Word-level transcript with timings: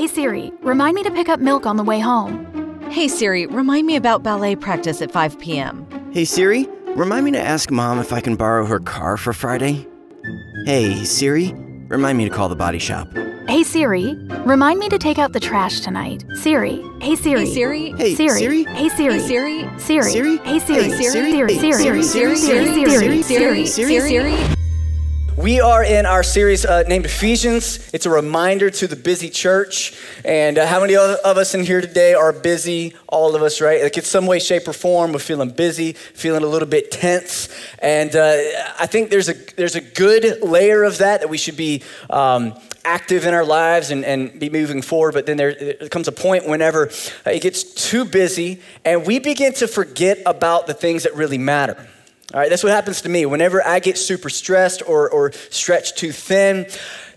hey 0.00 0.06
Siri, 0.06 0.50
remind 0.62 0.94
me 0.94 1.02
to 1.02 1.10
pick 1.10 1.28
up 1.28 1.40
milk 1.40 1.66
on 1.66 1.76
the 1.76 1.84
way 1.84 2.00
home. 2.00 2.46
Hey 2.90 3.06
Siri, 3.06 3.44
remind 3.44 3.86
me 3.86 3.96
about 3.96 4.22
ballet 4.22 4.56
practice 4.56 5.02
at 5.02 5.12
5 5.12 5.38
p.m. 5.38 5.86
Hey 6.10 6.24
Siri, 6.24 6.66
remind 6.96 7.26
me 7.26 7.32
to 7.32 7.38
ask 7.38 7.70
mom 7.70 7.98
if 7.98 8.10
I 8.10 8.22
can 8.22 8.34
borrow 8.34 8.64
her 8.64 8.80
car 8.80 9.18
for 9.18 9.34
Friday. 9.34 9.86
Hey 10.64 11.04
Siri, 11.04 11.52
remind 11.88 12.16
me 12.16 12.24
to 12.24 12.34
call 12.34 12.48
the 12.48 12.56
body 12.56 12.78
shop. 12.78 13.08
Hey 13.46 13.62
Siri, 13.62 14.14
remind 14.46 14.78
me 14.78 14.88
to 14.88 14.96
take 14.96 15.18
out 15.18 15.34
the 15.34 15.40
trash 15.40 15.80
tonight. 15.80 16.24
Siri, 16.32 16.82
hey 17.02 17.14
Siri. 17.14 17.44
Hey 17.44 17.52
Siri. 17.52 17.92
Hey 17.92 18.14
Siri. 18.14 18.38
Siri. 18.38 18.64
Hey 18.64 18.88
Siri. 18.88 19.12
Hey 19.12 19.20
Siri. 19.20 19.68
Siri. 19.76 20.02
Siri? 20.10 20.36
Hey 20.38 20.58
Siri. 20.60 20.82
Hey, 20.82 20.90
Siri. 20.96 21.32
Siri. 21.34 21.54
Hey, 21.54 21.58
Siri. 21.58 22.02
Siri. 22.02 22.02
Siri. 22.02 22.36
Siri. 22.36 22.72
Siri. 22.72 23.22
Siri. 23.22 23.22
Siri. 23.22 23.66
Siri. 23.66 24.00
Siri. 24.00 24.59
We 25.36 25.60
are 25.60 25.82
in 25.84 26.06
our 26.06 26.22
series 26.22 26.66
uh, 26.66 26.82
named 26.82 27.06
Ephesians. 27.06 27.88
It's 27.94 28.04
a 28.04 28.10
reminder 28.10 28.68
to 28.68 28.86
the 28.86 28.96
busy 28.96 29.30
church. 29.30 29.96
And 30.24 30.58
uh, 30.58 30.66
how 30.66 30.80
many 30.80 30.96
of 30.96 31.24
us 31.24 31.54
in 31.54 31.64
here 31.64 31.80
today 31.80 32.14
are 32.14 32.32
busy? 32.32 32.94
All 33.06 33.34
of 33.34 33.42
us, 33.42 33.60
right? 33.60 33.82
Like 33.82 33.96
in 33.96 34.02
some 34.02 34.26
way, 34.26 34.38
shape, 34.40 34.66
or 34.66 34.72
form, 34.72 35.12
we're 35.12 35.20
feeling 35.20 35.50
busy, 35.50 35.92
feeling 35.92 36.42
a 36.42 36.46
little 36.46 36.68
bit 36.68 36.90
tense. 36.90 37.48
And 37.78 38.14
uh, 38.14 38.36
I 38.78 38.86
think 38.86 39.10
there's 39.10 39.28
a 39.28 39.34
there's 39.56 39.76
a 39.76 39.80
good 39.80 40.42
layer 40.42 40.82
of 40.82 40.98
that 40.98 41.20
that 41.20 41.28
we 41.28 41.38
should 41.38 41.56
be. 41.56 41.82
Um, 42.10 42.54
active 42.82 43.26
in 43.26 43.34
our 43.34 43.44
lives 43.44 43.90
and, 43.90 44.06
and 44.06 44.40
be 44.40 44.48
moving 44.48 44.80
forward 44.80 45.12
but 45.12 45.26
then 45.26 45.36
there, 45.36 45.54
there 45.54 45.88
comes 45.90 46.08
a 46.08 46.12
point 46.12 46.48
whenever 46.48 46.90
it 47.26 47.42
gets 47.42 47.62
too 47.62 48.06
busy 48.06 48.58
and 48.86 49.06
we 49.06 49.18
begin 49.18 49.52
to 49.52 49.68
forget 49.68 50.16
about 50.24 50.66
the 50.66 50.72
things 50.72 51.02
that 51.02 51.14
really 51.14 51.36
matter 51.36 51.86
all 52.32 52.38
right, 52.38 52.48
that's 52.48 52.62
what 52.62 52.72
happens 52.72 53.02
to 53.02 53.08
me. 53.08 53.26
Whenever 53.26 53.66
I 53.66 53.80
get 53.80 53.98
super 53.98 54.30
stressed 54.30 54.82
or, 54.86 55.10
or 55.10 55.32
stretched 55.32 55.98
too 55.98 56.12
thin, 56.12 56.66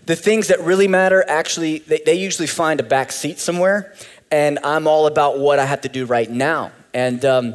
the 0.06 0.16
things 0.16 0.48
that 0.48 0.60
really 0.60 0.88
matter 0.88 1.24
actually, 1.28 1.78
they, 1.78 2.00
they 2.04 2.14
usually 2.14 2.48
find 2.48 2.80
a 2.80 2.82
back 2.82 3.12
seat 3.12 3.38
somewhere. 3.38 3.94
And 4.32 4.58
I'm 4.64 4.88
all 4.88 5.06
about 5.06 5.38
what 5.38 5.60
I 5.60 5.66
have 5.66 5.82
to 5.82 5.88
do 5.88 6.04
right 6.04 6.28
now. 6.28 6.72
And, 6.92 7.24
um, 7.24 7.54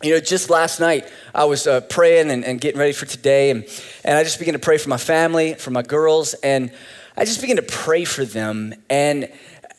you 0.00 0.12
know, 0.12 0.20
just 0.20 0.48
last 0.48 0.78
night, 0.78 1.10
I 1.34 1.44
was 1.44 1.66
uh, 1.66 1.80
praying 1.80 2.30
and, 2.30 2.44
and, 2.44 2.60
getting 2.60 2.78
ready 2.78 2.92
for 2.92 3.06
today. 3.06 3.50
And, 3.50 3.64
and 4.04 4.16
I 4.16 4.22
just 4.22 4.38
began 4.38 4.54
to 4.54 4.60
pray 4.60 4.78
for 4.78 4.88
my 4.88 4.96
family, 4.96 5.54
for 5.54 5.72
my 5.72 5.82
girls. 5.82 6.34
And 6.34 6.70
I 7.16 7.24
just 7.24 7.40
began 7.40 7.56
to 7.56 7.62
pray 7.62 8.04
for 8.04 8.24
them. 8.24 8.74
And 8.88 9.28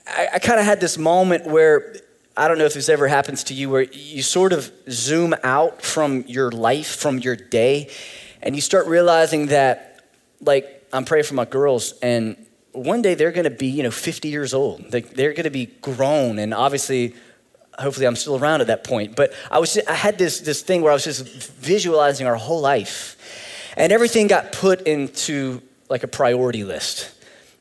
I, 0.08 0.27
I 0.33 0.39
kind 0.39 0.59
of 0.59 0.65
had 0.65 0.81
this 0.81 0.97
moment 0.97 1.45
where 1.45 1.95
I 2.36 2.48
don't 2.48 2.58
know 2.58 2.66
if 2.66 2.73
this 2.73 2.89
ever 2.89 3.08
happens 3.08 3.44
to 3.45 3.53
you 3.53 3.70
where 3.70 3.84
you 3.84 4.23
sort 4.23 4.53
of 4.53 4.72
zoom 4.89 5.36
out 5.44 5.84
from 5.84 6.23
your 6.28 6.52
life, 6.52 6.88
from 6.88 7.20
your 7.20 7.36
day, 7.36 7.89
and 8.42 8.56
you 8.56 8.62
start 8.62 8.88
realizing 8.88 9.48
that, 9.48 10.02
like, 10.42 10.88
I'm 10.92 11.06
praying 11.06 11.26
for 11.26 11.36
my 11.36 11.45
girls, 11.45 11.94
and 12.02 12.36
one 12.72 13.04
day 13.04 13.14
they're 13.14 13.31
gonna 13.31 13.52
be, 13.52 13.67
you 13.67 13.84
know, 13.84 13.92
50 13.92 14.30
years 14.30 14.54
old. 14.54 14.92
They're 14.92 15.34
gonna 15.34 15.52
be 15.52 15.67
grown, 15.81 16.39
and 16.39 16.56
obviously, 16.56 17.14
hopefully, 17.78 18.08
I'm 18.08 18.16
still 18.16 18.38
around 18.38 18.61
at 18.61 18.67
that 18.67 18.84
point. 18.84 19.16
But 19.16 19.31
I 19.52 19.59
was, 19.59 19.78
I 19.88 19.94
had 19.94 20.17
this 20.17 20.39
this 20.39 20.64
thing 20.64 20.81
where 20.81 20.92
I 20.92 20.95
was 20.95 21.04
just 21.04 21.23
visualizing 21.23 22.26
our 22.26 22.36
whole 22.36 22.61
life, 22.61 23.16
and 23.78 23.94
everything 23.94 24.28
got 24.28 24.52
put 24.52 24.81
into 24.88 25.61
like 25.88 26.02
a 26.02 26.08
priority 26.08 26.64
list, 26.64 27.11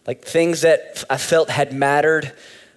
like 0.06 0.24
things 0.24 0.62
that 0.62 1.04
I 1.10 1.18
felt 1.18 1.50
had 1.50 1.74
mattered 1.74 2.32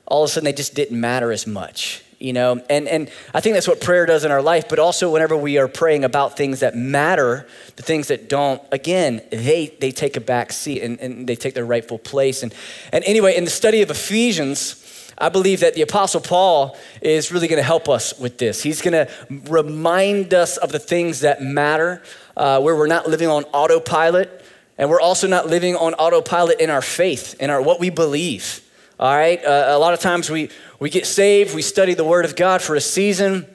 all 0.07 0.23
of 0.23 0.29
a 0.29 0.33
sudden 0.33 0.45
they 0.45 0.53
just 0.53 0.75
didn't 0.75 0.99
matter 0.99 1.31
as 1.31 1.47
much 1.47 2.03
you 2.19 2.33
know 2.33 2.61
and, 2.69 2.87
and 2.87 3.09
i 3.33 3.39
think 3.39 3.53
that's 3.53 3.67
what 3.67 3.81
prayer 3.81 4.05
does 4.05 4.23
in 4.23 4.31
our 4.31 4.41
life 4.41 4.67
but 4.69 4.79
also 4.79 5.11
whenever 5.11 5.35
we 5.35 5.57
are 5.57 5.67
praying 5.67 6.03
about 6.03 6.37
things 6.37 6.61
that 6.61 6.75
matter 6.75 7.47
the 7.75 7.83
things 7.83 8.07
that 8.07 8.29
don't 8.29 8.61
again 8.71 9.21
they 9.31 9.67
they 9.79 9.91
take 9.91 10.15
a 10.15 10.21
back 10.21 10.51
seat 10.51 10.81
and, 10.81 10.99
and 10.99 11.27
they 11.27 11.35
take 11.35 11.53
their 11.53 11.65
rightful 11.65 11.99
place 11.99 12.43
and, 12.43 12.53
and 12.91 13.03
anyway 13.05 13.35
in 13.35 13.43
the 13.43 13.51
study 13.51 13.81
of 13.81 13.89
ephesians 13.89 14.81
I 15.17 15.29
believe 15.29 15.61
that 15.61 15.75
the 15.75 15.81
Apostle 15.81 16.19
Paul 16.19 16.77
is 17.01 17.31
really 17.31 17.47
going 17.47 17.55
to 17.55 17.63
help 17.63 17.87
us 17.87 18.19
with 18.19 18.37
this. 18.37 18.61
He's 18.61 18.81
going 18.81 19.07
to 19.07 19.09
remind 19.49 20.33
us 20.33 20.57
of 20.57 20.73
the 20.73 20.79
things 20.79 21.21
that 21.21 21.41
matter, 21.41 22.03
uh, 22.35 22.59
where 22.59 22.75
we're 22.75 22.87
not 22.87 23.07
living 23.07 23.29
on 23.29 23.45
autopilot, 23.45 24.43
and 24.77 24.89
we're 24.89 24.99
also 24.99 25.25
not 25.25 25.47
living 25.47 25.77
on 25.77 25.93
autopilot 25.93 26.59
in 26.59 26.69
our 26.69 26.81
faith, 26.81 27.35
in 27.39 27.49
our 27.49 27.61
what 27.61 27.79
we 27.79 27.89
believe. 27.89 28.64
All 28.99 29.15
right? 29.15 29.43
Uh, 29.43 29.65
a 29.69 29.77
lot 29.77 29.93
of 29.93 29.99
times 29.99 30.29
we, 30.29 30.49
we 30.79 30.89
get 30.89 31.05
saved, 31.05 31.53
we 31.53 31.61
study 31.61 31.93
the 31.93 32.03
Word 32.03 32.25
of 32.25 32.35
God 32.35 32.61
for 32.61 32.75
a 32.75 32.81
season, 32.81 33.45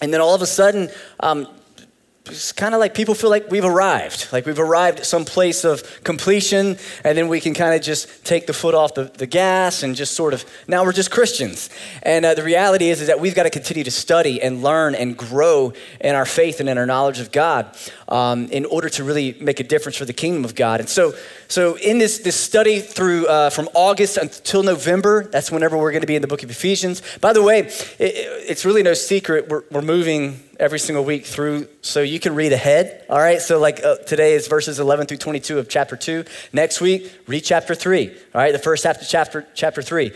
and 0.00 0.12
then 0.12 0.20
all 0.20 0.34
of 0.34 0.42
a 0.42 0.46
sudden, 0.46 0.90
um, 1.20 1.46
it's 2.26 2.52
kind 2.52 2.72
of 2.72 2.78
like 2.78 2.94
people 2.94 3.14
feel 3.14 3.30
like 3.30 3.50
we've 3.50 3.64
arrived, 3.64 4.28
like 4.32 4.46
we've 4.46 4.58
arrived 4.58 5.00
at 5.00 5.06
some 5.06 5.24
place 5.24 5.64
of 5.64 5.82
completion, 6.04 6.76
and 7.02 7.18
then 7.18 7.26
we 7.26 7.40
can 7.40 7.52
kind 7.52 7.74
of 7.74 7.82
just 7.82 8.24
take 8.24 8.46
the 8.46 8.52
foot 8.52 8.74
off 8.74 8.94
the, 8.94 9.04
the 9.04 9.26
gas 9.26 9.82
and 9.82 9.96
just 9.96 10.14
sort 10.14 10.32
of, 10.32 10.44
now 10.68 10.84
we're 10.84 10.92
just 10.92 11.10
Christians. 11.10 11.68
And 12.04 12.24
uh, 12.24 12.34
the 12.34 12.44
reality 12.44 12.90
is, 12.90 13.00
is 13.00 13.08
that 13.08 13.18
we've 13.18 13.34
got 13.34 13.42
to 13.42 13.50
continue 13.50 13.82
to 13.82 13.90
study 13.90 14.40
and 14.40 14.62
learn 14.62 14.94
and 14.94 15.16
grow 15.16 15.72
in 16.00 16.14
our 16.14 16.24
faith 16.24 16.60
and 16.60 16.68
in 16.68 16.78
our 16.78 16.86
knowledge 16.86 17.18
of 17.18 17.32
God 17.32 17.76
um, 18.08 18.46
in 18.50 18.66
order 18.66 18.88
to 18.90 19.02
really 19.02 19.36
make 19.40 19.58
a 19.58 19.64
difference 19.64 19.96
for 19.96 20.04
the 20.04 20.12
kingdom 20.12 20.44
of 20.44 20.54
God. 20.54 20.78
And 20.78 20.88
so, 20.88 21.14
so 21.48 21.76
in 21.78 21.98
this, 21.98 22.18
this 22.18 22.36
study 22.36 22.78
through 22.78 23.26
uh, 23.26 23.50
from 23.50 23.68
August 23.74 24.16
until 24.16 24.62
November, 24.62 25.24
that's 25.24 25.50
whenever 25.50 25.76
we're 25.76 25.90
going 25.90 26.02
to 26.02 26.06
be 26.06 26.16
in 26.16 26.22
the 26.22 26.28
book 26.28 26.44
of 26.44 26.50
Ephesians. 26.50 27.02
By 27.20 27.32
the 27.32 27.42
way, 27.42 27.60
it, 27.60 27.72
it's 27.98 28.64
really 28.64 28.84
no 28.84 28.94
secret, 28.94 29.48
we're, 29.48 29.64
we're 29.72 29.82
moving 29.82 30.40
every 30.58 30.78
single 30.78 31.04
week 31.04 31.26
through 31.26 31.68
so 31.80 32.02
you 32.02 32.20
can 32.20 32.34
read 32.34 32.52
ahead. 32.52 33.04
All 33.08 33.18
right 33.18 33.40
so 33.40 33.58
like 33.58 33.82
uh, 33.84 33.96
today 33.96 34.34
is 34.34 34.48
verses 34.48 34.78
11 34.78 35.06
through 35.06 35.18
22 35.18 35.58
of 35.58 35.68
chapter 35.68 35.96
2 35.96 36.24
next 36.52 36.80
week 36.80 37.12
read 37.26 37.40
chapter 37.40 37.74
3 37.74 38.08
all 38.08 38.14
right 38.34 38.52
the 38.52 38.58
first 38.58 38.84
half 38.84 39.00
of 39.00 39.08
chapter 39.08 39.46
chapter 39.54 39.82
3 39.82 40.12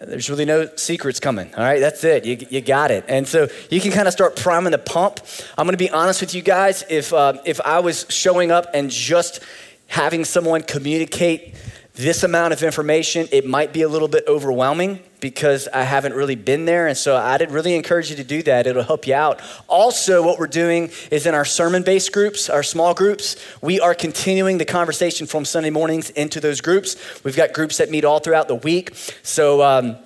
there's 0.00 0.28
really 0.30 0.44
no 0.44 0.68
secrets 0.76 1.20
coming. 1.20 1.54
All 1.54 1.62
right 1.62 1.80
that's 1.80 2.02
it. 2.04 2.24
You, 2.24 2.38
you 2.50 2.60
got 2.60 2.90
it. 2.90 3.04
And 3.08 3.28
so 3.28 3.48
you 3.70 3.80
can 3.80 3.92
kind 3.92 4.08
of 4.08 4.12
start 4.12 4.36
priming 4.36 4.72
the 4.72 4.78
pump. 4.78 5.20
I'm 5.56 5.66
going 5.66 5.74
to 5.74 5.78
be 5.78 5.90
honest 5.90 6.20
with 6.20 6.34
you 6.34 6.42
guys. 6.42 6.84
If 6.88 7.12
uh, 7.12 7.34
if 7.44 7.60
i 7.60 7.80
was 7.80 8.06
showing 8.08 8.50
up 8.50 8.66
and 8.74 8.90
just 8.90 9.40
having 9.86 10.24
someone 10.24 10.62
communicate 10.62 11.54
this 11.94 12.24
amount 12.24 12.52
of 12.52 12.62
information, 12.64 13.28
it 13.30 13.46
might 13.46 13.72
be 13.72 13.82
a 13.82 13.88
little 13.88 14.08
bit 14.08 14.24
overwhelming 14.26 14.98
because 15.20 15.68
I 15.68 15.84
haven't 15.84 16.12
really 16.12 16.34
been 16.34 16.64
there. 16.64 16.88
And 16.88 16.98
so 16.98 17.16
I'd 17.16 17.50
really 17.52 17.76
encourage 17.76 18.10
you 18.10 18.16
to 18.16 18.24
do 18.24 18.42
that. 18.42 18.66
It'll 18.66 18.82
help 18.82 19.06
you 19.06 19.14
out. 19.14 19.40
Also, 19.68 20.20
what 20.20 20.38
we're 20.38 20.48
doing 20.48 20.90
is 21.12 21.24
in 21.24 21.34
our 21.34 21.44
sermon 21.44 21.84
based 21.84 22.12
groups, 22.12 22.50
our 22.50 22.64
small 22.64 22.94
groups, 22.94 23.36
we 23.62 23.78
are 23.78 23.94
continuing 23.94 24.58
the 24.58 24.64
conversation 24.64 25.26
from 25.26 25.44
Sunday 25.44 25.70
mornings 25.70 26.10
into 26.10 26.40
those 26.40 26.60
groups. 26.60 26.96
We've 27.22 27.36
got 27.36 27.52
groups 27.52 27.78
that 27.78 27.90
meet 27.90 28.04
all 28.04 28.18
throughout 28.18 28.48
the 28.48 28.56
week. 28.56 28.94
So, 29.22 29.62
um, 29.62 29.96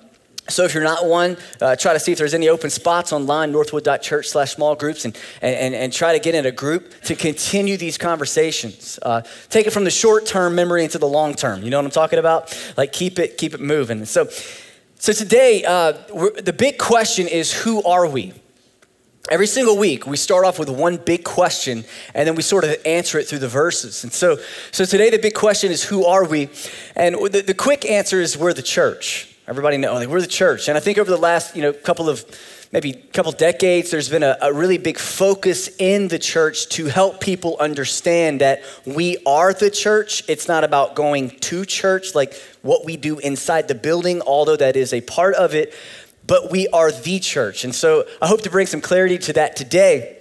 so 0.49 0.63
if 0.63 0.73
you're 0.73 0.83
not 0.83 1.05
one, 1.05 1.37
uh, 1.61 1.75
try 1.75 1.93
to 1.93 1.99
see 1.99 2.11
if 2.11 2.17
there's 2.17 2.33
any 2.33 2.49
open 2.49 2.69
spots 2.69 3.13
online, 3.13 3.51
northwood.church 3.51 4.27
slash 4.27 4.55
small 4.55 4.75
groups, 4.75 5.05
and, 5.05 5.17
and, 5.41 5.73
and 5.73 5.93
try 5.93 6.13
to 6.13 6.19
get 6.19 6.35
in 6.35 6.45
a 6.45 6.51
group 6.51 7.01
to 7.03 7.15
continue 7.15 7.77
these 7.77 7.97
conversations. 7.97 8.99
Uh, 9.01 9.21
take 9.49 9.67
it 9.67 9.71
from 9.71 9.83
the 9.83 9.91
short 9.91 10.25
term 10.25 10.55
memory 10.55 10.83
into 10.83 10.97
the 10.97 11.07
long 11.07 11.33
term. 11.33 11.63
You 11.63 11.69
know 11.69 11.77
what 11.77 11.85
I'm 11.85 11.91
talking 11.91 12.19
about? 12.19 12.55
Like 12.77 12.91
keep 12.91 13.19
it, 13.19 13.37
keep 13.37 13.53
it 13.53 13.61
moving. 13.61 14.05
So, 14.05 14.27
so 14.95 15.13
today, 15.13 15.63
uh, 15.63 15.93
the 16.41 16.53
big 16.57 16.77
question 16.77 17.27
is 17.27 17.53
who 17.53 17.81
are 17.83 18.07
we? 18.07 18.33
Every 19.29 19.47
single 19.47 19.77
week, 19.77 20.07
we 20.07 20.17
start 20.17 20.43
off 20.43 20.57
with 20.57 20.69
one 20.69 20.97
big 20.97 21.23
question, 21.23 21.85
and 22.15 22.27
then 22.27 22.33
we 22.33 22.41
sort 22.41 22.63
of 22.63 22.75
answer 22.83 23.19
it 23.19 23.27
through 23.27 23.39
the 23.39 23.47
verses. 23.47 24.03
And 24.03 24.11
so, 24.11 24.39
so 24.71 24.85
today, 24.85 25.11
the 25.11 25.19
big 25.19 25.35
question 25.35 25.71
is, 25.71 25.83
who 25.83 26.03
are 26.05 26.25
we? 26.25 26.49
And 26.95 27.15
the, 27.15 27.43
the 27.45 27.53
quick 27.53 27.85
answer 27.85 28.19
is, 28.19 28.35
we're 28.35 28.53
the 28.53 28.63
church. 28.63 29.28
Everybody 29.49 29.77
know, 29.77 29.95
like, 29.95 30.07
we're 30.07 30.21
the 30.21 30.27
church. 30.27 30.67
And 30.67 30.77
I 30.77 30.79
think 30.79 30.99
over 30.99 31.09
the 31.09 31.17
last, 31.17 31.55
you 31.55 31.63
know, 31.63 31.73
couple 31.73 32.07
of, 32.07 32.23
maybe 32.71 32.93
couple 32.93 33.31
decades, 33.31 33.89
there's 33.89 34.07
been 34.07 34.21
a, 34.21 34.37
a 34.43 34.53
really 34.53 34.77
big 34.77 34.99
focus 34.99 35.71
in 35.79 36.07
the 36.07 36.19
church 36.19 36.69
to 36.69 36.85
help 36.85 37.19
people 37.19 37.57
understand 37.59 38.41
that 38.41 38.61
we 38.85 39.17
are 39.25 39.51
the 39.51 39.71
church. 39.71 40.23
It's 40.29 40.47
not 40.47 40.63
about 40.63 40.93
going 40.93 41.31
to 41.31 41.65
church, 41.65 42.13
like 42.13 42.35
what 42.61 42.85
we 42.85 42.95
do 42.95 43.17
inside 43.17 43.67
the 43.67 43.73
building, 43.73 44.21
although 44.21 44.55
that 44.55 44.75
is 44.75 44.93
a 44.93 45.01
part 45.01 45.33
of 45.33 45.55
it, 45.55 45.73
but 46.27 46.51
we 46.51 46.67
are 46.67 46.91
the 46.91 47.17
church. 47.19 47.63
And 47.63 47.73
so 47.73 48.05
I 48.21 48.27
hope 48.27 48.43
to 48.43 48.51
bring 48.51 48.67
some 48.67 48.81
clarity 48.81 49.17
to 49.17 49.33
that 49.33 49.55
today. 49.55 50.15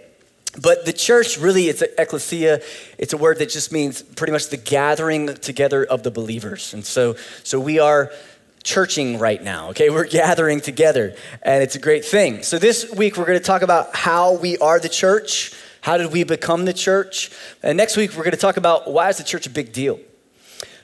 But 0.59 0.87
the 0.87 0.93
church 0.95 1.37
really 1.37 1.69
is 1.69 1.83
ecclesia. 1.83 2.63
It's 2.97 3.13
a 3.13 3.19
word 3.19 3.41
that 3.41 3.51
just 3.51 3.73
means 3.73 4.01
pretty 4.01 4.33
much 4.33 4.49
the 4.49 4.57
gathering 4.57 5.35
together 5.35 5.85
of 5.85 6.03
the 6.03 6.11
believers. 6.11 6.73
And 6.73 6.83
so, 6.83 7.17
so 7.45 7.61
we 7.61 7.79
are 7.79 8.11
churching 8.69 9.19
right 9.19 9.43
now, 9.43 9.70
okay? 9.70 9.88
We're 9.88 10.05
gathering 10.05 10.61
together, 10.61 11.15
and 11.43 11.62
it's 11.62 11.75
a 11.75 11.79
great 11.79 12.05
thing. 12.05 12.43
So, 12.43 12.59
this 12.59 12.93
week 12.94 13.17
we're 13.17 13.25
gonna 13.25 13.41
talk 13.41 13.62
about 13.62 13.97
how 13.97 14.35
we 14.35 14.59
are 14.59 14.79
the 14.79 14.91
church. 14.91 15.55
How 15.81 15.97
did 15.97 16.12
we 16.12 16.23
become 16.23 16.67
the 16.67 16.75
church? 16.75 17.31
And 17.62 17.79
next 17.79 17.97
week 17.97 18.15
we're 18.15 18.25
gonna 18.25 18.37
talk 18.37 18.59
about 18.59 18.93
why 18.93 19.09
is 19.09 19.17
the 19.17 19.25
church 19.25 19.47
a 19.47 19.50
big 19.50 19.73
deal? 19.73 19.99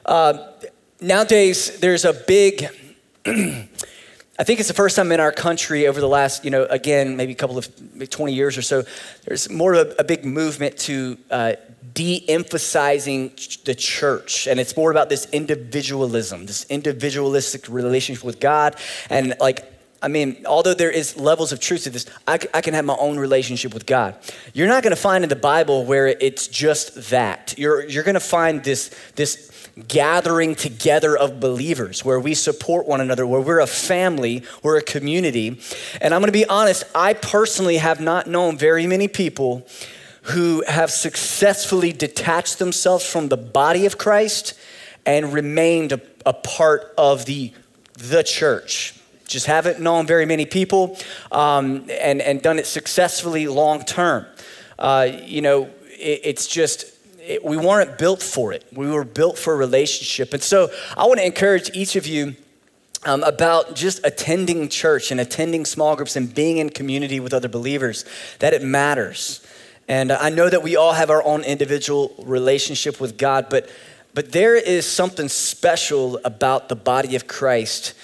Uh, 0.06 0.52
nowadays, 0.98 1.78
there's 1.80 2.06
a 2.06 2.14
big, 2.14 2.68
I 3.26 4.44
think 4.44 4.60
it's 4.60 4.68
the 4.68 4.74
first 4.74 4.96
time 4.96 5.12
in 5.12 5.20
our 5.20 5.32
country 5.32 5.86
over 5.86 6.00
the 6.00 6.08
last, 6.08 6.42
you 6.42 6.50
know, 6.50 6.64
again, 6.64 7.18
maybe 7.18 7.32
a 7.32 7.36
couple 7.36 7.58
of 7.58 7.68
20 8.08 8.32
years 8.32 8.56
or 8.56 8.62
so, 8.62 8.82
there's 9.26 9.50
more 9.50 9.74
of 9.74 9.88
a, 9.88 9.94
a 9.98 10.04
big 10.04 10.24
movement 10.24 10.78
to 10.78 11.18
uh, 11.30 11.52
de 11.92 12.24
emphasizing 12.28 13.32
the 13.64 13.74
church. 13.74 14.46
And 14.46 14.58
it's 14.58 14.76
more 14.76 14.90
about 14.90 15.08
this 15.08 15.26
individualism, 15.32 16.46
this 16.46 16.64
individualistic 16.70 17.68
relationship 17.68 18.24
with 18.24 18.40
God. 18.40 18.76
And 19.10 19.34
like, 19.40 19.70
I 20.02 20.08
mean, 20.08 20.44
although 20.46 20.74
there 20.74 20.90
is 20.90 21.16
levels 21.16 21.52
of 21.52 21.60
truth 21.60 21.84
to 21.84 21.90
this, 21.90 22.06
I, 22.28 22.38
I 22.52 22.60
can 22.60 22.74
have 22.74 22.84
my 22.84 22.96
own 22.96 23.18
relationship 23.18 23.72
with 23.72 23.86
God. 23.86 24.16
You're 24.52 24.68
not 24.68 24.82
going 24.82 24.94
to 24.94 25.00
find 25.00 25.24
in 25.24 25.30
the 25.30 25.36
Bible 25.36 25.84
where 25.84 26.08
it's 26.08 26.46
just 26.46 27.10
that. 27.10 27.54
You're, 27.56 27.86
you're 27.86 28.04
going 28.04 28.14
to 28.14 28.20
find 28.20 28.62
this, 28.62 28.94
this 29.16 29.50
gathering 29.88 30.54
together 30.54 31.16
of 31.16 31.40
believers 31.40 32.04
where 32.04 32.20
we 32.20 32.34
support 32.34 32.86
one 32.86 33.00
another, 33.00 33.26
where 33.26 33.40
we're 33.40 33.60
a 33.60 33.66
family, 33.66 34.42
we're 34.62 34.78
a 34.78 34.82
community. 34.82 35.60
And 36.00 36.14
I'm 36.14 36.20
going 36.20 36.32
to 36.32 36.38
be 36.38 36.46
honest, 36.46 36.84
I 36.94 37.14
personally 37.14 37.78
have 37.78 38.00
not 38.00 38.26
known 38.26 38.56
very 38.56 38.86
many 38.86 39.08
people 39.08 39.66
who 40.24 40.62
have 40.66 40.90
successfully 40.90 41.92
detached 41.92 42.58
themselves 42.58 43.04
from 43.06 43.28
the 43.28 43.36
body 43.36 43.86
of 43.86 43.98
Christ 43.98 44.54
and 45.06 45.32
remained 45.32 45.92
a, 45.92 46.00
a 46.24 46.32
part 46.32 46.94
of 46.96 47.26
the, 47.26 47.52
the 47.94 48.22
church 48.22 48.94
just 49.26 49.46
haven't 49.46 49.80
known 49.80 50.06
very 50.06 50.26
many 50.26 50.46
people 50.46 50.96
um, 51.32 51.86
and, 51.90 52.20
and 52.20 52.42
done 52.42 52.58
it 52.58 52.66
successfully 52.66 53.46
long 53.46 53.82
term. 53.84 54.26
Uh, 54.78 55.08
you 55.24 55.40
know, 55.40 55.64
it, 55.88 56.20
it's 56.24 56.46
just, 56.46 56.84
it, 57.20 57.44
we 57.44 57.56
weren't 57.56 57.98
built 57.98 58.22
for 58.22 58.52
it. 58.52 58.64
We 58.72 58.90
were 58.90 59.04
built 59.04 59.38
for 59.38 59.54
a 59.54 59.56
relationship. 59.56 60.32
And 60.32 60.42
so 60.42 60.70
I 60.96 61.06
want 61.06 61.20
to 61.20 61.26
encourage 61.26 61.70
each 61.74 61.96
of 61.96 62.06
you 62.06 62.36
um, 63.06 63.22
about 63.22 63.74
just 63.74 64.00
attending 64.04 64.68
church 64.68 65.10
and 65.10 65.20
attending 65.20 65.64
small 65.64 65.96
groups 65.96 66.16
and 66.16 66.32
being 66.34 66.58
in 66.58 66.70
community 66.70 67.20
with 67.20 67.34
other 67.34 67.48
believers, 67.48 68.04
that 68.38 68.54
it 68.54 68.62
matters. 68.62 69.43
And 69.88 70.12
I 70.12 70.30
know 70.30 70.48
that 70.48 70.62
we 70.62 70.76
all 70.76 70.92
have 70.92 71.10
our 71.10 71.22
own 71.22 71.42
individual 71.42 72.14
relationship 72.18 73.00
with 73.00 73.18
God, 73.18 73.46
but, 73.50 73.68
but 74.14 74.32
there 74.32 74.56
is 74.56 74.86
something 74.86 75.28
special 75.28 76.18
about 76.24 76.68
the 76.68 76.76
body 76.76 77.16
of 77.16 77.26
Christ 77.26 77.94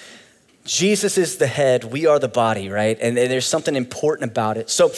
Jesus 0.63 1.17
is 1.17 1.37
the 1.37 1.47
head, 1.47 1.85
we 1.85 2.05
are 2.05 2.19
the 2.19 2.27
body, 2.27 2.69
right? 2.69 2.97
And, 3.01 3.17
and 3.17 3.31
there's 3.31 3.47
something 3.47 3.75
important 3.75 4.31
about 4.31 4.57
it. 4.57 4.69
So, 4.69 4.89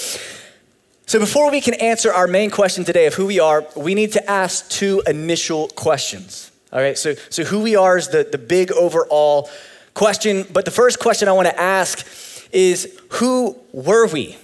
so 1.05 1.19
before 1.19 1.51
we 1.51 1.61
can 1.61 1.73
answer 1.75 2.13
our 2.13 2.27
main 2.27 2.49
question 2.49 2.83
today 2.83 3.05
of 3.05 3.13
who 3.13 3.25
we 3.25 3.39
are, 3.39 3.65
we 3.75 3.95
need 3.95 4.11
to 4.13 4.29
ask 4.29 4.69
two 4.69 5.01
initial 5.07 5.69
questions. 5.69 6.51
All 6.71 6.79
right, 6.79 6.97
so, 6.97 7.13
so 7.29 7.43
who 7.43 7.61
we 7.61 7.75
are 7.75 7.97
is 7.97 8.09
the, 8.09 8.27
the 8.29 8.37
big 8.37 8.71
overall 8.71 9.49
question. 9.93 10.45
But 10.51 10.65
the 10.65 10.71
first 10.71 10.99
question 10.99 11.27
I 11.27 11.33
want 11.33 11.47
to 11.47 11.59
ask 11.59 12.05
is 12.51 12.99
who 13.11 13.57
were 13.71 14.07
we? 14.07 14.37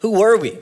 Who 0.00 0.12
were 0.12 0.36
we? 0.36 0.58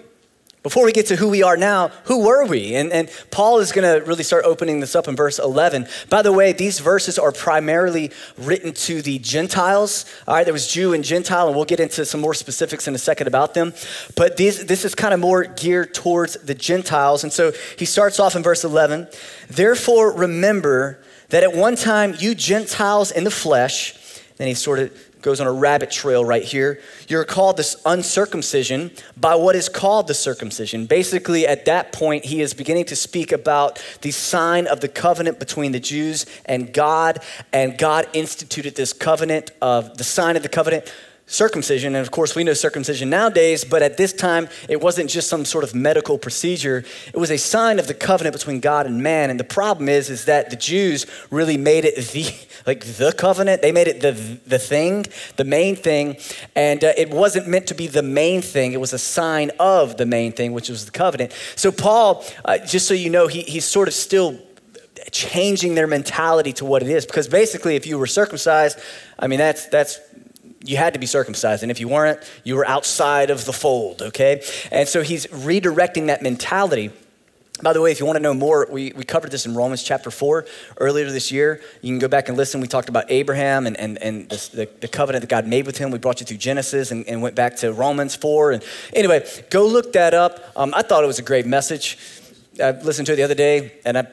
Before 0.65 0.87
we 0.87 0.93
get 0.93 1.09
to 1.09 1.17
who 1.17 1.29
we 1.29 1.43
are 1.43 1.59
now, 1.59 1.89
who 2.05 2.25
were 2.25 2.47
we? 2.47 2.75
And, 2.75 2.91
and 2.91 3.11
Paul 3.31 3.59
is 3.59 3.71
going 3.71 3.85
to 3.85 4.03
really 4.07 4.23
start 4.23 4.47
opening 4.47 4.81
this 4.81 4.97
up 4.97 5.07
in 5.07 5.15
verse 5.15 5.39
11. 5.39 5.87
By 6.09 6.23
the 6.23 6.33
way, 6.33 6.55
these 6.55 6.81
verses 6.81 7.19
are 7.19 7.33
primarily 7.33 8.11
written 8.39 8.73
to 8.73 9.03
the 9.03 9.19
Gentiles. 9.19 10.07
All 10.27 10.35
right, 10.35 10.45
there 10.45 10.55
was 10.55 10.67
Jew 10.67 10.95
and 10.95 11.05
Gentile, 11.05 11.49
and 11.49 11.55
we'll 11.55 11.67
get 11.67 11.81
into 11.81 12.07
some 12.07 12.23
more 12.23 12.33
specifics 12.33 12.89
in 12.89 12.95
a 12.95 12.99
second 12.99 13.27
about 13.27 13.53
them. 13.53 13.75
But 14.17 14.39
these, 14.39 14.65
this 14.65 14.87
is 14.87 14.95
kind 14.95 15.13
of 15.13 15.21
more 15.21 15.45
geared 15.45 15.93
towards 15.93 16.33
the 16.37 16.55
Gentiles. 16.55 17.25
And 17.25 17.33
so 17.33 17.53
he 17.79 17.85
starts 17.85 18.19
off 18.19 18.35
in 18.35 18.43
verse 18.43 18.65
11 18.65 19.09
Therefore, 19.51 20.13
remember 20.13 20.99
that 21.29 21.43
at 21.43 21.55
one 21.55 21.77
time 21.77 22.15
you 22.19 22.35
Gentiles 22.35 23.11
in 23.11 23.25
the 23.25 23.31
flesh, 23.31 23.99
then 24.39 24.49
he 24.49 24.55
sort 24.55 24.79
of 24.79 25.14
goes 25.25 25.41
on 25.41 25.47
a 25.47 25.53
rabbit 25.53 25.91
trail 25.91 26.25
right 26.25 26.45
here. 26.45 26.79
You're 27.09 27.25
called 27.25 27.57
this 27.57 27.81
uncircumcision 27.87 28.93
by 29.17 29.35
what 29.35 29.57
is 29.57 29.69
called 29.71 30.07
the 30.07 30.15
circumcision. 30.15 30.85
Basically, 30.85 31.47
at 31.47 31.65
that 31.65 31.93
point, 31.93 32.27
he 32.27 32.43
is 32.43 32.53
beginning 32.53 32.85
to 32.85 32.97
speak 32.97 33.33
about 33.33 33.83
the 34.03 34.11
sign 34.11 34.67
of 34.67 34.81
the 34.81 34.89
covenant 34.89 35.39
between 35.39 35.73
the 35.73 35.81
Jews 35.81 36.27
and 36.45 36.73
God, 36.73 37.21
and 37.53 37.77
God 37.79 38.07
instituted 38.13 38.77
this 38.77 38.93
covenant 38.93 39.51
of 39.63 39.97
the 39.97 40.05
sign 40.05 40.37
of 40.37 40.43
the 40.43 40.49
covenant 40.51 40.93
circumcision. 41.27 41.95
And 41.95 42.03
of 42.05 42.11
course, 42.11 42.35
we 42.35 42.45
know 42.45 42.53
circumcision 42.53 43.09
nowadays, 43.09 43.65
but 43.65 43.83
at 43.83 43.97
this 43.97 44.13
time, 44.13 44.49
it 44.69 44.81
wasn't 44.81 45.09
just 45.09 45.29
some 45.29 45.45
sort 45.45 45.65
of 45.65 45.75
medical 45.75 46.19
procedure. 46.19 46.85
It 47.07 47.17
was 47.17 47.31
a 47.31 47.39
sign 47.39 47.79
of 47.79 47.87
the 47.87 47.95
covenant 47.95 48.35
between 48.35 48.61
God 48.61 48.87
and 48.87 49.03
man. 49.03 49.31
And 49.31 49.41
the 49.41 49.45
problem 49.45 49.89
is, 49.89 50.11
is 50.11 50.27
that 50.27 50.51
the 50.51 50.57
Jews 50.57 51.07
really 51.31 51.57
made 51.57 51.85
it 51.85 51.97
the, 51.97 52.31
like 52.67 52.85
the 52.85 53.13
covenant. 53.13 53.63
They 53.63 53.73
made 53.73 53.89
it 53.89 54.01
the, 54.01 54.13
the 54.47 54.59
thing, 54.59 55.07
the 55.37 55.45
main 55.45 55.77
thing. 55.77 56.19
And 56.55 56.85
uh, 56.85 56.93
it 56.97 57.11
wasn't 57.11 57.49
meant 57.49 57.69
to 57.69 57.75
be 57.75 57.87
the 57.87 58.03
main 58.03 58.43
thing. 58.43 58.73
It 58.73 58.81
was 58.81 58.93
a 58.93 58.99
sign 58.99 59.51
of 59.59 59.97
the 59.97 60.07
main 60.07 60.33
thing, 60.33 60.53
which 60.53 60.69
was 60.69 60.85
the 60.85 60.93
covenant. 60.93 61.33
So 61.57 61.73
Paul, 61.73 62.25
uh, 62.45 62.59
just 62.59 62.87
so 62.87 62.95
you 62.95 63.09
know, 63.09 63.29
he, 63.29 63.43
he's 63.43 63.65
sort 63.65 63.89
of 63.89 63.95
still 63.95 64.39
changing 65.11 65.75
their 65.75 65.87
mentality 65.87 66.53
to 66.53 66.65
what 66.65 66.83
it 66.83 66.89
is 66.89 67.05
because 67.05 67.29
basically 67.29 67.77
if 67.77 67.87
you 67.87 67.99
were 67.99 68.07
circumcised 68.07 68.79
i 69.19 69.27
mean 69.27 69.39
that's 69.39 69.67
that's 69.69 70.01
you 70.65 70.79
had 70.79 70.95
to 70.95 70.99
be 70.99 71.07
circumcised. 71.07 71.63
And 71.63 71.71
if 71.71 71.79
you 71.79 71.89
weren't, 71.89 72.21
you 72.43 72.57
were 72.57 72.67
outside 72.67 73.31
of 73.31 73.45
the 73.45 73.53
fold, 73.53 74.01
okay? 74.01 74.43
And 74.73 74.89
so 74.89 75.03
he's 75.03 75.27
redirecting 75.27 76.07
that 76.07 76.23
mentality. 76.23 76.91
By 77.63 77.73
the 77.73 77.81
way, 77.81 77.93
if 77.93 78.01
you 78.01 78.07
want 78.07 78.17
to 78.17 78.23
know 78.23 78.35
more, 78.35 78.67
we, 78.71 78.93
we 78.97 79.05
covered 79.05 79.31
this 79.31 79.47
in 79.47 79.55
Romans 79.55 79.83
chapter 79.83 80.11
4 80.11 80.45
earlier 80.79 81.11
this 81.11 81.31
year. 81.31 81.61
You 81.83 81.91
can 81.91 81.99
go 81.99 82.09
back 82.09 82.29
and 82.29 82.37
listen. 82.37 82.61
We 82.61 82.67
talked 82.67 82.89
about 82.89 83.05
Abraham 83.11 83.67
and, 83.67 83.77
and, 83.79 83.99
and 83.99 84.29
the, 84.29 84.69
the 84.81 84.89
covenant 84.89 85.23
that 85.23 85.29
God 85.29 85.47
made 85.47 85.67
with 85.67 85.79
him. 85.79 85.91
We 85.91 85.99
brought 85.99 86.21
you 86.21 86.27
through 86.27 86.39
Genesis 86.39 86.91
and, 86.91 87.07
and 87.07 87.23
went 87.23 87.37
back 87.37 87.57
to 87.59 87.73
Romans 87.73 88.17
4. 88.17 88.53
And 88.53 88.65
anyway, 88.93 89.25
go 89.51 89.67
look 89.67 89.93
that 89.93 90.15
up. 90.15 90.41
Um, 90.57 90.73
I 90.75 90.83
thought 90.83 91.05
it 91.05 91.07
was 91.07 91.19
a 91.19 91.23
great 91.23 91.47
message. 91.47 91.99
I 92.61 92.73
listened 92.73 93.07
to 93.07 93.13
it 93.13 93.17
the 93.17 93.23
other 93.23 93.35
day 93.35 93.73
and 93.85 93.99
I 93.99 94.07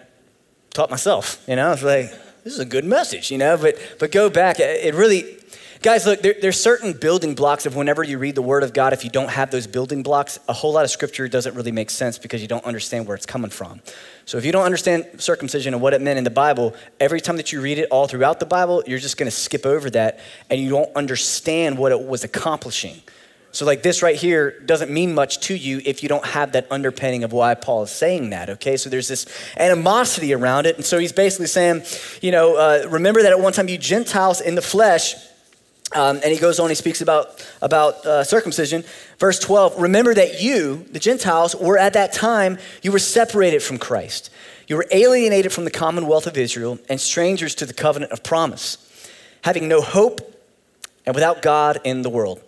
taught 0.73 0.89
myself, 0.89 1.43
you 1.47 1.55
know, 1.55 1.67
I 1.67 1.71
was 1.71 1.83
like, 1.83 2.11
this 2.43 2.53
is 2.53 2.59
a 2.59 2.65
good 2.65 2.85
message, 2.85 3.31
you 3.31 3.37
know, 3.37 3.57
but, 3.57 3.77
but 3.99 4.11
go 4.11 4.29
back. 4.29 4.59
It 4.59 4.95
really, 4.95 5.37
Guys, 5.81 6.05
look, 6.05 6.21
there, 6.21 6.35
there's 6.39 6.61
certain 6.61 6.93
building 6.93 7.33
blocks 7.33 7.65
of 7.65 7.75
whenever 7.75 8.03
you 8.03 8.19
read 8.19 8.35
the 8.35 8.41
Word 8.43 8.61
of 8.61 8.71
God, 8.71 8.93
if 8.93 9.03
you 9.03 9.09
don't 9.09 9.31
have 9.31 9.49
those 9.49 9.65
building 9.65 10.03
blocks, 10.03 10.37
a 10.47 10.53
whole 10.53 10.71
lot 10.71 10.85
of 10.85 10.91
scripture 10.91 11.27
doesn't 11.27 11.55
really 11.55 11.71
make 11.71 11.89
sense 11.89 12.19
because 12.19 12.39
you 12.39 12.47
don't 12.47 12.63
understand 12.65 13.07
where 13.07 13.15
it's 13.15 13.25
coming 13.25 13.49
from. 13.49 13.81
So 14.25 14.37
if 14.37 14.45
you 14.45 14.51
don't 14.51 14.65
understand 14.65 15.07
circumcision 15.17 15.73
and 15.73 15.81
what 15.81 15.95
it 15.95 16.01
meant 16.01 16.19
in 16.19 16.23
the 16.23 16.29
Bible, 16.29 16.75
every 16.99 17.19
time 17.19 17.37
that 17.37 17.51
you 17.51 17.61
read 17.61 17.79
it 17.79 17.87
all 17.89 18.05
throughout 18.05 18.39
the 18.39 18.45
Bible, 18.45 18.83
you're 18.85 18.99
just 18.99 19.17
going 19.17 19.25
to 19.25 19.35
skip 19.35 19.65
over 19.65 19.89
that 19.89 20.19
and 20.51 20.61
you 20.61 20.69
don't 20.69 20.95
understand 20.95 21.79
what 21.79 21.91
it 21.91 21.99
was 21.99 22.23
accomplishing. 22.23 23.01
So, 23.51 23.65
like 23.65 23.81
this 23.81 24.03
right 24.03 24.15
here 24.15 24.59
doesn't 24.59 24.91
mean 24.91 25.15
much 25.15 25.39
to 25.47 25.55
you 25.55 25.81
if 25.83 26.03
you 26.03 26.09
don't 26.09 26.25
have 26.25 26.51
that 26.51 26.67
underpinning 26.71 27.23
of 27.23 27.33
why 27.33 27.55
Paul 27.55 27.83
is 27.83 27.91
saying 27.91 28.29
that, 28.29 28.51
okay? 28.51 28.77
So, 28.77 28.91
there's 28.91 29.07
this 29.07 29.25
animosity 29.57 30.31
around 30.31 30.67
it. 30.67 30.75
And 30.75 30.85
so, 30.85 30.99
he's 30.99 31.11
basically 31.11 31.47
saying, 31.47 31.81
you 32.21 32.31
know, 32.31 32.55
uh, 32.55 32.87
remember 32.87 33.23
that 33.23 33.31
at 33.31 33.39
one 33.39 33.51
time 33.51 33.67
you 33.67 33.79
Gentiles 33.79 34.41
in 34.41 34.53
the 34.53 34.61
flesh 34.61 35.15
um, 35.93 36.19
and 36.23 36.31
he 36.31 36.37
goes 36.37 36.59
on, 36.59 36.69
he 36.69 36.75
speaks 36.75 37.01
about, 37.01 37.45
about 37.61 38.05
uh, 38.05 38.23
circumcision. 38.23 38.83
Verse 39.17 39.39
12 39.39 39.81
Remember 39.81 40.13
that 40.13 40.41
you, 40.41 40.85
the 40.91 40.99
Gentiles, 40.99 41.55
were 41.55 41.77
at 41.77 41.93
that 41.93 42.13
time, 42.13 42.57
you 42.81 42.91
were 42.91 42.99
separated 42.99 43.61
from 43.61 43.77
Christ. 43.77 44.29
You 44.67 44.77
were 44.77 44.87
alienated 44.91 45.51
from 45.51 45.65
the 45.65 45.71
commonwealth 45.71 46.27
of 46.27 46.37
Israel 46.37 46.79
and 46.87 46.99
strangers 46.99 47.55
to 47.55 47.65
the 47.65 47.73
covenant 47.73 48.13
of 48.13 48.23
promise, 48.23 48.77
having 49.43 49.67
no 49.67 49.81
hope 49.81 50.21
and 51.05 51.13
without 51.13 51.41
God 51.41 51.79
in 51.83 52.03
the 52.03 52.09
world. 52.09 52.41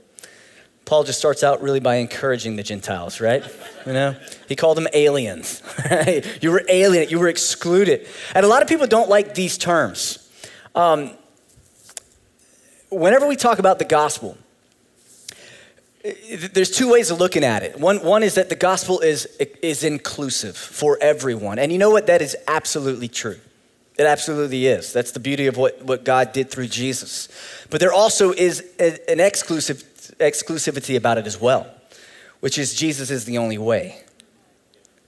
Paul 0.85 1.03
just 1.03 1.17
starts 1.17 1.43
out 1.43 1.62
really 1.62 1.79
by 1.79 1.95
encouraging 1.95 2.55
the 2.55 2.63
Gentiles, 2.63 3.21
right? 3.21 3.43
You 3.85 3.93
know, 3.93 4.15
he 4.47 4.55
called 4.55 4.77
them 4.77 4.88
aliens. 4.93 5.62
you 6.41 6.51
were 6.51 6.63
alien, 6.67 7.09
you 7.09 7.19
were 7.19 7.29
excluded. 7.29 8.07
And 8.35 8.45
a 8.45 8.50
lot 8.50 8.62
of 8.62 8.67
people 8.67 8.88
don't 8.88 9.09
like 9.09 9.33
these 9.33 9.57
terms. 9.57 10.29
Um, 10.75 11.12
whenever 12.93 13.27
we 13.27 13.35
talk 13.35 13.59
about 13.59 13.79
the 13.79 13.85
gospel, 13.85 14.38
eh, 16.03 16.47
there's 16.53 16.71
two 16.71 16.91
ways 16.91 17.12
of 17.12 17.19
looking 17.19 17.43
at 17.43 17.63
it. 17.63 17.79
One, 17.79 18.03
one 18.03 18.23
is 18.23 18.35
that 18.35 18.50
the 18.50 18.55
gospel 18.55 19.00
is, 19.00 19.25
is 19.62 19.83
inclusive 19.83 20.55
for 20.55 20.97
everyone. 21.01 21.59
And 21.59 21.71
you 21.71 21.77
know 21.77 21.89
what? 21.89 22.07
That 22.07 22.21
is 22.21 22.35
absolutely 22.47 23.07
true. 23.07 23.39
It 23.97 24.05
absolutely 24.05 24.65
is. 24.65 24.91
That's 24.91 25.12
the 25.12 25.19
beauty 25.19 25.47
of 25.47 25.55
what, 25.55 25.83
what 25.83 26.03
God 26.03 26.31
did 26.33 26.50
through 26.50 26.67
Jesus. 26.67 27.29
But 27.69 27.79
there 27.79 27.93
also 27.93 28.31
is 28.31 28.63
an 28.79 29.19
exclusive, 29.19 29.83
exclusivity 30.19 30.95
about 30.95 31.19
it 31.19 31.27
as 31.27 31.39
well, 31.39 31.67
which 32.39 32.57
is 32.57 32.73
Jesus 32.73 33.12
is 33.12 33.25
the 33.25 33.38
only 33.38 33.59
way. 33.59 34.01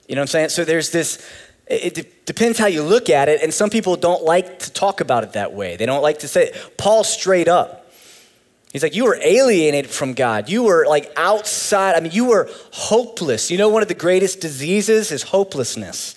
You 0.08 0.14
know 0.14 0.20
what 0.20 0.24
I'm 0.24 0.28
saying? 0.28 0.48
So 0.50 0.64
there's 0.64 0.90
this, 0.90 1.18
it 1.66 1.94
de- 1.94 2.06
depends 2.24 2.58
how 2.58 2.66
you 2.66 2.82
look 2.82 3.10
at 3.10 3.28
it, 3.28 3.42
and 3.42 3.52
some 3.52 3.70
people 3.70 3.96
don't 3.96 4.22
like 4.22 4.60
to 4.60 4.72
talk 4.72 5.00
about 5.00 5.24
it 5.24 5.32
that 5.32 5.52
way. 5.52 5.76
They 5.76 5.86
don't 5.86 6.02
like 6.02 6.20
to 6.20 6.28
say 6.28 6.48
it. 6.48 6.72
Paul 6.76 7.02
straight 7.04 7.48
up. 7.48 7.86
He's 8.72 8.82
like, 8.82 8.94
You 8.94 9.04
were 9.04 9.18
alienated 9.22 9.90
from 9.90 10.12
God. 10.12 10.48
You 10.48 10.64
were 10.64 10.86
like 10.86 11.12
outside. 11.16 11.94
I 11.96 12.00
mean, 12.00 12.12
you 12.12 12.26
were 12.26 12.48
hopeless. 12.72 13.50
You 13.50 13.58
know, 13.58 13.68
one 13.68 13.82
of 13.82 13.88
the 13.88 13.94
greatest 13.94 14.40
diseases 14.40 15.10
is 15.10 15.22
hopelessness. 15.22 16.14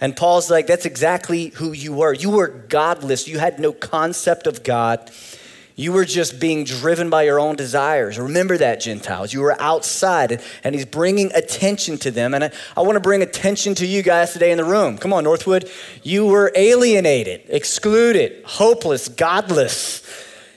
And 0.00 0.16
Paul's 0.16 0.50
like, 0.50 0.66
That's 0.66 0.84
exactly 0.84 1.48
who 1.48 1.72
you 1.72 1.92
were. 1.92 2.12
You 2.12 2.30
were 2.30 2.48
godless. 2.48 3.26
You 3.26 3.38
had 3.38 3.58
no 3.58 3.72
concept 3.72 4.46
of 4.46 4.62
God. 4.62 5.10
You 5.76 5.92
were 5.92 6.04
just 6.04 6.38
being 6.38 6.62
driven 6.62 7.10
by 7.10 7.24
your 7.24 7.40
own 7.40 7.56
desires. 7.56 8.16
Remember 8.16 8.56
that, 8.58 8.80
Gentiles. 8.80 9.32
You 9.32 9.40
were 9.40 9.60
outside, 9.60 10.40
and 10.62 10.74
he's 10.74 10.84
bringing 10.84 11.32
attention 11.34 11.98
to 11.98 12.12
them. 12.12 12.32
And 12.32 12.44
I, 12.44 12.52
I 12.76 12.82
want 12.82 12.94
to 12.94 13.00
bring 13.00 13.22
attention 13.22 13.74
to 13.76 13.86
you 13.86 14.02
guys 14.02 14.32
today 14.32 14.52
in 14.52 14.58
the 14.58 14.64
room. 14.64 14.98
Come 14.98 15.12
on, 15.12 15.24
Northwood. 15.24 15.68
You 16.04 16.26
were 16.26 16.52
alienated, 16.54 17.42
excluded, 17.48 18.44
hopeless, 18.44 19.08
godless. 19.08 20.02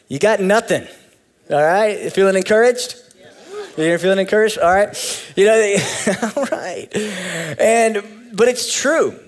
You 0.07 0.19
got 0.19 0.39
nothing. 0.39 0.87
All 1.49 1.63
right? 1.63 2.13
Feeling 2.13 2.35
encouraged? 2.35 2.95
You're 3.75 3.99
feeling 3.99 4.19
encouraged? 4.19 4.59
All 4.59 4.73
right. 4.73 5.25
You 5.35 5.45
know, 5.45 5.75
all 6.35 6.45
right. 6.45 6.87
And, 7.59 8.03
but 8.33 8.47
it's 8.47 8.73
true. 8.73 9.19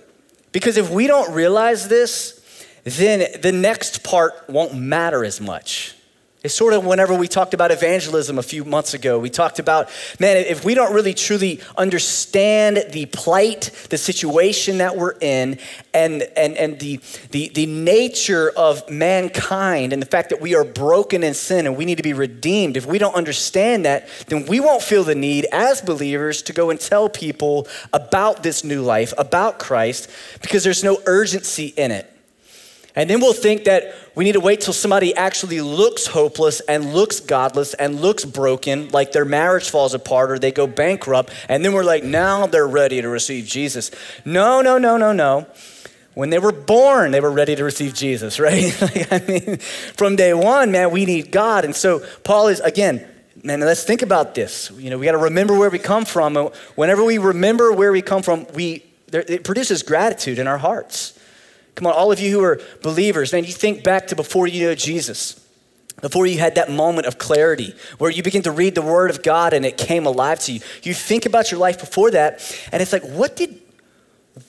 Because 0.52 0.78
if 0.78 0.90
we 0.90 1.08
don't 1.08 1.34
realize 1.34 1.88
this, 1.88 2.39
then 2.84 3.42
the 3.42 3.52
next 3.52 4.04
part 4.04 4.34
won't 4.50 4.76
matter 4.76 5.24
as 5.24 5.42
much. 5.42 5.96
It's 6.42 6.54
sort 6.54 6.72
of 6.72 6.86
whenever 6.86 7.14
we 7.14 7.28
talked 7.28 7.54
about 7.54 7.70
evangelism 7.70 8.40
a 8.40 8.44
few 8.44 8.64
months 8.64 8.94
ago, 8.94 9.20
we 9.20 9.30
talked 9.30 9.60
about, 9.60 9.90
man, 10.22 10.38
if 10.38 10.64
we 10.64 10.74
don't 10.74 10.94
really 10.94 11.14
truly 11.14 11.60
understand 11.78 12.82
the 12.92 13.08
plight, 13.08 13.72
the 13.90 13.98
situation 13.98 14.78
that 14.78 14.96
we're 14.96 15.18
in, 15.20 15.60
and, 15.94 16.22
and, 16.38 16.56
and 16.56 16.80
the, 16.80 17.02
the, 17.32 17.50
the 17.50 17.66
nature 17.66 18.54
of 18.56 18.90
mankind, 18.90 19.92
and 19.92 20.02
the 20.02 20.06
fact 20.06 20.30
that 20.30 20.40
we 20.40 20.56
are 20.56 20.64
broken 20.64 21.26
in 21.26 21.34
sin 21.34 21.66
and 21.66 21.76
we 21.76 21.84
need 21.84 21.98
to 21.98 22.04
be 22.04 22.14
redeemed, 22.14 22.78
if 22.78 22.86
we 22.86 22.98
don't 22.98 23.16
understand 23.16 23.84
that, 23.84 24.08
then 24.28 24.46
we 24.46 24.62
won't 24.62 24.82
feel 24.82 25.04
the 25.04 25.16
need 25.16 25.46
as 25.52 25.82
believers 25.82 26.42
to 26.44 26.54
go 26.54 26.70
and 26.70 26.80
tell 26.80 27.10
people 27.10 27.68
about 27.92 28.44
this 28.44 28.64
new 28.64 28.82
life, 28.82 29.14
about 29.18 29.60
Christ, 29.60 30.10
because 30.42 30.64
there's 30.64 30.86
no 30.86 31.02
urgency 31.06 31.74
in 31.76 31.92
it. 31.92 32.10
And 33.00 33.10
then 33.10 33.22
we'll 33.22 33.32
think 33.32 33.64
that 33.64 33.96
we 34.14 34.26
need 34.26 34.34
to 34.34 34.42
wait 34.42 34.60
till 34.60 34.74
somebody 34.74 35.16
actually 35.16 35.62
looks 35.62 36.06
hopeless 36.06 36.60
and 36.60 36.94
looks 36.94 37.22
godless 37.22 37.74
and 37.74 38.02
looks 38.02 38.26
broken, 38.26 38.90
like 38.90 39.14
their 39.14 39.24
marriage 39.24 39.70
falls 39.70 39.94
apart 39.94 40.32
or 40.32 40.38
they 40.38 40.52
go 40.52 40.68
bankrupt. 40.68 41.32
And 41.48 41.64
then 41.64 41.72
we're 41.72 41.86
like, 41.86 42.04
now 42.04 42.46
they're 42.46 42.68
ready 42.68 43.02
to 43.02 43.08
receive 43.08 43.46
Jesus. 43.46 43.90
No, 44.26 44.62
no, 44.62 44.78
no, 44.78 44.98
no, 44.98 45.14
no. 45.14 45.48
When 46.14 46.30
they 46.30 46.40
were 46.40 46.52
born, 46.52 47.12
they 47.12 47.22
were 47.22 47.32
ready 47.32 47.56
to 47.56 47.64
receive 47.64 47.94
Jesus, 47.94 48.38
right? 48.40 48.76
like, 48.82 49.14
I 49.14 49.26
mean, 49.26 49.60
from 49.60 50.18
day 50.18 50.34
one, 50.34 50.70
man, 50.74 50.92
we 50.92 51.06
need 51.06 51.32
God. 51.32 51.64
And 51.64 51.74
so 51.74 52.06
Paul 52.26 52.50
is, 52.50 52.60
again, 52.60 53.08
man, 53.46 53.62
let's 53.62 53.86
think 53.86 54.02
about 54.02 54.36
this. 54.36 54.72
You 54.72 54.90
know, 54.90 54.98
we 54.98 55.06
got 55.06 55.14
to 55.14 55.20
remember 55.20 55.58
where 55.58 55.70
we 55.70 55.80
come 55.80 56.04
from. 56.04 56.36
Whenever 56.76 57.06
we 57.06 57.18
remember 57.18 57.72
where 57.72 57.94
we 57.94 58.02
come 58.02 58.24
from, 58.24 58.46
we, 58.54 58.84
it 59.14 59.46
produces 59.46 59.84
gratitude 59.84 60.38
in 60.38 60.48
our 60.48 60.58
hearts. 60.58 61.14
Come 61.80 61.88
on, 61.88 61.94
all 61.94 62.12
of 62.12 62.20
you 62.20 62.30
who 62.38 62.44
are 62.44 62.60
believers, 62.82 63.32
man, 63.32 63.46
you 63.46 63.54
think 63.54 63.86
back 63.86 64.08
to 64.08 64.16
before 64.18 64.48
you 64.48 64.68
know 64.68 64.76
Jesus, 64.76 65.40
before 66.02 66.28
you 66.28 66.38
had 66.38 66.56
that 66.56 66.70
moment 66.70 67.08
of 67.08 67.18
clarity 67.18 67.74
where 68.00 68.12
you 68.12 68.22
begin 68.22 68.42
to 68.42 68.52
read 68.52 68.76
the 68.76 68.82
Word 68.82 69.10
of 69.10 69.24
God 69.24 69.54
and 69.54 69.66
it 69.66 69.78
came 69.78 70.06
alive 70.06 70.42
to 70.42 70.52
you. 70.52 70.60
You 70.84 70.94
think 70.94 71.26
about 71.26 71.52
your 71.52 71.60
life 71.62 71.80
before 71.80 72.12
that, 72.12 72.42
and 72.74 72.82
it's 72.82 72.92
like, 72.92 73.04
what 73.04 73.38
did, 73.38 73.62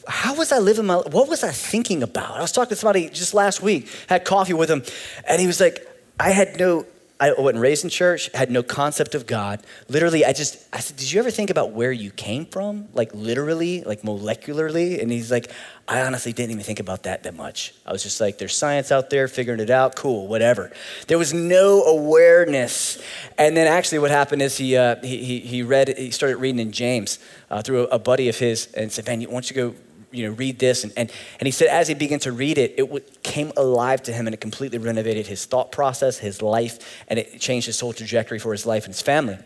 how 0.09 0.35
was 0.35 0.51
I 0.51 0.59
living 0.59 0.87
my, 0.87 0.97
what 0.97 1.29
was 1.29 1.45
I 1.45 1.53
thinking 1.53 2.03
about? 2.03 2.37
I 2.37 2.41
was 2.41 2.51
talking 2.51 2.71
to 2.71 2.75
somebody 2.75 3.09
just 3.11 3.33
last 3.33 3.63
week, 3.63 3.87
had 4.09 4.25
coffee 4.25 4.55
with 4.55 4.69
him, 4.69 4.83
and 5.29 5.41
he 5.41 5.47
was 5.47 5.61
like, 5.61 5.87
I 6.19 6.31
had 6.31 6.59
no 6.59 6.85
I 7.21 7.33
wasn't 7.33 7.61
raised 7.61 7.85
in 7.85 7.91
church, 7.91 8.31
had 8.33 8.51
no 8.51 8.63
concept 8.63 9.15
of 9.15 9.27
God. 9.27 9.63
Literally, 9.89 10.25
I 10.25 10.33
just, 10.33 10.67
I 10.73 10.81
said, 10.81 10.97
Did 10.97 11.13
you 11.13 11.21
ever 11.21 11.31
think 11.31 11.51
about 11.51 11.73
where 11.73 11.93
you 11.93 12.11
came 12.11 12.47
from? 12.47 12.89
Like 12.95 13.15
literally, 13.15 13.83
like 13.83 14.01
molecularly? 14.01 15.01
And 15.01 15.13
he's 15.13 15.31
like, 15.31 15.51
I 15.87 16.01
honestly 16.01 16.33
didn't 16.33 16.53
even 16.53 16.65
think 16.65 16.81
about 16.81 17.03
that 17.03 17.25
that 17.25 17.37
much. 17.37 17.75
I 17.85 17.93
was 17.93 18.03
just 18.03 18.23
like, 18.23 18.39
There's 18.39 18.57
science 18.57 18.91
out 18.91 19.11
there, 19.11 19.29
figuring 19.29 19.61
it 19.61 19.69
out, 19.69 19.97
cool, 19.97 20.29
whatever. 20.29 20.73
There 21.09 21.19
was 21.19 21.35
no 21.35 21.83
awareness. 21.83 22.99
And 23.37 23.55
then 23.55 23.67
actually, 23.67 23.99
what 23.99 24.11
happened 24.11 24.41
is 24.41 24.57
he, 24.57 24.79
uh, 24.79 24.97
he, 25.03 25.41
he, 25.41 25.63
read, 25.63 25.99
he 25.99 26.11
started 26.11 26.39
reading 26.39 26.59
in 26.59 26.73
James 26.73 27.19
uh, 27.51 27.61
through 27.61 27.83
a, 27.83 27.97
a 27.97 27.99
buddy 27.99 28.31
of 28.31 28.39
his 28.39 28.73
and 28.73 28.91
said, 28.91 29.07
Man, 29.07 29.21
why 29.21 29.27
don't 29.27 29.51
you 29.51 29.57
go 29.57 29.75
you 30.11 30.27
know, 30.27 30.35
read 30.35 30.59
this. 30.59 30.85
And, 30.85 30.93
and, 30.97 31.11
and 31.39 31.47
he 31.47 31.51
said, 31.51 31.69
as 31.69 31.89
he 31.89 31.95
began 31.95 32.19
to 32.21 32.33
read 32.33 32.59
it, 32.59 32.75
it 32.79 33.23
came 33.23 33.53
alive 33.57 34.03
to 34.05 34.13
him 34.13 34.27
and 34.27 34.35
it 34.35 34.41
completely 34.41 34.79
renovated 34.79 35.27
his 35.27 35.45
thought 35.47 35.73
process, 35.73 36.19
his 36.19 36.43
life, 36.43 37.05
and 37.09 37.19
it 37.19 37.41
changed 37.41 37.67
his 37.67 37.81
whole 37.81 37.93
trajectory 37.93 38.39
for 38.39 38.53
his 38.53 38.67
life 38.67 38.85
and 38.85 38.95
his 38.95 39.03
family. 39.03 39.39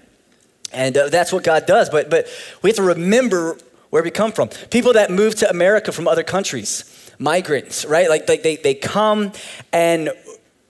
And 0.73 0.97
uh, 0.97 1.09
that's 1.09 1.33
what 1.33 1.45
God 1.45 1.67
does. 1.67 1.89
But, 1.91 2.11
but 2.11 2.27
we 2.63 2.71
have 2.71 2.77
to 2.77 2.83
remember 2.83 3.59
where 3.91 4.03
we 4.03 4.11
come 4.11 4.33
from. 4.33 4.49
People 4.71 4.95
that 4.95 5.11
move 5.11 5.37
to 5.37 5.49
America 5.49 5.93
from 5.93 6.09
other 6.09 6.25
countries, 6.25 7.13
migrants, 7.19 7.85
right? 7.85 8.09
Like, 8.09 8.29
like 8.29 8.43
they, 8.43 8.57
they 8.57 8.75
come 8.75 9.33
and 9.73 10.11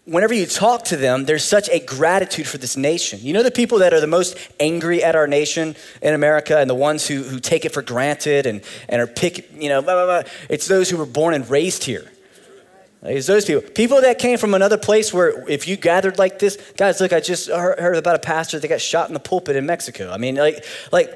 whenever 0.05 0.35
you 0.35 0.47
talk 0.47 0.85
to 0.85 0.97
them, 0.97 1.25
there's 1.25 1.45
such 1.45 1.69
a 1.71 1.81
gratitude 1.81 2.47
for 2.47 2.59
this 2.59 2.77
nation. 2.77 3.21
You 3.23 3.33
know, 3.33 3.43
the 3.43 3.51
people 3.51 3.79
that 3.79 3.95
are 3.95 4.01
the 4.01 4.07
most 4.07 4.37
angry 4.61 5.03
at 5.03 5.17
our 5.17 5.27
nation 5.27 5.77
in 6.03 6.15
America 6.15 6.59
and 6.59 6.69
the 6.69 6.75
ones 6.75 7.07
who, 7.07 7.23
who 7.23 7.41
take 7.41 7.65
it 7.65 7.73
for 7.73 7.83
granted 7.83 8.47
and, 8.47 8.63
and 8.89 9.01
are 9.01 9.07
pick, 9.07 9.51
you 9.55 9.69
know, 9.69 9.81
blah, 9.83 9.95
blah, 9.95 10.23
blah. 10.23 10.31
it's 10.49 10.67
those 10.67 10.91
who 10.91 10.97
were 10.97 11.07
born 11.07 11.35
and 11.35 11.49
raised 11.49 11.85
here. 11.85 12.11
It's 13.03 13.27
those 13.27 13.45
people. 13.45 13.61
People 13.61 14.01
that 14.01 14.19
came 14.19 14.39
from 14.39 14.55
another 14.55 14.79
place 14.79 15.13
where 15.13 15.47
if 15.47 15.69
you 15.69 15.77
gathered 15.77 16.19
like 16.19 16.39
this, 16.39 16.57
guys, 16.79 17.01
look, 17.03 17.13
I 17.13 17.21
just 17.21 17.49
heard 17.49 17.97
about 17.97 18.17
a 18.17 18.19
pastor 18.19 18.59
that 18.59 18.67
got 18.67 18.81
shot 18.81 19.09
in 19.09 19.15
the 19.15 19.21
pulpit 19.21 19.57
in 19.57 19.67
Mexico. 19.67 20.11
I 20.11 20.17
mean, 20.17 20.37
like, 20.37 20.65
like 20.91 21.11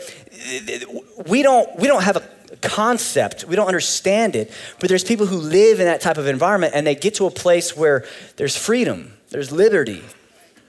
we 1.26 1.42
don't, 1.42 1.78
we 1.78 1.88
don't 1.88 2.02
have 2.02 2.16
a 2.16 2.37
concept. 2.56 3.44
We 3.44 3.56
don't 3.56 3.66
understand 3.66 4.36
it. 4.36 4.50
But 4.80 4.88
there's 4.88 5.04
people 5.04 5.26
who 5.26 5.36
live 5.36 5.80
in 5.80 5.86
that 5.86 6.00
type 6.00 6.18
of 6.18 6.26
environment 6.26 6.72
and 6.74 6.86
they 6.86 6.94
get 6.94 7.14
to 7.16 7.26
a 7.26 7.30
place 7.30 7.76
where 7.76 8.04
there's 8.36 8.56
freedom, 8.56 9.12
there's 9.30 9.52
liberty. 9.52 10.02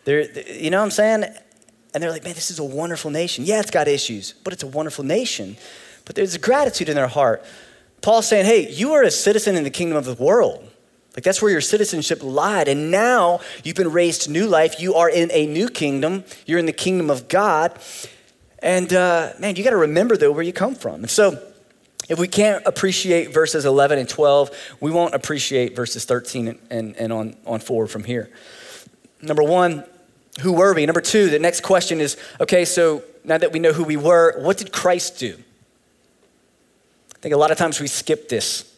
There, 0.05 0.21
you 0.51 0.69
know 0.69 0.79
what 0.79 0.85
I'm 0.85 0.91
saying? 0.91 1.23
And 1.93 2.03
they're 2.03 2.11
like, 2.11 2.23
man, 2.23 2.33
this 2.33 2.51
is 2.51 2.59
a 2.59 2.63
wonderful 2.63 3.11
nation. 3.11 3.45
Yeah, 3.45 3.59
it's 3.59 3.71
got 3.71 3.87
issues, 3.87 4.33
but 4.33 4.53
it's 4.53 4.63
a 4.63 4.67
wonderful 4.67 5.03
nation. 5.03 5.57
But 6.05 6.15
there's 6.15 6.35
a 6.35 6.39
gratitude 6.39 6.89
in 6.89 6.95
their 6.95 7.07
heart. 7.07 7.43
Paul's 8.01 8.27
saying, 8.27 8.45
hey, 8.45 8.69
you 8.69 8.93
are 8.93 9.03
a 9.03 9.11
citizen 9.11 9.55
in 9.55 9.63
the 9.63 9.69
kingdom 9.69 9.97
of 9.97 10.05
the 10.05 10.13
world. 10.13 10.69
Like 11.15 11.23
that's 11.23 11.41
where 11.41 11.51
your 11.51 11.61
citizenship 11.61 12.19
lied. 12.21 12.67
And 12.67 12.91
now 12.91 13.41
you've 13.63 13.75
been 13.75 13.91
raised 13.91 14.23
to 14.23 14.31
new 14.31 14.47
life. 14.47 14.79
You 14.79 14.95
are 14.95 15.09
in 15.09 15.29
a 15.31 15.47
new 15.47 15.67
kingdom. 15.67 16.23
You're 16.45 16.59
in 16.59 16.65
the 16.65 16.71
kingdom 16.73 17.09
of 17.09 17.27
God. 17.27 17.77
And 18.59 18.93
uh, 18.93 19.33
man, 19.39 19.55
you 19.55 19.63
got 19.63 19.71
to 19.71 19.77
remember 19.77 20.17
though 20.17 20.31
where 20.31 20.43
you 20.43 20.53
come 20.53 20.75
from. 20.75 21.01
And 21.01 21.09
so 21.09 21.41
if 22.09 22.19
we 22.19 22.27
can't 22.27 22.65
appreciate 22.65 23.31
verses 23.31 23.65
11 23.65 23.99
and 23.99 24.09
12, 24.09 24.75
we 24.81 24.91
won't 24.91 25.13
appreciate 25.13 25.75
verses 25.75 26.05
13 26.05 26.59
and, 26.69 26.95
and, 26.95 27.13
on, 27.13 27.35
on 27.45 27.59
forward 27.59 27.87
from 27.87 28.03
here. 28.03 28.29
Number 29.21 29.43
one, 29.43 29.83
who 30.41 30.53
were 30.53 30.73
we? 30.73 30.85
Number 30.85 31.01
two, 31.01 31.29
the 31.29 31.39
next 31.39 31.61
question 31.61 32.01
is 32.01 32.17
okay, 32.41 32.65
so 32.65 33.03
now 33.23 33.37
that 33.37 33.51
we 33.51 33.59
know 33.59 33.73
who 33.73 33.83
we 33.83 33.97
were, 33.97 34.39
what 34.41 34.57
did 34.57 34.71
Christ 34.71 35.19
do? 35.19 35.37
I 37.15 37.19
think 37.19 37.35
a 37.35 37.37
lot 37.37 37.51
of 37.51 37.57
times 37.57 37.79
we 37.79 37.87
skip 37.87 38.29
this. 38.29 38.73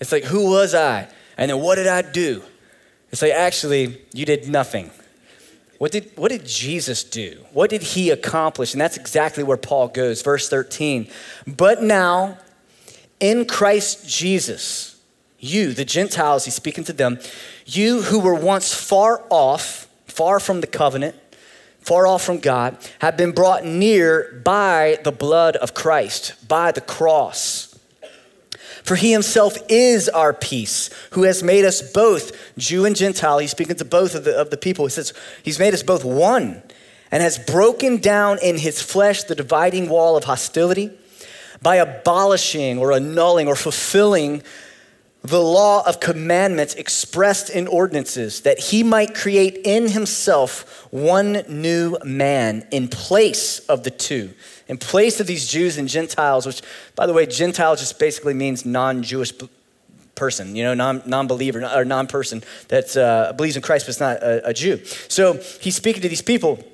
It's 0.00 0.12
like, 0.12 0.24
who 0.24 0.50
was 0.50 0.74
I? 0.74 1.08
And 1.38 1.50
then 1.50 1.60
what 1.60 1.76
did 1.76 1.86
I 1.86 2.02
do? 2.02 2.42
It's 3.10 3.22
like, 3.22 3.32
actually, 3.32 4.02
you 4.12 4.26
did 4.26 4.48
nothing. 4.48 4.90
What 5.78 5.92
did, 5.92 6.10
what 6.16 6.30
did 6.30 6.46
Jesus 6.46 7.04
do? 7.04 7.44
What 7.52 7.70
did 7.70 7.82
he 7.82 8.10
accomplish? 8.10 8.72
And 8.72 8.80
that's 8.80 8.96
exactly 8.96 9.44
where 9.44 9.56
Paul 9.56 9.88
goes. 9.88 10.22
Verse 10.22 10.48
13. 10.48 11.08
But 11.46 11.82
now, 11.82 12.38
in 13.20 13.46
Christ 13.46 14.08
Jesus, 14.08 15.00
you, 15.38 15.72
the 15.72 15.84
Gentiles, 15.84 16.46
he's 16.46 16.54
speaking 16.54 16.84
to 16.84 16.92
them, 16.92 17.18
you 17.66 18.02
who 18.02 18.20
were 18.20 18.34
once 18.34 18.74
far 18.74 19.24
off, 19.28 19.88
far 20.06 20.40
from 20.40 20.60
the 20.60 20.66
covenant, 20.66 21.14
far 21.80 22.06
off 22.06 22.24
from 22.24 22.38
God, 22.38 22.78
have 23.00 23.16
been 23.16 23.32
brought 23.32 23.64
near 23.64 24.40
by 24.44 24.98
the 25.04 25.12
blood 25.12 25.56
of 25.56 25.74
Christ, 25.74 26.48
by 26.48 26.72
the 26.72 26.80
cross. 26.80 27.75
For 28.86 28.94
he 28.94 29.10
himself 29.10 29.58
is 29.68 30.08
our 30.08 30.32
peace, 30.32 30.90
who 31.10 31.24
has 31.24 31.42
made 31.42 31.64
us 31.64 31.82
both 31.82 32.30
Jew 32.56 32.84
and 32.86 32.94
Gentile. 32.94 33.38
He's 33.38 33.50
speaking 33.50 33.74
to 33.76 33.84
both 33.84 34.14
of 34.14 34.22
the, 34.22 34.38
of 34.38 34.50
the 34.50 34.56
people. 34.56 34.86
He 34.86 34.90
says, 34.90 35.12
He's 35.42 35.58
made 35.58 35.74
us 35.74 35.82
both 35.82 36.04
one 36.04 36.62
and 37.10 37.20
has 37.20 37.36
broken 37.36 37.96
down 37.96 38.38
in 38.40 38.58
his 38.58 38.80
flesh 38.80 39.24
the 39.24 39.34
dividing 39.34 39.88
wall 39.88 40.16
of 40.16 40.22
hostility 40.22 40.96
by 41.60 41.76
abolishing 41.76 42.78
or 42.78 42.92
annulling 42.92 43.48
or 43.48 43.56
fulfilling 43.56 44.44
the 45.24 45.42
law 45.42 45.84
of 45.84 45.98
commandments 45.98 46.74
expressed 46.74 47.50
in 47.50 47.66
ordinances, 47.66 48.42
that 48.42 48.60
he 48.60 48.84
might 48.84 49.16
create 49.16 49.58
in 49.64 49.88
himself 49.88 50.86
one 50.92 51.42
new 51.48 51.98
man 52.04 52.64
in 52.70 52.86
place 52.86 53.58
of 53.60 53.82
the 53.82 53.90
two 53.90 54.32
in 54.68 54.78
place 54.78 55.20
of 55.20 55.26
these 55.26 55.46
Jews 55.46 55.78
and 55.78 55.88
Gentiles, 55.88 56.46
which, 56.46 56.62
by 56.94 57.06
the 57.06 57.12
way, 57.12 57.26
Gentile 57.26 57.76
just 57.76 57.98
basically 57.98 58.34
means 58.34 58.64
non 58.64 59.02
Jewish 59.02 59.32
person, 60.16 60.56
you 60.56 60.64
know, 60.64 60.74
non 60.74 61.26
believer 61.26 61.64
or 61.64 61.84
non 61.84 62.06
person 62.08 62.42
that 62.68 62.96
uh, 62.96 63.32
believes 63.34 63.56
in 63.56 63.62
Christ 63.62 63.86
but 63.86 63.90
is 63.90 64.00
not 64.00 64.16
a, 64.16 64.48
a, 64.48 64.52
Jew. 64.52 64.84
So 65.08 65.34
he's 65.60 65.76
speaking 65.76 66.02
to 66.02 66.08
these 66.08 66.22
people. 66.22 66.64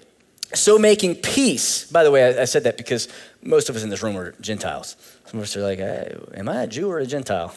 So 0.55 0.79
making 0.79 1.17
peace, 1.17 1.91
by 1.91 2.05
the 2.05 2.11
way, 2.11 2.25
I, 2.25 2.43
I, 2.43 2.45
said 2.45 2.65
that 2.65 2.77
because 2.77 3.09
most 3.43 3.69
of 3.69 3.77
us 3.77 3.83
in 3.83 3.91
this 3.91 4.03
room 4.03 4.17
are 4.17 4.33
Gentiles. 4.41 4.97
Some 5.27 5.41
of 5.41 5.45
us 5.45 5.57
are 5.57 5.63
like, 5.63 5.79
hey, 5.79 6.15
am 6.35 6.49
I 6.49 6.63
a 6.63 6.67
Jew 6.67 6.91
or 6.91 6.99
a 6.99 7.07
Gentile? 7.07 7.55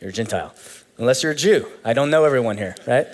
You're 0.00 0.10
a 0.10 0.12
Gentile. 0.12 0.54
unless 0.98 1.22
you're 1.22 1.32
a 1.32 1.36
Jew. 1.36 1.66
I 1.84 1.92
don't 1.92 2.10
know 2.10 2.24
everyone 2.24 2.56
here, 2.56 2.74
right? 2.86 3.06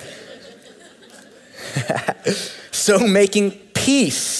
so 2.73 2.99
making 2.99 3.53
peace, 3.75 4.38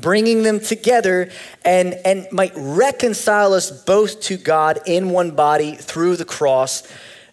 bringing 0.00 0.42
them 0.42 0.60
together, 0.60 1.30
and, 1.64 1.94
and 2.04 2.26
might 2.32 2.52
reconcile 2.56 3.52
us 3.52 3.70
both 3.70 4.20
to 4.22 4.36
God 4.36 4.80
in 4.86 5.10
one 5.10 5.32
body 5.32 5.74
through 5.74 6.16
the 6.16 6.24
cross, 6.24 6.82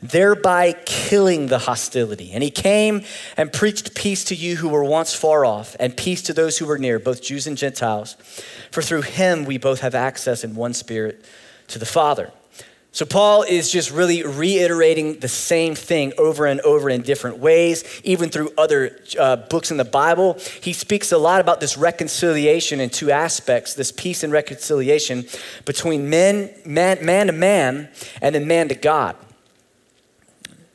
thereby 0.01 0.73
killing 0.85 1.47
the 1.47 1.59
hostility. 1.59 2.31
And 2.33 2.43
he 2.43 2.51
came 2.51 3.03
and 3.37 3.51
preached 3.51 3.95
peace 3.95 4.25
to 4.25 4.35
you 4.35 4.57
who 4.57 4.69
were 4.69 4.83
once 4.83 5.13
far 5.13 5.45
off, 5.45 5.75
and 5.79 5.95
peace 5.95 6.21
to 6.23 6.33
those 6.33 6.57
who 6.57 6.65
were 6.65 6.77
near, 6.77 6.99
both 6.99 7.21
Jews 7.21 7.47
and 7.47 7.57
Gentiles. 7.57 8.15
For 8.71 8.81
through 8.81 9.03
him 9.03 9.45
we 9.45 9.57
both 9.57 9.79
have 9.79 9.95
access 9.95 10.43
in 10.43 10.55
one 10.55 10.73
spirit 10.73 11.23
to 11.69 11.79
the 11.79 11.85
Father. 11.85 12.31
So, 12.93 13.07
Paul 13.07 13.41
is 13.41 13.71
just 13.71 13.89
really 13.89 14.21
reiterating 14.21 15.17
the 15.17 15.27
same 15.27 15.73
thing 15.73 16.13
over 16.19 16.45
and 16.45 16.61
over 16.61 16.91
in 16.91 17.01
different 17.01 17.39
ways, 17.39 17.83
even 18.03 18.29
through 18.29 18.51
other 18.55 18.99
uh, 19.19 19.35
books 19.35 19.71
in 19.71 19.77
the 19.77 19.83
Bible. 19.83 20.37
He 20.61 20.73
speaks 20.73 21.11
a 21.11 21.17
lot 21.17 21.41
about 21.41 21.59
this 21.59 21.75
reconciliation 21.75 22.79
in 22.79 22.91
two 22.91 23.09
aspects 23.09 23.73
this 23.73 23.91
peace 23.91 24.21
and 24.21 24.31
reconciliation 24.31 25.25
between 25.65 26.07
men, 26.07 26.51
man, 26.65 27.03
man 27.03 27.27
to 27.27 27.33
man 27.33 27.89
and 28.21 28.35
then 28.35 28.47
man 28.47 28.69
to 28.69 28.75
God. 28.75 29.15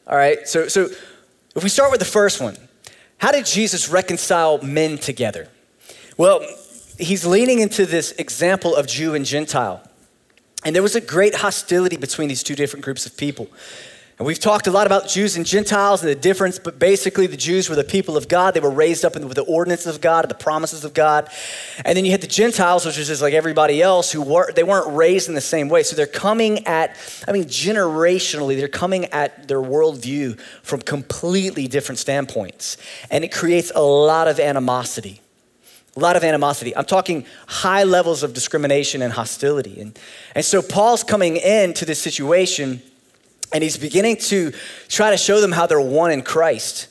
All 0.08 0.16
right, 0.16 0.48
so, 0.48 0.66
so 0.66 0.88
if 1.54 1.62
we 1.62 1.68
start 1.68 1.92
with 1.92 2.00
the 2.00 2.06
first 2.06 2.40
one, 2.40 2.56
how 3.18 3.30
did 3.30 3.46
Jesus 3.46 3.88
reconcile 3.88 4.60
men 4.60 4.98
together? 4.98 5.46
Well, 6.16 6.40
he's 6.98 7.24
leaning 7.24 7.60
into 7.60 7.86
this 7.86 8.10
example 8.12 8.74
of 8.74 8.88
Jew 8.88 9.14
and 9.14 9.24
Gentile. 9.24 9.87
And 10.64 10.74
there 10.74 10.82
was 10.82 10.96
a 10.96 11.00
great 11.00 11.36
hostility 11.36 11.96
between 11.96 12.28
these 12.28 12.42
two 12.42 12.54
different 12.54 12.84
groups 12.84 13.06
of 13.06 13.16
people. 13.16 13.48
And 14.18 14.26
we've 14.26 14.40
talked 14.40 14.66
a 14.66 14.72
lot 14.72 14.88
about 14.88 15.06
Jews 15.06 15.36
and 15.36 15.46
Gentiles 15.46 16.02
and 16.02 16.10
the 16.10 16.16
difference, 16.16 16.58
but 16.58 16.80
basically 16.80 17.28
the 17.28 17.36
Jews 17.36 17.68
were 17.68 17.76
the 17.76 17.84
people 17.84 18.16
of 18.16 18.26
God. 18.26 18.52
They 18.52 18.58
were 18.58 18.68
raised 18.68 19.04
up 19.04 19.14
with 19.14 19.34
the 19.36 19.42
ordinances 19.42 19.94
of 19.94 20.00
God 20.00 20.24
and 20.24 20.30
the 20.30 20.34
promises 20.34 20.84
of 20.84 20.92
God. 20.92 21.30
And 21.84 21.96
then 21.96 22.04
you 22.04 22.10
had 22.10 22.20
the 22.20 22.26
Gentiles, 22.26 22.84
which 22.84 22.98
is 22.98 23.06
just 23.06 23.22
like 23.22 23.32
everybody 23.32 23.80
else, 23.80 24.10
who 24.10 24.20
were 24.20 24.52
they 24.52 24.64
weren't 24.64 24.92
raised 24.92 25.28
in 25.28 25.36
the 25.36 25.40
same 25.40 25.68
way. 25.68 25.84
So 25.84 25.94
they're 25.94 26.06
coming 26.06 26.66
at, 26.66 26.96
I 27.28 27.32
mean, 27.32 27.44
generationally, 27.44 28.58
they're 28.58 28.66
coming 28.66 29.04
at 29.06 29.46
their 29.46 29.62
worldview 29.62 30.40
from 30.64 30.82
completely 30.82 31.68
different 31.68 32.00
standpoints. 32.00 32.76
And 33.12 33.22
it 33.22 33.32
creates 33.32 33.70
a 33.72 33.82
lot 33.82 34.26
of 34.26 34.40
animosity 34.40 35.20
a 35.98 36.00
lot 36.00 36.16
of 36.16 36.22
animosity. 36.22 36.76
I'm 36.76 36.84
talking 36.84 37.26
high 37.48 37.82
levels 37.82 38.22
of 38.22 38.32
discrimination 38.32 39.02
and 39.02 39.12
hostility. 39.12 39.80
And, 39.80 39.98
and 40.36 40.44
so 40.44 40.62
Paul's 40.62 41.02
coming 41.02 41.36
into 41.36 41.84
this 41.84 42.00
situation 42.00 42.80
and 43.52 43.64
he's 43.64 43.76
beginning 43.76 44.16
to 44.16 44.52
try 44.88 45.10
to 45.10 45.16
show 45.16 45.40
them 45.40 45.50
how 45.50 45.66
they're 45.66 45.80
one 45.80 46.12
in 46.12 46.22
Christ. 46.22 46.86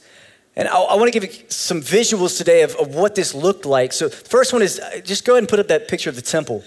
And 0.58 0.68
I, 0.68 0.78
I 0.78 0.96
want 0.96 1.14
to 1.14 1.18
give 1.18 1.32
you 1.32 1.40
some 1.48 1.82
visuals 1.82 2.38
today 2.38 2.64
of, 2.64 2.76
of 2.76 2.96
what 2.96 3.16
this 3.16 3.34
looked 3.34 3.66
like. 3.66 3.94
So, 3.94 4.10
first 4.10 4.52
one 4.52 4.62
is 4.62 4.80
uh, 4.80 5.00
just 5.04 5.24
go 5.24 5.34
ahead 5.34 5.44
and 5.44 5.50
put 5.50 5.60
up 5.60 5.68
that 5.68 5.88
picture 5.88 6.10
of 6.10 6.16
the 6.16 6.22
temple. 6.22 6.64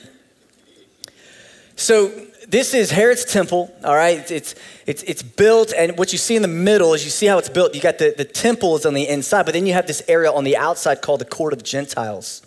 So, 1.77 2.11
this 2.51 2.75
is 2.75 2.91
Herod's 2.91 3.25
temple, 3.25 3.73
all 3.85 3.95
right? 3.95 4.29
It's, 4.29 4.57
it's, 4.85 5.05
it's 5.05 5.23
built, 5.23 5.73
and 5.73 5.97
what 5.97 6.11
you 6.11 6.19
see 6.19 6.35
in 6.35 6.43
the 6.43 6.49
middle 6.49 6.95
is 6.95 7.05
you 7.05 7.11
see 7.11 7.27
how 7.27 7.39
it's 7.39 7.49
built. 7.49 7.77
You 7.77 7.81
got 7.81 7.99
the, 7.99 8.13
the 8.17 8.25
temple 8.25 8.75
is 8.77 8.85
on 8.85 8.95
the 8.95 9.07
inside, 9.07 9.45
but 9.45 9.55
then 9.55 9.67
you 9.67 9.73
have 9.73 9.87
this 9.87 10.03
area 10.09 10.33
on 10.33 10.43
the 10.43 10.57
outside 10.57 11.01
called 11.01 11.21
the 11.21 11.27
court 11.27 11.53
of 11.53 11.63
Gentiles. 11.63 12.43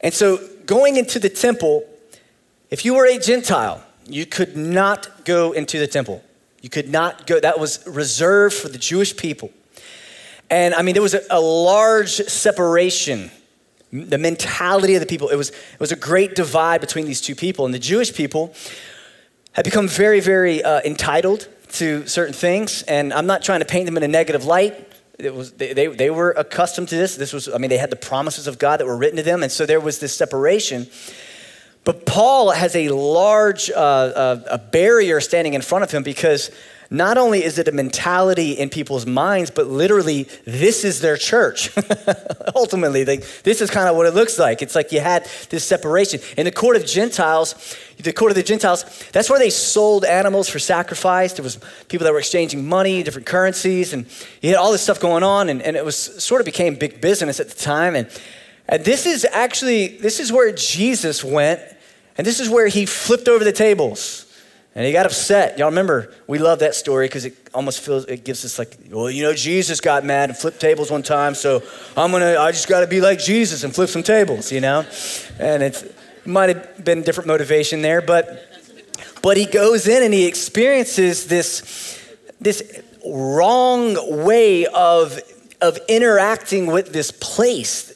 And 0.00 0.14
so, 0.14 0.38
going 0.64 0.96
into 0.96 1.18
the 1.18 1.28
temple, 1.28 1.84
if 2.70 2.86
you 2.86 2.94
were 2.94 3.04
a 3.04 3.18
Gentile, 3.18 3.84
you 4.06 4.24
could 4.24 4.56
not 4.56 5.26
go 5.26 5.52
into 5.52 5.78
the 5.78 5.86
temple. 5.86 6.24
You 6.62 6.70
could 6.70 6.88
not 6.88 7.26
go, 7.26 7.38
that 7.38 7.60
was 7.60 7.86
reserved 7.86 8.54
for 8.54 8.70
the 8.70 8.78
Jewish 8.78 9.14
people. 9.14 9.50
And 10.48 10.74
I 10.74 10.80
mean, 10.80 10.94
there 10.94 11.02
was 11.02 11.14
a, 11.14 11.22
a 11.30 11.40
large 11.40 12.12
separation 12.12 13.30
the 13.92 14.18
mentality 14.18 14.94
of 14.94 15.00
the 15.00 15.06
people. 15.06 15.28
It 15.28 15.36
was, 15.36 15.50
it 15.50 15.80
was 15.80 15.92
a 15.92 15.96
great 15.96 16.34
divide 16.34 16.80
between 16.80 17.06
these 17.06 17.20
two 17.20 17.34
people. 17.34 17.64
And 17.64 17.74
the 17.74 17.78
Jewish 17.78 18.14
people 18.14 18.54
had 19.52 19.64
become 19.64 19.88
very, 19.88 20.20
very 20.20 20.62
uh, 20.62 20.80
entitled 20.84 21.48
to 21.72 22.06
certain 22.06 22.34
things. 22.34 22.82
And 22.82 23.12
I'm 23.12 23.26
not 23.26 23.42
trying 23.42 23.60
to 23.60 23.66
paint 23.66 23.86
them 23.86 23.96
in 23.96 24.02
a 24.02 24.08
negative 24.08 24.44
light. 24.44 24.86
It 25.18 25.34
was, 25.34 25.52
they, 25.52 25.72
they, 25.72 25.86
they 25.88 26.10
were 26.10 26.30
accustomed 26.30 26.88
to 26.88 26.96
this. 26.96 27.16
This 27.16 27.32
was, 27.32 27.48
I 27.48 27.58
mean, 27.58 27.68
they 27.68 27.78
had 27.78 27.90
the 27.90 27.96
promises 27.96 28.46
of 28.46 28.58
God 28.58 28.80
that 28.80 28.86
were 28.86 28.96
written 28.96 29.16
to 29.16 29.22
them. 29.22 29.42
And 29.42 29.52
so 29.52 29.66
there 29.66 29.80
was 29.80 29.98
this 29.98 30.14
separation. 30.14 30.86
But 31.84 32.06
Paul 32.06 32.50
has 32.50 32.76
a 32.76 32.88
large 32.90 33.70
uh, 33.70 33.74
uh, 33.74 34.42
a 34.50 34.58
barrier 34.58 35.20
standing 35.20 35.54
in 35.54 35.62
front 35.62 35.82
of 35.82 35.90
him 35.90 36.02
because 36.02 36.50
not 36.92 37.16
only 37.16 37.44
is 37.44 37.56
it 37.56 37.68
a 37.68 37.72
mentality 37.72 38.50
in 38.50 38.68
people's 38.68 39.06
minds, 39.06 39.48
but 39.48 39.68
literally, 39.68 40.24
this 40.44 40.84
is 40.84 41.00
their 41.00 41.16
church. 41.16 41.70
Ultimately, 42.56 43.04
they, 43.04 43.18
this 43.44 43.60
is 43.60 43.70
kind 43.70 43.88
of 43.88 43.94
what 43.94 44.06
it 44.06 44.14
looks 44.14 44.40
like. 44.40 44.60
It's 44.60 44.74
like 44.74 44.90
you 44.90 44.98
had 44.98 45.24
this 45.50 45.62
separation. 45.62 46.20
In 46.36 46.46
the 46.46 46.50
court 46.50 46.74
of 46.74 46.84
Gentiles, 46.84 47.54
the 47.96 48.12
court 48.12 48.32
of 48.32 48.34
the 48.34 48.42
Gentiles, 48.42 48.84
that's 49.12 49.30
where 49.30 49.38
they 49.38 49.50
sold 49.50 50.04
animals 50.04 50.48
for 50.48 50.58
sacrifice. 50.58 51.32
There 51.34 51.44
was 51.44 51.60
people 51.88 52.04
that 52.06 52.12
were 52.12 52.18
exchanging 52.18 52.68
money, 52.68 53.04
different 53.04 53.26
currencies, 53.26 53.92
and 53.92 54.06
you 54.42 54.50
had 54.50 54.58
all 54.58 54.72
this 54.72 54.82
stuff 54.82 54.98
going 54.98 55.22
on, 55.22 55.48
and, 55.48 55.62
and 55.62 55.76
it 55.76 55.84
was 55.84 55.96
sort 55.96 56.40
of 56.40 56.44
became 56.44 56.74
big 56.74 57.00
business 57.00 57.38
at 57.38 57.48
the 57.48 57.56
time. 57.56 57.94
And, 57.94 58.08
and 58.68 58.84
this 58.84 59.06
is 59.06 59.24
actually, 59.30 59.98
this 59.98 60.18
is 60.18 60.32
where 60.32 60.50
Jesus 60.50 61.22
went, 61.22 61.60
and 62.18 62.26
this 62.26 62.40
is 62.40 62.48
where 62.48 62.66
he 62.66 62.84
flipped 62.84 63.28
over 63.28 63.44
the 63.44 63.52
tables. 63.52 64.26
And 64.74 64.86
he 64.86 64.92
got 64.92 65.04
upset. 65.04 65.58
Y'all 65.58 65.68
remember, 65.68 66.12
we 66.28 66.38
love 66.38 66.60
that 66.60 66.76
story 66.76 67.06
because 67.06 67.24
it 67.24 67.36
almost 67.52 67.80
feels, 67.80 68.04
it 68.04 68.24
gives 68.24 68.44
us 68.44 68.58
like, 68.58 68.78
well, 68.90 69.10
you 69.10 69.24
know, 69.24 69.34
Jesus 69.34 69.80
got 69.80 70.04
mad 70.04 70.30
and 70.30 70.38
flipped 70.38 70.60
tables 70.60 70.90
one 70.92 71.02
time, 71.02 71.34
so 71.34 71.62
I'm 71.96 72.12
gonna, 72.12 72.38
I 72.38 72.52
just 72.52 72.68
gotta 72.68 72.86
be 72.86 73.00
like 73.00 73.18
Jesus 73.18 73.64
and 73.64 73.74
flip 73.74 73.88
some 73.88 74.04
tables, 74.04 74.52
you 74.52 74.60
know? 74.60 74.86
And 75.40 75.64
it 75.64 75.96
might 76.24 76.54
have 76.54 76.84
been 76.84 77.02
different 77.02 77.26
motivation 77.26 77.82
there, 77.82 78.00
but, 78.00 78.46
but 79.22 79.36
he 79.36 79.44
goes 79.44 79.88
in 79.88 80.04
and 80.04 80.14
he 80.14 80.26
experiences 80.26 81.26
this, 81.26 82.00
this 82.40 82.80
wrong 83.04 84.24
way 84.24 84.66
of, 84.66 85.18
of 85.60 85.78
interacting 85.88 86.66
with 86.66 86.92
this 86.92 87.10
place. 87.10 87.88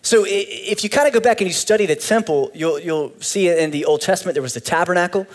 So 0.00 0.24
if 0.26 0.84
you 0.84 0.90
kind 0.90 1.06
of 1.06 1.12
go 1.12 1.20
back 1.20 1.40
and 1.40 1.48
you 1.48 1.54
study 1.54 1.84
the 1.86 1.96
temple, 1.96 2.50
you'll, 2.54 2.78
you'll 2.78 3.12
see 3.20 3.48
in 3.48 3.70
the 3.70 3.84
Old 3.84 4.00
Testament 4.00 4.34
there 4.34 4.42
was 4.42 4.54
the 4.54 4.60
tabernacle 4.60 5.26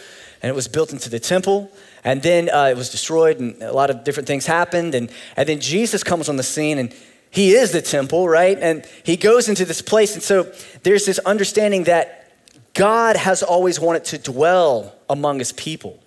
and 0.42 0.50
it 0.50 0.56
was 0.56 0.68
built 0.68 0.92
into 0.94 1.10
the 1.10 1.20
temple. 1.20 1.72
And 2.04 2.22
then 2.22 2.50
uh, 2.50 2.66
it 2.66 2.78
was 2.78 2.90
destroyed, 2.90 3.40
and 3.40 3.62
a 3.62 3.74
lot 3.74 3.90
of 3.90 4.04
different 4.04 4.28
things 4.28 4.46
happened. 4.46 4.96
And, 4.96 5.12
and 5.36 5.50
then 5.50 5.60
Jesus 5.60 6.04
comes 6.04 6.30
on 6.30 6.38
the 6.38 6.44
scene, 6.44 6.78
and 6.78 6.94
he 7.32 7.52
is 7.52 7.72
the 7.72 7.82
temple, 7.82 8.28
right? 8.28 8.58
And 8.60 8.86
he 9.04 9.18
goes 9.18 9.50
into 9.50 9.66
this 9.66 9.82
place. 9.82 10.14
And 10.14 10.24
so 10.24 10.52
there's 10.84 11.06
this 11.06 11.20
understanding 11.20 11.84
that 11.84 12.32
God 12.74 13.16
has 13.18 13.44
always 13.44 13.80
wanted 13.80 14.06
to 14.06 14.18
dwell 14.18 14.96
among 15.10 15.40
his 15.40 15.52
people. 15.52 16.00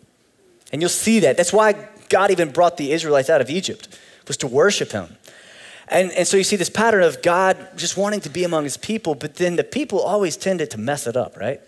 And 0.73 0.81
you'll 0.81 0.89
see 0.89 1.21
that. 1.21 1.37
That's 1.37 1.53
why 1.53 1.89
God 2.09 2.31
even 2.31 2.51
brought 2.51 2.77
the 2.77 2.93
Israelites 2.93 3.29
out 3.29 3.41
of 3.41 3.51
Egypt, 3.51 3.89
was 4.27 4.37
to 4.39 4.47
worship 4.47 4.93
him. 4.93 5.17
And, 5.89 6.11
and 6.13 6.27
so 6.27 6.39
you 6.39 6.45
see 6.45 6.57
this 6.57 6.71
pattern 6.71 7.03
of 7.03 7.21
God 7.23 7.59
just 7.77 7.97
wanting 7.97 8.21
to 8.23 8.31
be 8.31 8.45
among 8.45 8.65
his 8.65 8.79
people, 8.79 9.15
but 9.15 9.35
then 9.35 9.57
the 9.57 9.65
people 9.65 10.01
always 10.01 10.37
tended 10.37 10.71
to 10.71 10.79
mess 10.79 11.07
it 11.07 11.17
up, 11.17 11.37
right? 11.37 11.61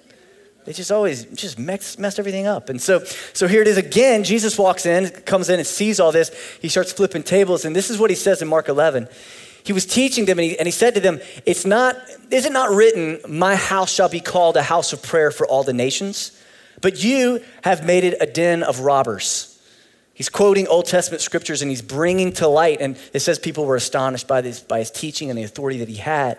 They 0.64 0.72
just 0.72 0.90
always 0.90 1.24
just 1.27 1.59
mess, 1.59 2.18
everything 2.18 2.46
up. 2.46 2.68
And 2.70 2.81
so, 2.81 3.05
so 3.33 3.46
here 3.46 3.61
it 3.61 3.68
is 3.68 3.77
again. 3.77 4.24
Jesus 4.24 4.59
walks 4.59 4.87
in, 4.87 5.11
comes 5.11 5.50
in 5.50 5.59
and 5.59 5.66
sees 5.66 6.00
all 6.00 6.11
this. 6.11 6.31
He 6.61 6.68
starts 6.68 6.92
flipping 6.92 7.22
tables. 7.22 7.64
And 7.64 7.77
this 7.77 7.90
is 7.90 7.98
what 7.98 8.11
he 8.11 8.16
says 8.16 8.40
in 8.40 8.48
Mark 8.48 8.68
11. 8.68 9.09
He 9.62 9.72
was 9.72 9.87
teaching 9.87 10.24
them 10.24 10.38
and 10.38 10.50
he, 10.50 10.59
and 10.59 10.66
he 10.66 10.72
said 10.72 10.94
to 10.94 11.00
them, 11.00 11.20
It's 11.46 11.66
not, 11.66 11.96
is 12.31 12.46
it 12.46 12.53
not 12.53 12.70
written, 12.70 13.18
My 13.29 13.57
house 13.57 13.92
shall 13.92 14.09
be 14.09 14.20
called 14.20 14.57
a 14.57 14.62
house 14.62 14.92
of 14.92 15.03
prayer 15.03 15.31
for 15.31 15.46
all 15.46 15.64
the 15.64 15.72
nations? 15.72 16.38
But 16.81 17.03
you 17.03 17.42
have 17.62 17.85
made 17.85 18.05
it 18.05 18.16
a 18.20 18.27
den 18.27 18.62
of 18.62 18.81
robbers. 18.81 19.50
He's 20.14 20.29
quoting 20.29 20.68
Old 20.68 20.87
Testament 20.87 21.22
scriptures 21.22 21.61
and 21.61 21.70
he's 21.70 21.83
bringing 21.83 22.33
to 22.35 22.46
light. 22.46 22.81
And 22.81 22.96
it 23.12 23.20
says 23.20 23.38
people 23.38 23.66
were 23.66 23.77
astonished 23.77 24.29
by, 24.29 24.40
this, 24.40 24.61
by 24.61 24.79
his 24.79 24.90
teaching 24.90 25.29
and 25.29 25.38
the 25.38 25.42
authority 25.42 25.79
that 25.79 25.88
he 25.88 25.96
had. 25.96 26.38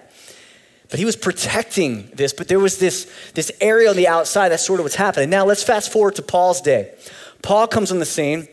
But 0.90 1.00
he 1.00 1.06
was 1.06 1.16
protecting 1.16 2.10
this, 2.14 2.32
but 2.34 2.48
there 2.48 2.60
was 2.60 2.78
this, 2.78 3.12
this 3.34 3.52
area 3.60 3.90
on 3.90 3.96
the 3.96 4.08
outside 4.08 4.50
that's 4.50 4.66
sort 4.66 4.80
of 4.80 4.84
what's 4.86 4.96
happening. 4.96 5.30
Now 5.30 5.46
let's 5.46 5.64
fast 5.64 5.92
forward 5.92 6.16
to 6.16 6.22
Paul's 6.22 6.62
day. 6.62 6.94
Paul 7.42 7.68
comes 7.68 7.92
on 7.92 8.00
the 8.00 8.06
scene, 8.06 8.48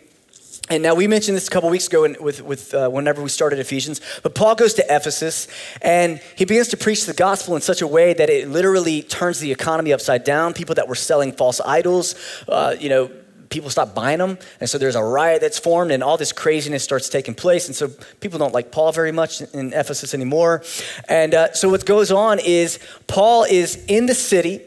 and 0.71 0.83
now 0.83 0.95
we 0.95 1.07
mentioned 1.07 1.37
this 1.37 1.49
a 1.49 1.51
couple 1.51 1.69
weeks 1.69 1.89
ago 1.89 2.05
in, 2.05 2.17
with, 2.21 2.41
with 2.43 2.73
uh, 2.73 2.89
whenever 2.89 3.23
we 3.23 3.29
started 3.29 3.59
Ephesians, 3.59 4.01
but 4.23 4.35
Paul 4.35 4.55
goes 4.55 4.75
to 4.75 4.85
Ephesus 4.89 5.49
and 5.83 6.21
he 6.37 6.45
begins 6.45 6.69
to 6.69 6.77
preach 6.77 7.05
the 7.05 7.13
gospel 7.13 7.57
in 7.57 7.63
such 7.63 7.83
a 7.83 7.87
way 7.87 8.15
that 8.15 8.31
it 8.31 8.49
literally 8.49 9.03
turns 9.03 9.41
the 9.41 9.53
economy 9.53 9.93
upside 9.93 10.25
down. 10.25 10.55
People 10.55 10.75
that 10.77 10.89
were 10.89 10.95
selling 10.95 11.33
false 11.33 11.61
idols, 11.61 12.15
uh, 12.49 12.75
you 12.79 12.89
know, 12.89 13.11
people 13.53 13.71
stop 13.71 13.95
buying 13.95 14.19
them. 14.19 14.39
And 14.59 14.69
so 14.69 14.79
there's 14.79 14.97
a 14.97 15.05
riot 15.05 15.41
that's 15.41 15.59
formed, 15.59 15.93
and 15.93 16.03
all 16.03 16.17
this 16.17 16.33
craziness 16.33 16.83
starts 16.83 17.09
taking 17.09 17.35
place. 17.35 17.69
And 17.69 17.77
so 17.77 17.89
people 18.21 18.39
don't 18.39 18.53
like 18.53 18.73
Paul 18.73 18.91
very 18.91 19.13
much 19.13 19.41
in 19.41 19.73
Ephesus 19.73 20.15
anymore. 20.15 20.65
And 21.09 21.35
uh, 21.35 21.53
so 21.53 21.69
what 21.69 21.87
goes 21.87 22.11
on 22.11 22.41
is 22.41 22.81
Paul 23.07 23.45
is 23.45 23.85
in 23.87 24.07
the 24.07 24.15
city, 24.15 24.63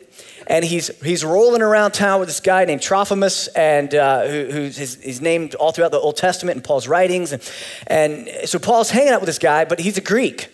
and 0.48 0.64
he's, 0.64 0.88
he's 1.02 1.26
rolling 1.26 1.64
around 1.64 1.92
town 1.92 2.20
with 2.20 2.30
this 2.30 2.40
guy 2.40 2.64
named 2.66 2.82
Trophimus, 2.82 3.48
and 3.48 3.94
uh, 3.96 4.28
who, 4.28 4.46
who's 4.52 4.78
his, 4.78 5.04
he's 5.04 5.20
named 5.20 5.56
all 5.56 5.72
throughout 5.72 5.92
the 5.92 6.00
Old 6.00 6.18
Testament 6.18 6.56
and 6.56 6.64
Paul's 6.64 6.88
writings. 6.88 7.32
And, 7.32 7.52
and 7.88 8.30
so 8.46 8.60
Paul's 8.60 8.92
hanging 8.92 9.12
out 9.12 9.20
with 9.22 9.28
this 9.28 9.40
guy, 9.40 9.66
but 9.66 9.80
he's 9.80 9.98
a 9.98 10.02
Greek. 10.02 10.50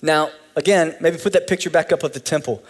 Now, 0.00 0.30
again, 0.54 0.94
maybe 1.00 1.18
put 1.18 1.32
that 1.32 1.48
picture 1.48 1.70
back 1.70 1.90
up 1.92 2.04
of 2.04 2.12
the 2.12 2.20
temple. 2.20 2.62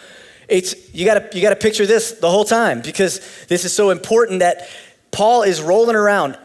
It's, 0.53 0.95
you 0.95 1.07
gotta, 1.07 1.31
you 1.33 1.41
gotta 1.41 1.57
picture 1.57 1.87
this 1.87 2.13
the 2.13 2.31
whole 2.31 2.45
time 2.45 2.83
because 2.83 3.23
this 3.47 3.65
is 3.65 3.73
so 3.73 3.89
important 3.89 4.41
that 4.41 4.69
Paul 5.11 5.45
is 5.45 5.63
rolling 5.63 5.97
around. 5.97 6.39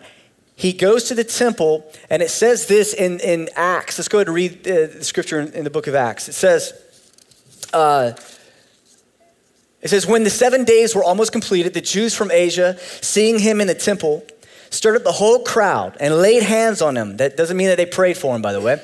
He 0.56 0.72
goes 0.72 1.10
to 1.10 1.14
the 1.14 1.26
temple, 1.26 1.92
and 2.10 2.22
it 2.22 2.30
says 2.30 2.68
this 2.68 2.94
in, 2.94 3.20
in 3.20 3.50
Acts. 3.58 4.00
Let's 4.00 4.08
go 4.08 4.20
ahead 4.20 4.28
and 4.28 4.36
read 4.36 4.64
the, 4.64 4.90
the 5.00 5.04
scripture 5.04 5.42
in, 5.42 5.52
in, 5.52 5.66
the 5.66 5.70
book 5.70 5.88
of 5.88 5.94
Acts. 5.94 6.30
It 6.30 6.36
says, 6.36 6.72
uh, 7.74 8.14
it 9.82 9.90
says, 9.90 10.08
when 10.08 10.24
the 10.24 10.30
seven 10.30 10.64
days 10.64 10.96
were 10.96 11.04
almost 11.04 11.34
completed, 11.34 11.74
the 11.74 11.82
Jews 11.82 12.16
from 12.16 12.32
Asia, 12.32 12.80
seeing 13.02 13.40
him 13.40 13.60
in 13.60 13.68
the 13.68 13.76
temple, 13.76 14.26
stirred 14.70 14.96
up 14.96 15.04
the 15.04 15.12
whole 15.12 15.44
crowd 15.44 15.98
and 16.00 16.16
laid 16.16 16.44
hands 16.44 16.82
on 16.82 16.96
him. 16.96 17.18
That 17.18 17.36
doesn't 17.36 17.58
mean 17.58 17.68
that 17.68 17.76
they 17.76 17.86
prayed 17.86 18.16
for 18.16 18.34
him, 18.34 18.42
by 18.42 18.54
the 18.54 18.62
way 18.62 18.82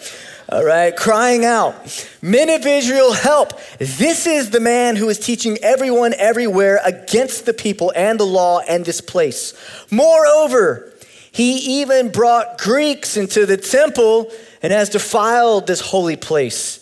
all 0.49 0.65
right, 0.65 0.95
crying 0.95 1.45
out, 1.45 1.75
Men 2.21 2.49
of 2.49 2.65
Israel, 2.65 3.13
help. 3.13 3.59
This 3.79 4.27
is 4.27 4.49
the 4.49 4.59
man 4.59 4.97
who 4.97 5.07
is 5.07 5.17
teaching 5.17 5.57
everyone 5.61 6.13
everywhere 6.15 6.79
against 6.83 7.45
the 7.45 7.53
people 7.53 7.93
and 7.95 8.19
the 8.19 8.25
law 8.25 8.59
and 8.59 8.83
this 8.83 8.99
place. 8.99 9.53
Moreover, 9.89 10.93
he 11.31 11.81
even 11.81 12.11
brought 12.11 12.59
Greeks 12.59 13.15
into 13.15 13.45
the 13.45 13.57
temple 13.57 14.31
and 14.61 14.73
has 14.73 14.89
defiled 14.89 15.65
this 15.65 15.79
holy 15.79 16.17
place. 16.17 16.79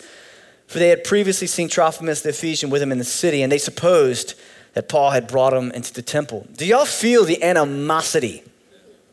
For 0.67 0.79
they 0.79 0.89
had 0.89 1.03
previously 1.03 1.47
seen 1.47 1.69
Trophimus 1.69 2.21
the 2.21 2.29
Ephesian 2.29 2.69
with 2.69 2.81
him 2.81 2.91
in 2.91 2.97
the 2.97 3.03
city, 3.03 3.43
and 3.43 3.51
they 3.51 3.57
supposed 3.57 4.33
that 4.73 4.89
Paul 4.89 5.11
had 5.11 5.27
brought 5.27 5.53
him 5.53 5.71
into 5.71 5.93
the 5.93 6.01
temple. 6.01 6.47
Do 6.55 6.65
y'all 6.65 6.85
feel 6.85 7.25
the 7.25 7.43
animosity 7.43 8.43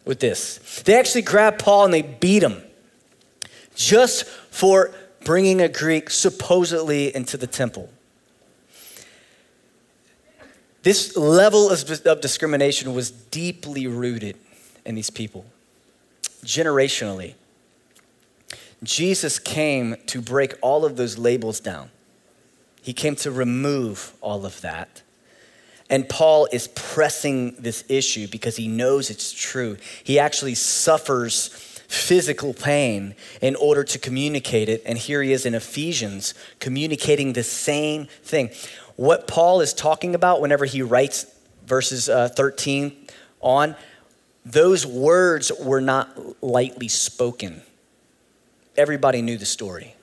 with 0.05 0.21
this? 0.21 0.83
They 0.85 0.99
actually 0.99 1.23
grabbed 1.23 1.59
Paul 1.59 1.85
and 1.85 1.93
they 1.93 2.03
beat 2.03 2.43
him 2.43 2.63
just 3.79 4.25
for 4.25 4.93
bringing 5.25 5.61
a 5.61 5.69
Greek 5.69 6.11
supposedly 6.11 7.15
into 7.15 7.37
the 7.37 7.47
temple. 7.47 7.89
This 10.83 11.17
level 11.17 11.71
of, 11.71 12.07
of 12.07 12.21
discrimination 12.21 12.93
was 12.93 13.11
deeply 13.11 13.87
rooted 13.87 14.37
in 14.85 14.95
these 14.95 15.11
people, 15.11 15.45
generationally. 16.45 17.35
Jesus 18.83 19.39
came 19.39 19.97
to 20.07 20.21
break 20.21 20.55
all 20.61 20.85
of 20.85 20.97
those 20.97 21.17
labels 21.17 21.61
down. 21.61 21.91
He 22.83 22.93
came 22.93 23.17
to 23.17 23.31
remove 23.31 24.15
all 24.21 24.45
of 24.45 24.61
that. 24.63 25.03
And 25.91 26.09
Paul 26.09 26.49
is 26.53 26.69
pressing 26.69 27.55
this 27.59 27.85
issue 27.89 28.29
because 28.29 28.57
he 28.57 28.69
knows 28.69 29.11
it's 29.11 29.33
true. 29.33 29.77
He 30.03 30.19
actually 30.19 30.55
suffers 30.55 31.78
physical 31.89 32.53
pain 32.53 33.15
in 33.41 33.57
order 33.57 33.83
to 33.83 33.99
communicate 33.99 34.69
it. 34.69 34.83
And 34.85 34.99
here 34.99 35.23
he 35.23 35.33
is 35.33 35.47
in 35.47 35.55
Ephesians 35.55 36.35
communicating 36.61 37.33
the 37.33 37.43
same 37.43 38.07
thing. 38.23 38.51
What 38.97 39.27
Paul 39.27 39.61
is 39.61 39.73
talking 39.73 40.15
about 40.15 40.41
whenever 40.41 40.67
he 40.67 40.83
writes 40.83 41.27
verses 41.67 42.09
uh, 42.09 42.29
13 42.29 42.95
on, 43.41 43.75
those 44.45 44.87
words 44.87 45.51
were 45.61 45.81
not 45.81 46.43
lightly 46.43 46.89
spoken. 46.89 47.63
Everybody 48.77 49.23
knew 49.23 49.39
the 49.39 49.47
story. 49.47 49.95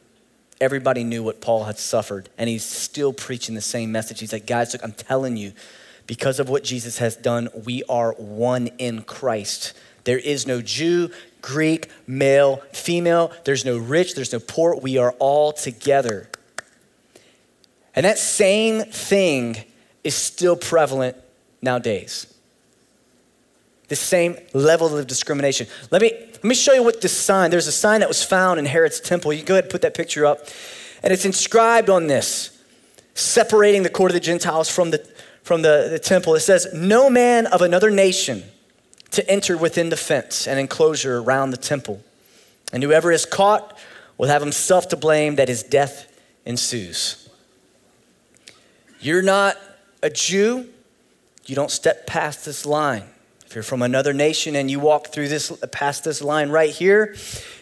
Everybody 0.61 1.03
knew 1.03 1.21
what 1.21 1.41
Paul 1.41 1.65
had 1.65 1.77
suffered, 1.77 2.29
and 2.37 2.49
he's 2.49 2.63
still 2.63 3.11
preaching 3.11 3.55
the 3.55 3.61
same 3.61 3.91
message. 3.91 4.21
He's 4.21 4.31
like, 4.31 4.45
guys, 4.45 4.73
look, 4.73 4.83
I'm 4.83 4.93
telling 4.93 5.35
you, 5.35 5.51
because 6.07 6.39
of 6.39 6.47
what 6.47 6.63
Jesus 6.63 6.99
has 6.99 7.15
done, 7.15 7.49
we 7.65 7.83
are 7.89 8.13
one 8.13 8.67
in 8.77 9.01
Christ. 9.01 9.73
There 10.05 10.19
is 10.19 10.47
no 10.47 10.61
Jew, 10.61 11.11
Greek, 11.41 11.89
male, 12.07 12.57
female. 12.71 13.31
There's 13.43 13.65
no 13.65 13.77
rich, 13.77 14.15
there's 14.15 14.31
no 14.31 14.39
poor. 14.39 14.75
We 14.75 14.97
are 14.97 15.11
all 15.19 15.51
together. 15.51 16.29
And 17.95 18.05
that 18.05 18.17
same 18.17 18.83
thing 18.83 19.63
is 20.03 20.15
still 20.15 20.55
prevalent 20.55 21.17
nowadays. 21.61 22.33
The 23.87 23.95
same 23.95 24.37
level 24.53 24.97
of 24.97 25.07
discrimination. 25.07 25.67
Let 25.91 26.01
me, 26.01 26.11
let 26.11 26.43
me 26.43 26.55
show 26.55 26.73
you 26.73 26.83
what 26.83 27.01
this 27.01 27.15
sign, 27.15 27.51
there's 27.51 27.67
a 27.67 27.71
sign 27.71 27.99
that 27.99 28.09
was 28.09 28.23
found 28.23 28.59
in 28.59 28.65
Herod's 28.65 28.99
temple. 28.99 29.31
You 29.33 29.43
go 29.43 29.53
ahead 29.53 29.65
and 29.65 29.71
put 29.71 29.81
that 29.83 29.93
picture 29.93 30.25
up. 30.25 30.47
And 31.03 31.13
it's 31.13 31.25
inscribed 31.25 31.89
on 31.89 32.07
this, 32.07 32.59
separating 33.13 33.83
the 33.83 33.89
court 33.89 34.11
of 34.11 34.13
the 34.13 34.19
Gentiles 34.19 34.69
from 34.69 34.91
the, 34.91 35.07
from 35.43 35.61
the, 35.61 35.87
the 35.91 35.99
temple. 35.99 36.33
It 36.35 36.39
says, 36.39 36.67
No 36.73 37.09
man 37.09 37.45
of 37.47 37.61
another 37.61 37.91
nation 37.91 38.43
to 39.15 39.29
enter 39.29 39.57
within 39.57 39.89
the 39.89 39.97
fence 39.97 40.47
and 40.47 40.59
enclosure 40.59 41.17
around 41.17 41.51
the 41.51 41.57
temple. 41.57 42.03
And 42.71 42.83
whoever 42.83 43.11
is 43.11 43.25
caught 43.25 43.77
will 44.17 44.27
have 44.27 44.41
himself 44.41 44.87
to 44.89 44.97
blame 44.97 45.35
that 45.35 45.47
his 45.47 45.63
death 45.63 46.11
ensues. 46.45 47.29
You're 48.99 49.21
not 49.21 49.57
a 50.01 50.09
Jew, 50.09 50.67
you 51.45 51.55
don't 51.55 51.71
step 51.71 52.07
past 52.07 52.45
this 52.45 52.65
line. 52.65 53.03
If 53.45 53.53
you're 53.53 53.63
from 53.63 53.81
another 53.81 54.13
nation 54.13 54.55
and 54.55 54.69
you 54.69 54.79
walk 54.79 55.07
through 55.07 55.27
this 55.27 55.51
past 55.71 56.03
this 56.03 56.21
line 56.21 56.49
right 56.49 56.71
here, 56.71 57.15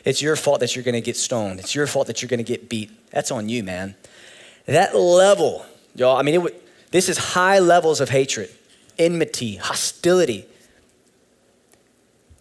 it's 0.06 0.22
your 0.22 0.36
fault 0.36 0.62
that 0.62 0.76
you're 0.76 0.84
going 0.84 0.94
to 0.94 1.02
get 1.02 1.18
stoned. 1.18 1.60
It's 1.60 1.76
your 1.76 1.88
fault 1.88 2.08
that 2.08 2.22
you're 2.22 2.30
going 2.30 2.44
to 2.44 2.44
get 2.44 2.70
beat. 2.70 2.92
That's 3.12 3.32
on 3.32 3.50
you, 3.50 3.64
man. 3.64 3.96
That 4.66 4.96
level, 4.96 5.66
y'all, 5.96 6.18
I 6.18 6.22
mean, 6.22 6.46
it, 6.46 6.92
this 6.92 7.10
is 7.10 7.18
high 7.18 7.60
levels 7.60 8.00
of 8.00 8.10
hatred, 8.10 8.50
enmity, 8.98 9.58
hostility. 9.58 10.46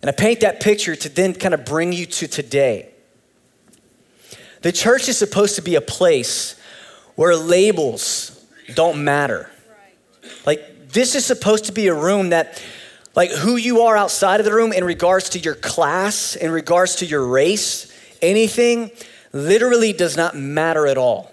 And 0.03 0.11
I 0.11 0.13
paint 0.13 0.41
that 0.41 0.61
picture 0.61 0.97
to 0.97 1.09
then 1.09 1.33
kind 1.33 1.55
of 1.55 1.65
bring 1.65 1.93
you 1.93 2.07
to 2.07 2.27
today. 2.27 2.89
The 4.63 4.73
church 4.73 5.09
is 5.09 5.17
supposed 5.17 5.57
to 5.57 5.63
be 5.63 5.77
a 5.77 5.81
place 5.81 6.61
where 7.15 7.37
labels 7.37 8.45
don't 8.75 9.05
matter. 9.05 9.49
Like, 10.45 10.91
this 10.91 11.15
is 11.15 11.25
supposed 11.25 11.67
to 11.67 11.73
be 11.73 11.87
a 11.87 11.95
room 11.95 12.31
that, 12.31 12.63
like, 13.15 13.31
who 13.31 13.57
you 13.57 13.83
are 13.83 13.97
outside 13.97 14.41
of 14.41 14.47
the 14.47 14.53
room 14.53 14.73
in 14.73 14.85
regards 14.85 15.31
to 15.31 15.39
your 15.39 15.55
class, 15.55 16.37
in 16.37 16.51
regards 16.51 16.97
to 16.97 17.07
your 17.07 17.27
race, 17.27 17.93
anything 18.21 18.91
literally 19.33 19.93
does 19.93 20.17
not 20.17 20.37
matter 20.37 20.87
at 20.87 20.99
all. 20.99 21.31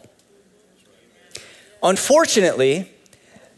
Unfortunately, 1.81 2.91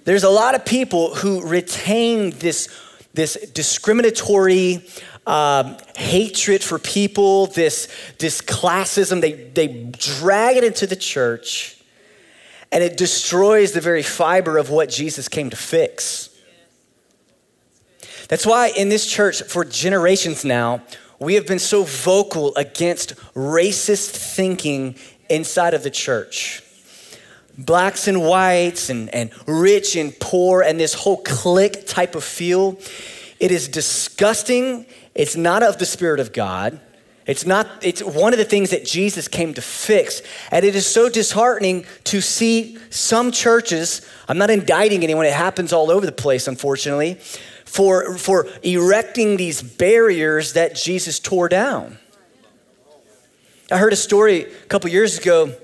there's 0.06 0.24
a 0.24 0.30
lot 0.30 0.56
of 0.56 0.65
people 0.65 1.15
who 1.15 1.45
retain 1.45 2.32
this 2.32 2.67
this 3.13 3.36
discriminatory 3.54 4.88
um, 5.28 5.78
hatred 5.95 6.63
for 6.63 6.80
people, 6.80 7.47
this, 7.47 7.88
this 8.19 8.41
classism. 8.41 9.21
They, 9.21 9.34
they 9.34 9.91
drag 9.91 10.58
it 10.58 10.63
into 10.63 10.88
the 10.88 10.95
church 10.95 11.78
and 12.71 12.84
it 12.84 12.97
destroys 12.97 13.74
the 13.74 13.82
very 13.82 14.04
fiber 14.04 14.58
of 14.58 14.69
what 14.69 14.89
Jesus 14.89 15.28
came 15.28 15.50
to 15.50 15.58
fix. 15.58 16.30
That's 18.30 18.45
why 18.45 18.71
in 18.78 18.88
this 18.88 19.06
church, 19.06 19.41
for 19.43 19.65
generations 19.65 20.45
now, 20.45 20.84
we 21.19 21.36
have 21.36 21.45
been 21.45 21.60
so 21.60 21.84
vocal 21.84 22.56
against 22.56 23.15
racist 23.36 24.12
thinking 24.12 24.95
inside 25.30 25.74
of 25.74 25.84
the 25.84 25.89
church 25.89 26.63
blacks 27.65 28.08
and 28.08 28.21
whites 28.21 28.89
and, 28.89 29.13
and 29.13 29.32
rich 29.47 29.95
and 29.95 30.17
poor 30.19 30.62
and 30.62 30.80
this 30.80 30.93
whole 30.93 31.17
clique 31.17 31.86
type 31.88 32.15
of 32.15 32.24
feel. 32.24 32.78
It 33.39 33.52
is 33.52 33.67
disgusting. 33.67 34.86
It's 35.15 35.36
not 35.36 35.63
of 35.63 35.78
the 35.80 35.86
Spirit 35.86 36.19
of 36.19 36.34
God. 36.34 36.80
It's 37.28 37.45
not, 37.45 37.67
it's 37.82 38.02
one 38.02 38.34
of 38.34 38.39
the 38.39 38.45
things 38.45 38.71
that 38.71 38.84
Jesus 38.84 39.28
came 39.28 39.54
to 39.54 39.62
fix. 39.62 40.21
And 40.50 40.65
it 40.65 40.76
is 40.76 40.88
so 40.88 41.08
disheartening 41.08 41.86
to 42.06 42.19
see 42.19 42.78
some 42.89 43.32
churches, 43.32 44.02
I'm 44.28 44.38
not 44.38 44.50
indicting 44.50 45.04
anyone, 45.04 45.26
it 45.26 45.34
happens 45.34 45.71
all 45.71 45.91
over 45.91 46.06
the 46.06 46.12
place, 46.12 46.47
unfortunately, 46.47 47.15
for, 47.65 48.17
for 48.17 48.47
erecting 48.63 49.38
these 49.38 49.62
barriers 49.62 50.54
that 50.54 50.76
Jesus 50.76 51.19
tore 51.19 51.47
down. 51.47 52.00
I 53.71 53.78
heard 53.78 53.93
a 53.93 53.97
story 53.97 54.43
a 54.43 54.65
couple 54.65 54.89
years 54.89 55.17
ago 55.17 55.56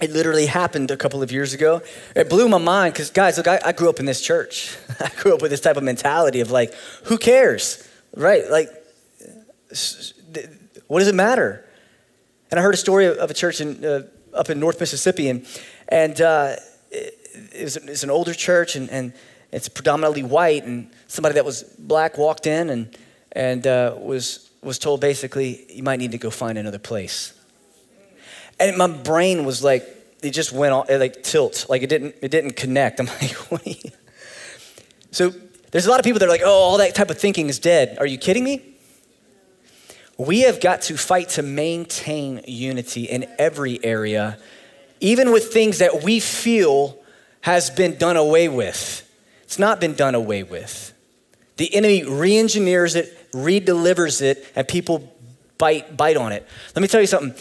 it 0.00 0.10
literally 0.10 0.46
happened 0.46 0.90
a 0.90 0.96
couple 0.96 1.22
of 1.22 1.30
years 1.30 1.54
ago. 1.54 1.80
It 2.16 2.28
blew 2.28 2.48
my 2.48 2.58
mind 2.58 2.94
because, 2.94 3.10
guys, 3.10 3.36
look, 3.36 3.46
I, 3.46 3.60
I, 3.64 3.72
grew 3.72 3.88
up 3.88 4.00
in 4.00 4.06
this 4.06 4.20
church. 4.20 4.76
I 5.00 5.10
grew 5.16 5.34
up 5.34 5.42
with 5.42 5.52
this 5.52 5.60
type 5.60 5.76
of 5.76 5.84
mentality 5.84 6.40
of 6.40 6.50
like, 6.50 6.74
who 7.04 7.16
cares, 7.16 7.88
right? 8.16 8.48
Like, 8.50 8.68
what 10.88 10.98
does 10.98 11.08
it 11.08 11.14
matter? 11.14 11.64
And 12.50 12.58
I 12.58 12.62
heard 12.62 12.74
a 12.74 12.78
story 12.78 13.06
of 13.06 13.30
a 13.30 13.34
church 13.34 13.60
in, 13.60 13.84
uh, 13.84 14.02
up 14.32 14.50
in 14.50 14.58
North 14.58 14.80
Mississippi, 14.80 15.28
and, 15.28 15.46
and 15.88 16.20
uh, 16.20 16.56
it, 16.90 17.18
it, 17.52 17.76
it's 17.76 18.02
an 18.02 18.10
older 18.10 18.34
church, 18.34 18.74
and, 18.74 18.90
and 18.90 19.12
it's 19.52 19.68
predominantly 19.68 20.24
white. 20.24 20.64
And 20.64 20.90
somebody 21.06 21.34
that 21.34 21.44
was 21.44 21.62
black 21.78 22.18
walked 22.18 22.46
in 22.46 22.68
and, 22.70 22.98
and 23.32 23.66
uh, 23.66 23.94
was, 23.96 24.50
was 24.62 24.78
told 24.78 25.00
basically, 25.00 25.64
you 25.72 25.84
might 25.84 26.00
need 26.00 26.12
to 26.12 26.18
go 26.18 26.30
find 26.30 26.58
another 26.58 26.80
place. 26.80 27.32
And 28.58 28.76
my 28.76 28.86
brain 28.86 29.44
was 29.44 29.62
like, 29.62 29.88
it 30.22 30.30
just 30.30 30.52
went 30.52 30.72
on, 30.72 30.86
it 30.88 30.98
like 30.98 31.22
tilt, 31.22 31.66
like 31.68 31.82
it 31.82 31.88
didn't, 31.88 32.14
it 32.22 32.30
didn't 32.30 32.56
connect. 32.56 33.00
I'm 33.00 33.06
like, 33.06 33.32
what? 33.50 33.62
So 35.10 35.32
there's 35.70 35.86
a 35.86 35.90
lot 35.90 36.00
of 36.00 36.04
people 36.04 36.18
that 36.20 36.26
are 36.26 36.30
like, 36.30 36.42
oh, 36.44 36.50
all 36.50 36.78
that 36.78 36.94
type 36.94 37.10
of 37.10 37.18
thinking 37.18 37.48
is 37.48 37.58
dead. 37.58 37.98
Are 37.98 38.06
you 38.06 38.18
kidding 38.18 38.44
me? 38.44 38.62
We 40.16 40.42
have 40.42 40.60
got 40.60 40.82
to 40.82 40.96
fight 40.96 41.30
to 41.30 41.42
maintain 41.42 42.42
unity 42.46 43.04
in 43.04 43.26
every 43.38 43.84
area, 43.84 44.38
even 45.00 45.32
with 45.32 45.52
things 45.52 45.78
that 45.78 46.02
we 46.04 46.20
feel 46.20 46.98
has 47.40 47.70
been 47.70 47.98
done 47.98 48.16
away 48.16 48.48
with. 48.48 49.00
It's 49.42 49.58
not 49.58 49.80
been 49.80 49.94
done 49.94 50.14
away 50.14 50.44
with. 50.44 50.92
The 51.56 51.74
enemy 51.74 52.04
re 52.04 52.36
engineers 52.36 52.94
it, 52.94 53.32
redelivers 53.32 54.22
it, 54.22 54.46
and 54.56 54.66
people 54.66 55.12
bite, 55.58 55.96
bite 55.96 56.16
on 56.16 56.32
it. 56.32 56.46
Let 56.74 56.82
me 56.82 56.88
tell 56.88 57.00
you 57.00 57.06
something. 57.06 57.34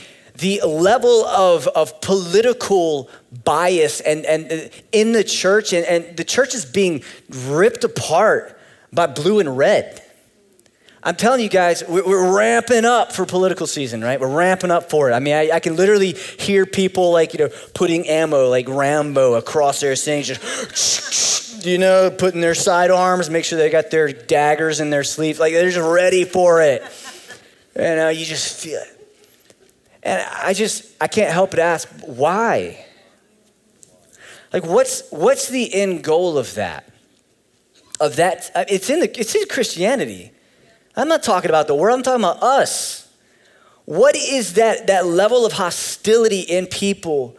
The 0.44 0.60
level 0.68 1.26
of, 1.26 1.70
of 1.70 2.02
political 2.02 3.10
bias 3.46 4.02
and, 4.02 4.26
and 4.26 4.52
uh, 4.52 4.68
in 4.92 5.14
the 5.14 5.24
church, 5.24 5.72
and, 5.72 5.86
and 5.86 6.18
the 6.18 6.26
church 6.26 6.54
is 6.54 6.66
being 6.66 7.02
ripped 7.30 7.86
apart 7.86 8.60
by 8.92 9.08
blue 9.08 9.40
and 9.40 9.58
red. 9.58 10.02
I'm 11.02 11.16
telling 11.16 11.40
you 11.40 11.48
guys, 11.48 11.82
we're, 11.88 12.36
ramping 12.36 12.84
up 12.84 13.14
for 13.14 13.26
political 13.26 13.68
season, 13.68 14.02
right? 14.02 14.20
We're 14.20 14.36
ramping 14.36 14.70
up 14.70 14.90
for 14.90 15.10
it. 15.10 15.14
I 15.14 15.20
mean, 15.20 15.34
I, 15.34 15.52
I, 15.54 15.60
can 15.62 15.78
literally 15.78 16.12
hear 16.12 16.66
people 16.66 17.14
like, 17.14 17.34
you 17.34 17.40
know, 17.40 17.50
putting 17.74 18.06
ammo 18.10 18.50
like 18.50 18.68
Rambo 18.68 19.36
across 19.36 19.80
their 19.80 19.96
things, 19.96 20.28
just, 20.28 21.64
you 21.66 21.78
know, 21.78 22.12
putting 22.12 22.42
their 22.42 22.56
sidearms, 22.56 23.30
make 23.30 23.46
sure 23.46 23.58
they 23.58 23.70
got 23.70 23.92
their 23.92 24.12
daggers 24.12 24.82
in 24.82 24.90
their 24.90 25.06
sleeves. 25.06 25.40
Like 25.40 25.54
they're 25.54 25.70
just 25.70 25.80
ready 25.80 26.26
for 26.26 26.62
it. 26.62 26.84
And 27.78 28.02
uh, 28.02 28.08
you 28.10 28.26
just 28.26 28.62
feel 28.62 28.82
it. 28.82 29.03
And 30.04 30.22
I 30.44 30.54
just, 30.54 30.86
I 31.02 31.08
can't 31.08 31.32
help 31.32 31.52
but 31.52 31.60
ask, 31.60 31.88
why? 32.06 32.86
Like, 34.52 34.66
what's, 34.66 35.10
what's 35.10 35.48
the 35.48 35.74
end 35.74 36.04
goal 36.04 36.38
of 36.38 36.54
that? 36.56 36.90
Of 38.00 38.18
that, 38.18 38.52
uh, 38.54 38.66
it's 38.68 38.90
in, 38.90 39.00
the, 39.00 39.20
it's 39.20 39.34
in 39.34 39.48
Christianity. 39.48 40.32
I'm 40.96 41.08
not 41.08 41.24
talking 41.24 41.50
about 41.50 41.68
the 41.68 41.76
world, 41.76 41.98
I'm 41.98 42.04
talking 42.04 42.24
about 42.24 42.44
us. 42.44 43.10
What 43.86 44.16
is 44.16 44.54
that, 44.54 44.88
that 44.88 45.06
level 45.06 45.46
of 45.46 45.54
hostility 45.54 46.42
in 46.42 46.68
people 46.68 47.38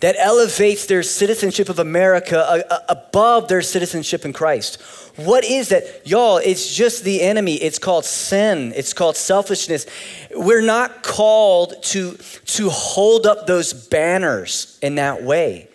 that 0.00 0.16
elevates 0.18 0.86
their 0.86 1.02
citizenship 1.02 1.68
of 1.68 1.78
America 1.78 2.38
uh, 2.38 2.62
uh, 2.70 2.78
above 2.88 3.48
their 3.48 3.62
citizenship 3.62 4.24
in 4.24 4.32
Christ? 4.32 4.80
What 5.16 5.44
is 5.44 5.68
that? 5.68 6.06
Y'all, 6.06 6.38
it's 6.38 6.74
just 6.74 7.04
the 7.04 7.20
enemy. 7.20 7.56
It's 7.56 7.78
called 7.78 8.04
sin. 8.04 8.72
It's 8.74 8.94
called 8.94 9.16
selfishness. 9.16 9.86
We're 10.34 10.62
not 10.62 11.02
called 11.02 11.82
to, 11.84 12.16
to 12.46 12.70
hold 12.70 13.26
up 13.26 13.46
those 13.46 13.74
banners 13.74 14.78
in 14.80 14.94
that 14.94 15.22
way. 15.22 15.68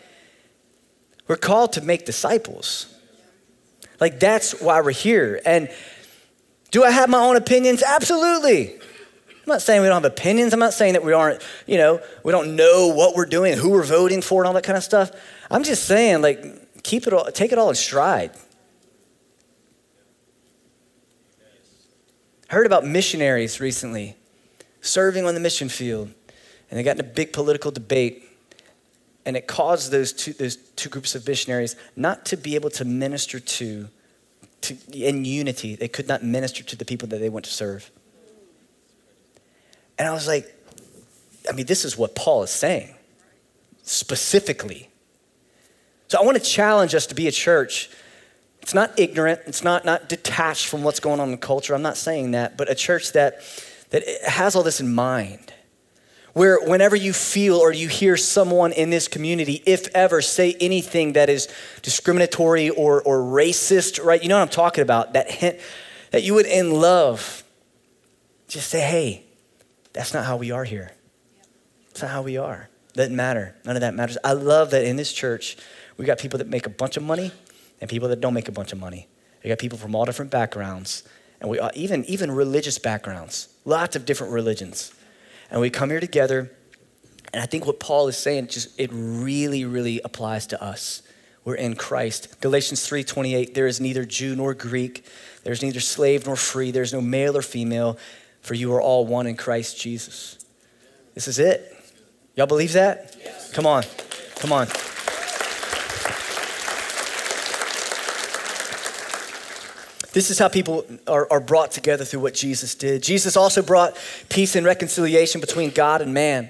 We're 1.28 1.36
called 1.36 1.74
to 1.74 1.82
make 1.82 2.06
disciples. 2.06 2.94
Like 4.00 4.20
that's 4.20 4.60
why 4.60 4.82
we're 4.82 4.92
here. 4.92 5.40
And 5.46 5.70
do 6.72 6.84
I 6.84 6.92
have 6.92 7.10
my 7.10 7.20
own 7.20 7.36
opinions? 7.36 7.84
Absolutely. 7.84 8.74
I'm 8.74 9.54
not 9.54 9.62
saying 9.62 9.82
we 9.82 9.88
don't 9.88 10.04
have 10.04 10.12
opinions. 10.12 10.52
I'm 10.54 10.60
not 10.60 10.74
saying 10.74 10.94
that 10.94 11.04
we 11.06 11.14
aren't, 11.14 11.42
you 11.68 11.78
know, 11.78 12.02
we 12.24 12.32
don't 12.32 12.56
know 12.56 12.88
what 12.88 13.16
we're 13.16 13.26
doing, 13.26 13.58
who 13.58 13.70
we're 13.70 13.84
voting 13.84 14.22
for, 14.22 14.42
and 14.42 14.48
all 14.48 14.54
that 14.54 14.64
kind 14.64 14.78
of 14.78 14.84
stuff. 14.84 15.12
I'm 15.50 15.64
just 15.64 15.86
saying, 15.86 16.22
like, 16.22 16.84
keep 16.84 17.08
it 17.08 17.14
all, 17.14 17.26
take 17.32 17.54
it 17.54 17.58
all 17.58 17.70
in 17.70 17.76
stride. 17.76 18.32
I 22.50 22.56
heard 22.56 22.66
about 22.66 22.86
missionaries 22.86 23.60
recently 23.60 24.16
serving 24.82 25.26
on 25.26 25.34
the 25.34 25.40
mission 25.40 25.68
field, 25.70 26.14
and 26.70 26.80
they 26.80 26.84
got 26.84 26.96
in 26.96 27.02
a 27.02 27.04
big 27.04 27.34
political 27.34 27.72
debate, 27.72 28.24
and 29.26 29.36
it 29.36 29.48
caused 29.48 29.92
those 29.92 30.14
two, 30.14 30.34
those 30.34 30.56
two 30.56 30.90
groups 30.90 31.14
of 31.14 31.28
missionaries 31.28 31.76
not 31.96 32.26
to 32.28 32.38
be 32.38 32.56
able 32.56 32.70
to 32.70 32.86
minister 32.86 33.40
to, 33.40 33.90
to 34.62 34.78
in 34.94 35.26
unity. 35.26 35.76
They 35.76 35.90
could 35.90 36.08
not 36.08 36.24
minister 36.24 36.64
to 36.64 36.76
the 36.76 36.86
people 36.86 37.08
that 37.10 37.20
they 37.20 37.30
went 37.30 37.46
to 37.46 37.52
serve. 37.52 37.92
And 40.00 40.08
I 40.08 40.14
was 40.14 40.28
like, 40.28 40.54
I 41.50 41.54
mean, 41.54 41.66
this 41.66 41.84
is 41.84 41.98
what 41.98 42.16
Paul 42.16 42.44
is 42.44 42.52
saying 42.52 42.94
specifically. 43.84 44.90
So 46.08 46.18
I 46.20 46.24
want 46.24 46.38
to 46.38 46.44
challenge 46.44 46.96
us 46.96 47.08
to 47.08 47.16
be 47.16 47.28
a 47.28 47.32
church 47.32 47.90
it's 48.68 48.74
not 48.74 49.00
ignorant, 49.00 49.40
it's 49.46 49.64
not, 49.64 49.86
not 49.86 50.10
detached 50.10 50.68
from 50.68 50.84
what's 50.84 51.00
going 51.00 51.22
on 51.22 51.30
in 51.30 51.38
culture. 51.38 51.74
I'm 51.74 51.82
not 51.82 51.96
saying 51.96 52.32
that, 52.32 52.58
but 52.58 52.70
a 52.70 52.76
church 52.76 53.14
that, 53.14 53.40
that 53.92 54.04
has 54.28 54.58
all 54.58 54.64
this 54.64 54.82
in 54.82 54.94
mind. 54.94 55.54
Where 56.34 56.60
whenever 56.60 56.98
you 56.98 57.14
feel 57.14 57.56
or 57.56 57.72
you 57.72 57.88
hear 57.88 58.18
someone 58.18 58.74
in 58.74 58.90
this 58.90 59.08
community, 59.08 59.64
if 59.66 59.88
ever, 59.96 60.22
say 60.22 60.54
anything 60.60 61.14
that 61.14 61.30
is 61.30 61.48
discriminatory 61.82 62.70
or, 62.70 63.02
or 63.04 63.20
racist, 63.20 64.04
right? 64.04 64.22
You 64.22 64.28
know 64.28 64.36
what 64.36 64.42
I'm 64.42 64.50
talking 64.50 64.82
about? 64.82 65.14
That 65.14 65.32
hint 65.32 65.60
that 66.12 66.24
you 66.24 66.34
would, 66.34 66.46
in 66.46 66.74
love, 66.74 67.46
just 68.50 68.70
say, 68.70 68.82
hey, 68.82 69.24
that's 69.94 70.14
not 70.14 70.26
how 70.26 70.36
we 70.36 70.52
are 70.52 70.66
here. 70.66 70.92
That's 71.88 72.02
not 72.02 72.12
how 72.12 72.22
we 72.22 72.36
are. 72.36 72.68
Doesn't 72.96 73.16
matter. 73.16 73.56
None 73.64 73.78
of 73.78 73.82
that 73.82 73.96
matters. 73.96 74.18
I 74.26 74.34
love 74.34 74.72
that 74.72 74.84
in 74.84 74.98
this 74.98 75.14
church, 75.14 75.56
we 75.96 76.04
got 76.04 76.20
people 76.20 76.40
that 76.40 76.50
make 76.50 76.66
a 76.66 76.70
bunch 76.70 76.98
of 76.98 77.04
money 77.04 77.32
and 77.80 77.90
people 77.90 78.08
that 78.10 78.22
don't 78.22 78.34
make 78.34 78.48
a 78.48 78.52
bunch 78.52 78.74
of 78.74 78.80
money. 78.80 79.08
We 79.44 79.50
got 79.50 79.60
people 79.60 79.78
from 79.78 79.96
all 79.96 80.06
different 80.06 80.32
backgrounds, 80.32 81.04
and 81.40 81.50
we 81.50 81.60
uh, 81.60 81.70
even 81.74 82.04
even 82.06 82.32
religious 82.32 82.78
backgrounds, 82.80 83.50
lots 83.66 83.96
of 83.96 84.06
different 84.06 84.34
religions, 84.34 84.94
and 85.50 85.62
we 85.62 85.70
come 85.70 85.90
here 85.90 86.00
together. 86.00 86.52
And 87.34 87.44
I 87.44 87.46
think 87.46 87.66
what 87.66 87.80
Paul 87.80 88.08
is 88.08 88.18
saying 88.18 88.48
just 88.48 88.80
it 88.80 88.90
really 88.92 89.66
really 89.66 90.02
applies 90.04 90.48
to 90.48 90.62
us. 90.62 91.04
We're 91.44 91.56
in 91.56 91.76
Christ. 91.76 92.42
Galatians 92.42 92.88
3:28 92.88 93.54
there 93.54 93.68
is 93.68 93.80
neither 93.80 94.06
Jew 94.06 94.36
nor 94.36 94.54
Greek, 94.54 95.06
there's 95.44 95.62
neither 95.62 95.80
slave 95.80 96.26
nor 96.26 96.36
free, 96.36 96.72
there's 96.72 96.94
no 96.94 97.02
male 97.02 97.38
or 97.38 97.42
female, 97.42 97.98
for 98.42 98.54
you 98.54 98.74
are 98.74 98.82
all 98.82 99.06
one 99.06 99.28
in 99.28 99.36
Christ 99.36 99.80
Jesus. 99.80 100.38
This 101.14 101.28
is 101.28 101.40
it. 101.40 101.74
Y'all 102.36 102.48
believe 102.48 102.74
that? 102.74 103.16
Yes. 103.24 103.52
Come 103.52 103.66
on. 103.66 103.84
Come 104.36 104.54
on. 104.54 104.68
This 110.18 110.32
is 110.32 110.40
how 110.40 110.48
people 110.48 110.84
are, 111.06 111.32
are 111.32 111.40
brought 111.40 111.70
together 111.70 112.04
through 112.04 112.22
what 112.22 112.34
Jesus 112.34 112.74
did. 112.74 113.04
Jesus 113.04 113.38
also 113.38 113.62
brought 113.62 113.96
peace 114.30 114.56
and 114.56 114.66
reconciliation 114.66 115.40
between 115.40 115.70
God 115.70 116.02
and 116.02 116.12
man. 116.12 116.50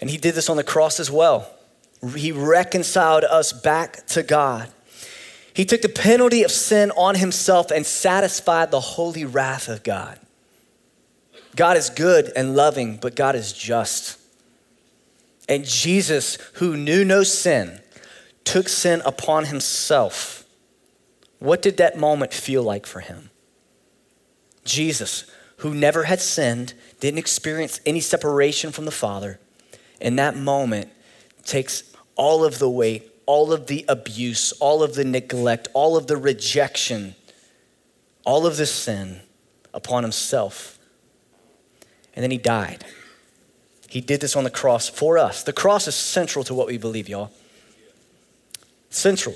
And 0.00 0.08
he 0.08 0.16
did 0.16 0.34
this 0.34 0.48
on 0.48 0.56
the 0.56 0.64
cross 0.64 0.98
as 0.98 1.10
well. 1.10 1.52
He 2.16 2.32
reconciled 2.32 3.24
us 3.24 3.52
back 3.52 4.06
to 4.06 4.22
God. 4.22 4.70
He 5.52 5.66
took 5.66 5.82
the 5.82 5.90
penalty 5.90 6.44
of 6.44 6.50
sin 6.50 6.90
on 6.92 7.16
himself 7.16 7.70
and 7.70 7.84
satisfied 7.84 8.70
the 8.70 8.80
holy 8.80 9.26
wrath 9.26 9.68
of 9.68 9.82
God. 9.82 10.18
God 11.54 11.76
is 11.76 11.90
good 11.90 12.32
and 12.34 12.56
loving, 12.56 12.96
but 12.96 13.14
God 13.14 13.34
is 13.34 13.52
just. 13.52 14.18
And 15.46 15.66
Jesus, 15.66 16.38
who 16.54 16.74
knew 16.78 17.04
no 17.04 17.22
sin, 17.22 17.82
took 18.44 18.70
sin 18.70 19.02
upon 19.04 19.44
himself 19.44 20.41
what 21.42 21.60
did 21.60 21.76
that 21.78 21.98
moment 21.98 22.32
feel 22.32 22.62
like 22.62 22.86
for 22.86 23.00
him? 23.00 23.30
Jesus, 24.64 25.24
who 25.58 25.74
never 25.74 26.04
had 26.04 26.20
sinned, 26.20 26.72
didn't 27.00 27.18
experience 27.18 27.80
any 27.84 27.98
separation 27.98 28.70
from 28.70 28.84
the 28.84 28.92
Father, 28.92 29.40
in 30.00 30.14
that 30.16 30.36
moment 30.36 30.90
takes 31.44 31.82
all 32.14 32.44
of 32.44 32.60
the 32.60 32.70
weight, 32.70 33.10
all 33.26 33.52
of 33.52 33.66
the 33.66 33.84
abuse, 33.88 34.52
all 34.52 34.84
of 34.84 34.94
the 34.94 35.04
neglect, 35.04 35.66
all 35.74 35.96
of 35.96 36.06
the 36.06 36.16
rejection, 36.16 37.16
all 38.24 38.46
of 38.46 38.56
the 38.56 38.66
sin 38.66 39.20
upon 39.74 40.04
himself. 40.04 40.78
And 42.14 42.22
then 42.22 42.30
he 42.30 42.38
died. 42.38 42.84
He 43.88 44.00
did 44.00 44.20
this 44.20 44.36
on 44.36 44.44
the 44.44 44.50
cross 44.50 44.88
for 44.88 45.18
us. 45.18 45.42
The 45.42 45.52
cross 45.52 45.88
is 45.88 45.96
central 45.96 46.44
to 46.44 46.54
what 46.54 46.68
we 46.68 46.78
believe, 46.78 47.08
y'all. 47.08 47.32
Central. 48.90 49.34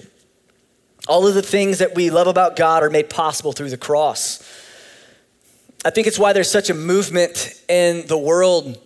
All 1.07 1.27
of 1.27 1.35
the 1.35 1.42
things 1.42 1.79
that 1.79 1.95
we 1.95 2.11
love 2.11 2.27
about 2.27 2.57
God 2.57 2.83
are 2.83 2.90
made 2.90 3.09
possible 3.09 3.53
through 3.53 3.71
the 3.71 3.77
cross. 3.77 4.42
I 5.85 5.90
think 5.90 6.09
it's 6.09 6.19
why 6.19 6.33
there's 6.33 6.51
such 6.51 6.69
a 6.69 6.75
movement 6.75 7.62
in 7.69 8.07
the 8.09 8.19
world. 8.19 8.77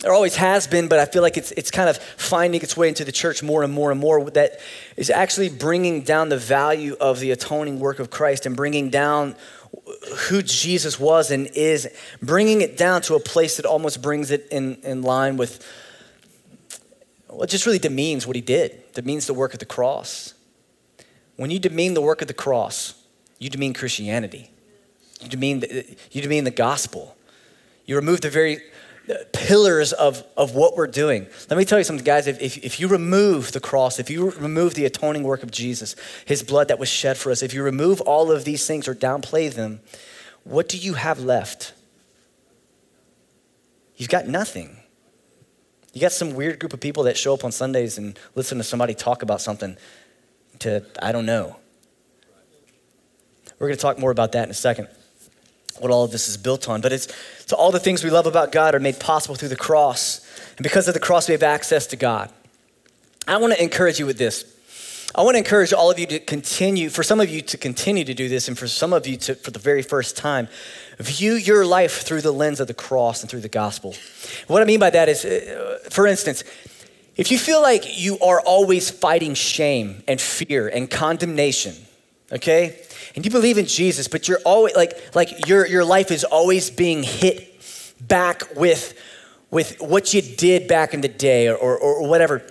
There 0.00 0.12
always 0.12 0.36
has 0.36 0.66
been, 0.66 0.88
but 0.88 0.98
I 0.98 1.06
feel 1.06 1.22
like 1.22 1.38
it's, 1.38 1.52
it's 1.52 1.70
kind 1.70 1.88
of 1.88 1.96
finding 1.96 2.60
its 2.60 2.76
way 2.76 2.88
into 2.88 3.04
the 3.04 3.12
church 3.12 3.42
more 3.42 3.62
and 3.62 3.72
more 3.72 3.90
and 3.90 3.98
more 3.98 4.30
that 4.30 4.60
is 4.96 5.08
actually 5.08 5.48
bringing 5.48 6.02
down 6.02 6.28
the 6.28 6.36
value 6.36 6.96
of 7.00 7.18
the 7.18 7.30
atoning 7.30 7.80
work 7.80 7.98
of 7.98 8.10
Christ 8.10 8.44
and 8.44 8.54
bringing 8.56 8.90
down 8.90 9.34
who 10.28 10.42
Jesus 10.42 11.00
was 11.00 11.30
and 11.30 11.46
is, 11.48 11.88
bringing 12.20 12.60
it 12.60 12.76
down 12.76 13.02
to 13.02 13.14
a 13.14 13.20
place 13.20 13.56
that 13.56 13.64
almost 13.64 14.02
brings 14.02 14.30
it 14.30 14.46
in, 14.50 14.76
in 14.82 15.02
line 15.02 15.36
with, 15.36 15.66
well, 17.28 17.42
it 17.42 17.48
just 17.48 17.64
really 17.64 17.78
demeans 17.78 18.26
what 18.26 18.36
he 18.36 18.42
did, 18.42 18.92
demeans 18.92 19.26
the 19.26 19.34
work 19.34 19.54
of 19.54 19.60
the 19.60 19.66
cross. 19.66 20.34
When 21.40 21.50
you 21.50 21.58
demean 21.58 21.94
the 21.94 22.02
work 22.02 22.20
of 22.20 22.28
the 22.28 22.34
cross, 22.34 22.92
you 23.38 23.48
demean 23.48 23.72
Christianity. 23.72 24.50
You 25.22 25.28
demean 25.30 25.60
the, 25.60 25.96
you 26.10 26.20
demean 26.20 26.44
the 26.44 26.50
gospel. 26.50 27.16
You 27.86 27.96
remove 27.96 28.20
the 28.20 28.28
very 28.28 28.60
pillars 29.32 29.94
of, 29.94 30.22
of 30.36 30.54
what 30.54 30.76
we're 30.76 30.86
doing. 30.86 31.26
Let 31.48 31.56
me 31.56 31.64
tell 31.64 31.78
you 31.78 31.84
something, 31.84 32.04
guys. 32.04 32.26
If, 32.26 32.42
if, 32.42 32.58
if 32.58 32.78
you 32.78 32.88
remove 32.88 33.52
the 33.52 33.60
cross, 33.60 33.98
if 33.98 34.10
you 34.10 34.32
remove 34.32 34.74
the 34.74 34.84
atoning 34.84 35.22
work 35.22 35.42
of 35.42 35.50
Jesus, 35.50 35.96
his 36.26 36.42
blood 36.42 36.68
that 36.68 36.78
was 36.78 36.90
shed 36.90 37.16
for 37.16 37.32
us, 37.32 37.42
if 37.42 37.54
you 37.54 37.62
remove 37.62 38.02
all 38.02 38.30
of 38.30 38.44
these 38.44 38.66
things 38.66 38.86
or 38.86 38.94
downplay 38.94 39.50
them, 39.50 39.80
what 40.44 40.68
do 40.68 40.76
you 40.76 40.92
have 40.92 41.20
left? 41.20 41.72
You've 43.96 44.10
got 44.10 44.28
nothing. 44.28 44.76
You 45.94 46.02
got 46.02 46.12
some 46.12 46.34
weird 46.34 46.58
group 46.58 46.74
of 46.74 46.80
people 46.80 47.04
that 47.04 47.16
show 47.16 47.32
up 47.32 47.44
on 47.44 47.50
Sundays 47.50 47.96
and 47.96 48.18
listen 48.34 48.58
to 48.58 48.64
somebody 48.64 48.92
talk 48.92 49.22
about 49.22 49.40
something 49.40 49.78
to, 50.60 50.84
I 51.02 51.12
don't 51.12 51.26
know. 51.26 51.56
We're 53.58 53.68
going 53.68 53.76
to 53.76 53.82
talk 53.82 53.98
more 53.98 54.10
about 54.10 54.32
that 54.32 54.44
in 54.44 54.50
a 54.50 54.54
second, 54.54 54.88
what 55.78 55.90
all 55.90 56.04
of 56.04 56.12
this 56.12 56.28
is 56.28 56.36
built 56.38 56.68
on. 56.68 56.80
But 56.80 56.92
it's 56.92 57.08
so 57.46 57.56
all 57.56 57.70
the 57.70 57.78
things 57.78 58.02
we 58.02 58.10
love 58.10 58.26
about 58.26 58.52
God 58.52 58.74
are 58.74 58.80
made 58.80 58.98
possible 58.98 59.34
through 59.34 59.50
the 59.50 59.56
cross. 59.56 60.26
And 60.56 60.62
because 60.62 60.88
of 60.88 60.94
the 60.94 61.00
cross, 61.00 61.28
we 61.28 61.32
have 61.32 61.42
access 61.42 61.86
to 61.88 61.96
God. 61.96 62.30
I 63.28 63.36
want 63.36 63.52
to 63.52 63.62
encourage 63.62 63.98
you 63.98 64.06
with 64.06 64.16
this. 64.16 64.56
I 65.14 65.22
want 65.22 65.34
to 65.34 65.38
encourage 65.38 65.72
all 65.72 65.90
of 65.90 65.98
you 65.98 66.06
to 66.06 66.20
continue, 66.20 66.88
for 66.88 67.02
some 67.02 67.20
of 67.20 67.28
you 67.28 67.42
to 67.42 67.58
continue 67.58 68.04
to 68.04 68.14
do 68.14 68.28
this, 68.28 68.46
and 68.46 68.56
for 68.56 68.68
some 68.68 68.92
of 68.92 69.08
you 69.08 69.16
to, 69.16 69.34
for 69.34 69.50
the 69.50 69.58
very 69.58 69.82
first 69.82 70.16
time, 70.16 70.46
view 70.98 71.34
your 71.34 71.66
life 71.66 72.02
through 72.02 72.20
the 72.20 72.32
lens 72.32 72.60
of 72.60 72.68
the 72.68 72.74
cross 72.74 73.20
and 73.20 73.28
through 73.28 73.40
the 73.40 73.48
gospel. 73.48 73.94
What 74.46 74.62
I 74.62 74.64
mean 74.64 74.78
by 74.78 74.90
that 74.90 75.08
is, 75.08 75.24
uh, 75.24 75.80
for 75.90 76.06
instance, 76.06 76.44
if 77.20 77.30
you 77.30 77.38
feel 77.38 77.60
like 77.60 78.00
you 78.00 78.18
are 78.20 78.40
always 78.40 78.90
fighting 78.90 79.34
shame 79.34 80.02
and 80.08 80.18
fear 80.18 80.68
and 80.68 80.90
condemnation, 80.90 81.74
okay, 82.32 82.80
and 83.14 83.26
you 83.26 83.30
believe 83.30 83.58
in 83.58 83.66
Jesus, 83.66 84.08
but 84.08 84.26
you're 84.26 84.40
always 84.46 84.74
like, 84.74 85.14
like 85.14 85.46
your, 85.46 85.66
your 85.66 85.84
life 85.84 86.10
is 86.10 86.24
always 86.24 86.70
being 86.70 87.02
hit 87.02 87.62
back 88.00 88.56
with, 88.56 88.98
with 89.50 89.82
what 89.82 90.14
you 90.14 90.22
did 90.22 90.66
back 90.66 90.94
in 90.94 91.02
the 91.02 91.08
day 91.08 91.48
or, 91.48 91.58
or, 91.58 91.76
or 91.76 92.08
whatever. 92.08 92.42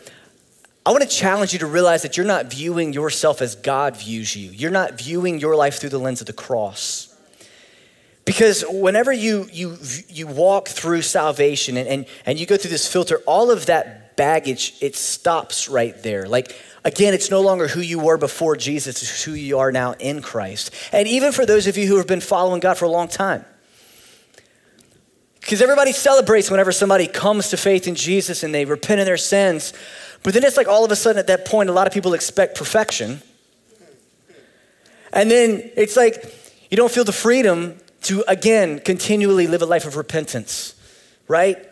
I 0.85 0.91
want 0.91 1.01
to 1.01 1.09
challenge 1.09 1.51
you 1.51 1.57
to 1.59 1.65
realize 1.65 2.03
that 2.03 2.15
you're 2.15 2.27
not 2.27 2.45
viewing 2.45 2.93
yourself 2.93 3.41
as 3.41 3.55
God 3.55 3.97
views 3.97 4.35
you. 4.35 4.51
You're 4.51 4.69
not 4.69 4.99
viewing 4.99 5.39
your 5.39 5.55
life 5.55 5.79
through 5.79 5.89
the 5.89 5.97
lens 5.97 6.21
of 6.21 6.27
the 6.27 6.33
cross. 6.33 7.07
Because 8.23 8.63
whenever 8.69 9.11
you, 9.11 9.47
you, 9.51 9.79
you 10.09 10.27
walk 10.27 10.67
through 10.67 11.01
salvation 11.01 11.75
and, 11.75 11.89
and, 11.89 12.05
and 12.27 12.39
you 12.39 12.45
go 12.45 12.55
through 12.55 12.69
this 12.69 12.87
filter, 12.87 13.17
all 13.25 13.49
of 13.49 13.65
that 13.65 14.08
baggage, 14.19 14.73
it 14.81 14.97
stops 14.97 15.69
right 15.69 16.03
there. 16.03 16.27
Like, 16.27 16.53
again, 16.83 17.13
it's 17.13 17.31
no 17.31 17.39
longer 17.39 17.69
who 17.69 17.79
you 17.79 17.99
were 17.99 18.17
before 18.17 18.57
Jesus, 18.57 19.01
it's 19.01 19.23
who 19.23 19.31
you 19.31 19.59
are 19.59 19.71
now 19.71 19.93
in 19.93 20.21
Christ. 20.21 20.75
And 20.91 21.07
even 21.07 21.31
for 21.31 21.45
those 21.45 21.67
of 21.67 21.77
you 21.77 21.87
who 21.87 21.95
have 21.95 22.05
been 22.05 22.19
following 22.19 22.59
God 22.59 22.77
for 22.77 22.83
a 22.83 22.89
long 22.89 23.07
time, 23.07 23.45
because 25.39 25.61
everybody 25.61 25.93
celebrates 25.93 26.51
whenever 26.51 26.73
somebody 26.73 27.07
comes 27.07 27.49
to 27.51 27.57
faith 27.57 27.87
in 27.87 27.95
Jesus 27.95 28.43
and 28.43 28.53
they 28.53 28.65
repent 28.65 28.99
of 28.99 29.05
their 29.05 29.15
sins. 29.15 29.71
But 30.21 30.33
then 30.33 30.43
it's 30.43 30.57
like 30.57 30.67
all 30.67 30.83
of 30.83 30.91
a 30.91 30.97
sudden 30.97 31.17
at 31.17 31.27
that 31.27 31.45
point, 31.45 31.69
a 31.69 31.73
lot 31.73 31.87
of 31.87 31.93
people 31.93 32.13
expect 32.13 32.57
perfection. 32.57 33.21
And 35.13 35.31
then 35.31 35.71
it's 35.77 35.95
like 35.95 36.35
you 36.69 36.75
don't 36.75 36.91
feel 36.91 37.05
the 37.05 37.13
freedom 37.13 37.79
to, 38.01 38.25
again, 38.27 38.79
continually 38.79 39.47
live 39.47 39.61
a 39.61 39.65
life 39.65 39.85
of 39.85 39.95
repentance, 39.95 40.75
right? 41.29 41.68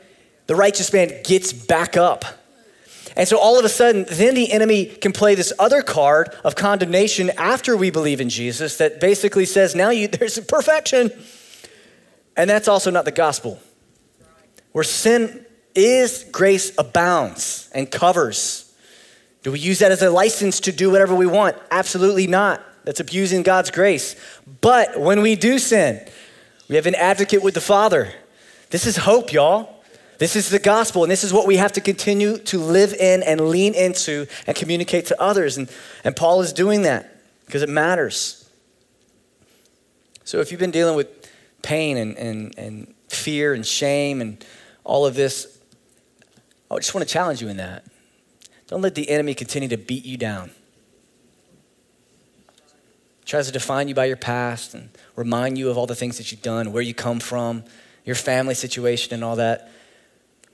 The 0.47 0.55
righteous 0.55 0.91
man 0.91 1.11
gets 1.23 1.53
back 1.53 1.95
up. 1.95 2.25
And 3.17 3.27
so 3.27 3.39
all 3.39 3.57
of 3.57 3.65
a 3.65 3.69
sudden, 3.69 4.05
then 4.09 4.35
the 4.35 4.51
enemy 4.51 4.85
can 4.85 5.11
play 5.11 5.33
this 5.33 5.51
other 5.57 5.81
card 5.81 6.29
of 6.43 6.55
condemnation 6.55 7.31
after 7.31 7.75
we 7.75 7.89
believe 7.89 8.21
in 8.21 8.29
Jesus 8.29 8.77
that 8.77 8.99
basically 8.99 9.45
says, 9.45 9.75
now 9.75 9.89
you, 9.89 10.07
there's 10.07 10.39
perfection. 10.39 11.11
And 12.35 12.49
that's 12.49 12.67
also 12.67 12.91
not 12.91 13.05
the 13.05 13.11
gospel. 13.11 13.59
Where 14.71 14.83
sin 14.83 15.45
is, 15.73 16.25
grace 16.31 16.71
abounds 16.77 17.69
and 17.73 17.89
covers. 17.89 18.71
Do 19.41 19.51
we 19.51 19.59
use 19.59 19.79
that 19.79 19.91
as 19.91 20.03
a 20.03 20.11
license 20.11 20.59
to 20.61 20.71
do 20.71 20.91
whatever 20.91 21.15
we 21.15 21.25
want? 21.25 21.57
Absolutely 21.71 22.27
not. 22.27 22.63
That's 22.83 22.99
abusing 22.99 23.41
God's 23.41 23.71
grace. 23.71 24.15
But 24.61 24.99
when 24.99 25.21
we 25.21 25.35
do 25.35 25.57
sin, 25.57 26.07
we 26.69 26.75
have 26.75 26.85
an 26.85 26.95
advocate 26.95 27.41
with 27.41 27.55
the 27.55 27.61
Father. 27.61 28.13
This 28.69 28.85
is 28.85 28.97
hope, 28.97 29.33
y'all. 29.33 29.76
This 30.17 30.35
is 30.35 30.49
the 30.49 30.59
gospel, 30.59 31.03
and 31.03 31.11
this 31.11 31.23
is 31.23 31.31
what 31.31 31.45
we 31.45 31.57
have 31.57 31.73
to 31.73 31.81
continue 31.81 32.37
to 32.39 32.59
live 32.59 32.93
in 32.93 33.21
and 33.23 33.49
lean 33.49 33.75
into 33.75 34.25
and 34.47 34.55
communicate 34.55 35.05
to 35.07 35.21
others. 35.21 35.57
And, 35.57 35.69
and 36.03 36.15
Paul 36.15 36.41
is 36.41 36.53
doing 36.53 36.81
that 36.83 37.21
because 37.45 37.61
it 37.61 37.69
matters. 37.69 38.49
So 40.23 40.39
if 40.39 40.51
you've 40.51 40.59
been 40.59 40.71
dealing 40.71 40.95
with 40.95 41.07
pain 41.61 41.97
and, 41.97 42.17
and, 42.17 42.57
and 42.57 42.93
fear 43.09 43.53
and 43.53 43.65
shame 43.65 44.21
and 44.21 44.43
all 44.83 45.05
of 45.05 45.15
this, 45.15 45.59
I 46.69 46.75
just 46.77 46.93
want 46.93 47.07
to 47.07 47.11
challenge 47.13 47.41
you 47.41 47.47
in 47.47 47.57
that. 47.57 47.85
Don't 48.67 48.81
let 48.81 48.95
the 48.95 49.09
enemy 49.09 49.33
continue 49.33 49.69
to 49.69 49.77
beat 49.77 50.03
you 50.03 50.17
down. 50.17 50.51
Tries 53.25 53.45
to 53.47 53.53
define 53.53 53.87
you 53.87 53.95
by 53.95 54.05
your 54.05 54.17
past 54.17 54.73
and 54.73 54.89
remind 55.15 55.57
you 55.57 55.69
of 55.69 55.77
all 55.77 55.85
the 55.85 55.95
things 55.95 56.17
that 56.17 56.31
you've 56.31 56.41
done, 56.41 56.71
where 56.71 56.81
you 56.81 56.93
come 56.93 57.19
from, 57.19 57.63
your 58.03 58.15
family 58.15 58.53
situation, 58.53 59.13
and 59.13 59.23
all 59.23 59.35
that. 59.35 59.71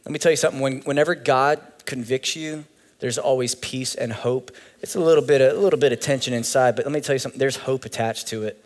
Let 0.05 0.11
me 0.11 0.19
tell 0.19 0.31
you 0.31 0.37
something. 0.37 0.59
When, 0.59 0.81
whenever 0.81 1.15
God 1.15 1.61
convicts 1.85 2.35
you, 2.35 2.65
there's 2.99 3.17
always 3.17 3.55
peace 3.55 3.95
and 3.95 4.11
hope. 4.13 4.51
It's 4.81 4.95
a 4.95 4.99
little 4.99 5.23
bit, 5.23 5.41
a 5.41 5.53
little 5.53 5.79
bit 5.79 5.91
of 5.91 5.99
tension 5.99 6.33
inside, 6.33 6.75
but 6.75 6.85
let 6.85 6.93
me 6.93 7.01
tell 7.01 7.15
you 7.15 7.19
something. 7.19 7.39
There's 7.39 7.57
hope 7.57 7.85
attached 7.85 8.27
to 8.27 8.43
it. 8.43 8.65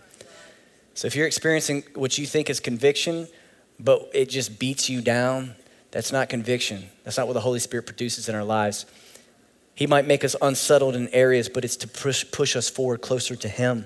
So 0.94 1.06
if 1.08 1.16
you're 1.16 1.28
experiencing 1.28 1.84
what 1.96 2.18
you 2.18 2.26
think 2.26 2.50
is 2.50 2.60
conviction, 2.60 3.28
but 3.80 4.10
it 4.14 4.30
just 4.30 4.60
beats 4.60 4.90
you 4.90 5.02
down, 5.02 5.56
that's 5.92 6.12
not 6.12 6.30
conviction. 6.30 6.90
That's 7.04 7.18
not 7.18 7.28
what 7.28 7.34
the 7.34 7.42
Holy 7.42 7.60
Spirit 7.60 7.86
produces 7.86 8.30
in 8.30 8.36
our 8.36 8.44
lives. 8.44 8.86
He 9.76 9.86
might 9.86 10.08
make 10.08 10.24
us 10.24 10.36
unsettled 10.42 10.96
in 10.96 11.08
areas, 11.10 11.50
but 11.50 11.64
it's 11.64 11.76
to 11.78 11.88
push, 11.88 12.26
push 12.32 12.56
us 12.56 12.70
forward 12.70 13.02
closer 13.02 13.36
to 13.36 13.48
Him. 13.48 13.86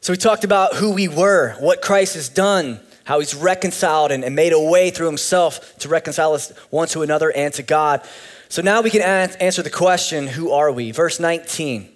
So 0.00 0.12
we 0.12 0.16
talked 0.16 0.44
about 0.44 0.74
who 0.74 0.92
we 0.92 1.08
were, 1.08 1.54
what 1.60 1.82
Christ 1.82 2.14
has 2.14 2.28
done, 2.28 2.80
how 3.06 3.20
He's 3.20 3.34
reconciled 3.34 4.12
and, 4.12 4.22
and 4.22 4.36
made 4.36 4.52
a 4.52 4.60
way 4.60 4.90
through 4.90 5.06
Himself 5.06 5.78
to 5.78 5.88
reconcile 5.88 6.34
us 6.34 6.50
one 6.70 6.88
to 6.88 7.02
another 7.02 7.32
and 7.32 7.54
to 7.54 7.62
God. 7.62 8.06
So 8.48 8.62
now 8.62 8.82
we 8.82 8.90
can 8.90 9.02
answer 9.02 9.62
the 9.62 9.70
question 9.70 10.26
who 10.26 10.50
are 10.50 10.70
we? 10.70 10.90
Verse 10.90 11.18
19. 11.18 11.88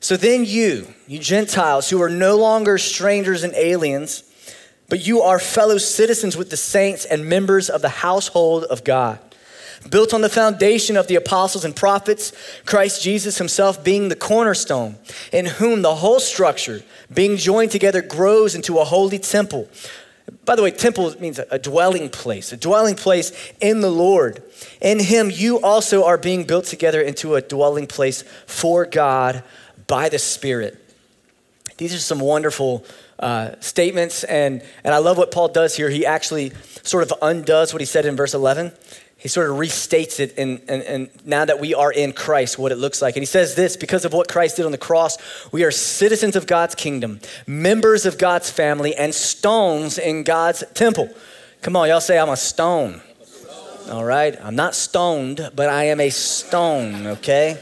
So 0.00 0.16
then 0.16 0.44
you, 0.44 0.86
you 1.06 1.18
Gentiles 1.18 1.90
who 1.90 2.00
are 2.02 2.10
no 2.10 2.36
longer 2.36 2.78
strangers 2.78 3.42
and 3.42 3.54
aliens, 3.54 4.22
but 4.88 5.06
you 5.06 5.22
are 5.22 5.38
fellow 5.38 5.78
citizens 5.78 6.36
with 6.36 6.50
the 6.50 6.56
saints 6.56 7.04
and 7.04 7.26
members 7.26 7.68
of 7.68 7.82
the 7.82 7.88
household 7.88 8.64
of 8.64 8.84
God, 8.84 9.18
built 9.90 10.14
on 10.14 10.20
the 10.20 10.28
foundation 10.28 10.96
of 10.96 11.08
the 11.08 11.16
apostles 11.16 11.64
and 11.64 11.74
prophets, 11.74 12.32
Christ 12.64 13.02
Jesus 13.02 13.38
himself 13.38 13.82
being 13.82 14.08
the 14.08 14.16
cornerstone, 14.16 14.96
in 15.32 15.46
whom 15.46 15.82
the 15.82 15.96
whole 15.96 16.20
structure, 16.20 16.82
being 17.12 17.36
joined 17.36 17.72
together, 17.72 18.00
grows 18.00 18.54
into 18.54 18.78
a 18.78 18.84
holy 18.84 19.18
temple. 19.18 19.68
By 20.48 20.56
the 20.56 20.62
way, 20.62 20.70
temple 20.70 21.14
means 21.20 21.38
a 21.38 21.58
dwelling 21.58 22.08
place, 22.08 22.54
a 22.54 22.56
dwelling 22.56 22.94
place 22.94 23.52
in 23.60 23.82
the 23.82 23.90
Lord. 23.90 24.42
In 24.80 24.98
him, 24.98 25.30
you 25.30 25.60
also 25.60 26.06
are 26.06 26.16
being 26.16 26.44
built 26.44 26.64
together 26.64 27.02
into 27.02 27.34
a 27.34 27.42
dwelling 27.42 27.86
place 27.86 28.24
for 28.46 28.86
God 28.86 29.44
by 29.86 30.08
the 30.08 30.18
Spirit. 30.18 30.82
These 31.76 31.92
are 31.92 31.98
some 31.98 32.18
wonderful 32.18 32.86
uh, 33.18 33.56
statements, 33.60 34.24
and, 34.24 34.62
and 34.84 34.94
I 34.94 34.98
love 34.98 35.18
what 35.18 35.32
Paul 35.32 35.48
does 35.48 35.76
here. 35.76 35.90
He 35.90 36.06
actually 36.06 36.52
sort 36.82 37.02
of 37.02 37.12
undoes 37.20 37.74
what 37.74 37.82
he 37.82 37.86
said 37.86 38.06
in 38.06 38.16
verse 38.16 38.32
11. 38.32 38.72
He 39.18 39.26
sort 39.26 39.50
of 39.50 39.56
restates 39.56 40.20
it, 40.20 40.38
and, 40.38 40.60
and, 40.68 41.10
now 41.24 41.44
that 41.44 41.58
we 41.58 41.74
are 41.74 41.90
in 41.90 42.12
Christ, 42.12 42.56
what 42.56 42.70
it 42.70 42.78
looks 42.78 43.02
like. 43.02 43.16
And 43.16 43.22
he 43.22 43.26
says 43.26 43.56
this 43.56 43.76
because 43.76 44.04
of 44.04 44.12
what 44.12 44.28
Christ 44.28 44.56
did 44.56 44.64
on 44.64 44.70
the 44.70 44.78
cross, 44.78 45.18
we 45.50 45.64
are 45.64 45.72
citizens 45.72 46.36
of 46.36 46.46
God's 46.46 46.76
kingdom, 46.76 47.18
members 47.44 48.06
of 48.06 48.16
God's 48.16 48.48
family, 48.48 48.94
and 48.94 49.12
stones 49.12 49.98
in 49.98 50.22
God's 50.22 50.62
temple. 50.72 51.12
Come 51.62 51.74
on, 51.74 51.88
y'all 51.88 52.00
say, 52.00 52.16
I'm 52.16 52.28
a 52.28 52.36
stone. 52.36 53.00
All 53.90 54.04
right? 54.04 54.38
I'm 54.40 54.54
not 54.54 54.76
stoned, 54.76 55.50
but 55.56 55.68
I 55.68 55.84
am 55.84 55.98
a 55.98 56.10
stone, 56.10 57.08
okay? 57.08 57.60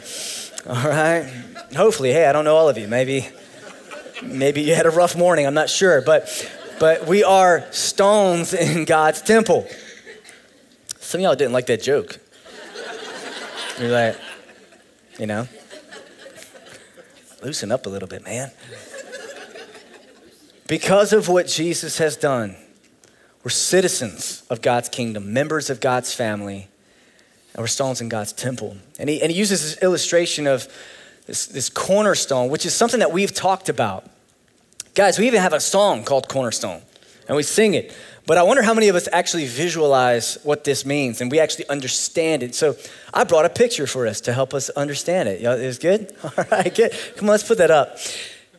All 0.69 0.75
right? 0.75 1.27
Hopefully, 1.75 2.13
hey, 2.13 2.27
I 2.27 2.33
don't 2.33 2.45
know 2.45 2.57
all 2.57 2.69
of 2.69 2.77
you. 2.77 2.87
Maybe, 2.87 3.29
maybe 4.23 4.61
you 4.61 4.75
had 4.75 4.85
a 4.85 4.91
rough 4.91 5.17
morning. 5.17 5.47
I'm 5.47 5.55
not 5.55 5.71
sure, 5.71 6.03
but, 6.03 6.53
but 6.79 7.07
we 7.07 7.25
are 7.25 7.65
stones 7.73 8.53
in 8.53 8.85
God's 8.85 9.23
temple. 9.23 9.67
Some 11.07 11.21
of 11.21 11.23
y'all 11.23 11.37
didn't 11.37 11.53
like 11.53 11.67
that 11.67 11.81
joke. 11.81 12.19
You're 13.79 13.91
like, 13.91 14.17
you 15.21 15.27
know, 15.27 15.47
loosen 17.45 17.71
up 17.71 17.87
a 17.87 17.89
little 17.89 18.09
bit, 18.09 18.25
man. 18.25 18.51
Because 20.67 21.13
of 21.13 21.29
what 21.29 21.47
Jesus 21.47 21.99
has 21.99 22.17
done, 22.17 22.57
we're 23.45 23.51
citizens 23.51 24.43
of 24.51 24.63
God's 24.63 24.89
kingdom, 24.89 25.33
members 25.33 25.71
of 25.71 25.81
God's 25.81 26.13
family, 26.13 26.67
and 27.55 27.63
we're 27.63 27.69
stones 27.69 28.01
in 28.01 28.09
God's 28.09 28.33
temple. 28.33 28.77
And 28.99 29.09
he, 29.09 29.23
and 29.23 29.31
he 29.31 29.39
uses 29.39 29.63
this 29.63 29.83
illustration 29.85 30.49
of 30.49 30.67
this, 31.29 31.47
this 31.47 31.69
cornerstone, 31.69 32.51
which 32.51 32.67
is 32.67 32.75
something 32.75 32.99
that 32.99 33.13
we've 33.13 33.33
talked 33.33 33.69
about. 33.69 34.11
Guys, 34.97 35.21
we 35.21 35.29
even 35.29 35.41
have 35.41 35.53
a 35.53 35.61
song 35.61 36.03
called 36.03 36.29
Cornerstone. 36.29 36.83
And 37.29 37.37
we 37.37 37.43
sing 37.43 37.75
it. 37.75 37.97
But 38.27 38.39
I 38.39 38.43
wonder 38.43 38.63
how 38.63 38.75
many 38.75 38.89
of 38.89 38.97
us 38.97 39.09
actually 39.13 39.47
visualize 39.47 40.39
what 40.43 40.65
this 40.65 40.85
means 40.85 41.21
and 41.21 41.31
we 41.31 41.39
actually 41.39 41.69
understand 41.69 42.43
it. 42.43 42.55
So 42.55 42.77
I 43.15 43.25
brought 43.25 43.45
a 43.45 43.51
picture 43.51 43.87
for 43.87 44.07
us 44.07 44.21
to 44.23 44.33
help 44.33 44.53
us 44.53 44.69
understand 44.71 45.29
it. 45.29 45.43
It 45.43 45.67
was 45.67 45.79
good? 45.79 46.15
All 46.25 46.45
right, 46.51 46.75
good. 46.75 46.93
Come 47.17 47.29
on, 47.29 47.33
let's 47.33 47.47
put 47.47 47.59
that 47.59 47.71
up. 47.71 47.97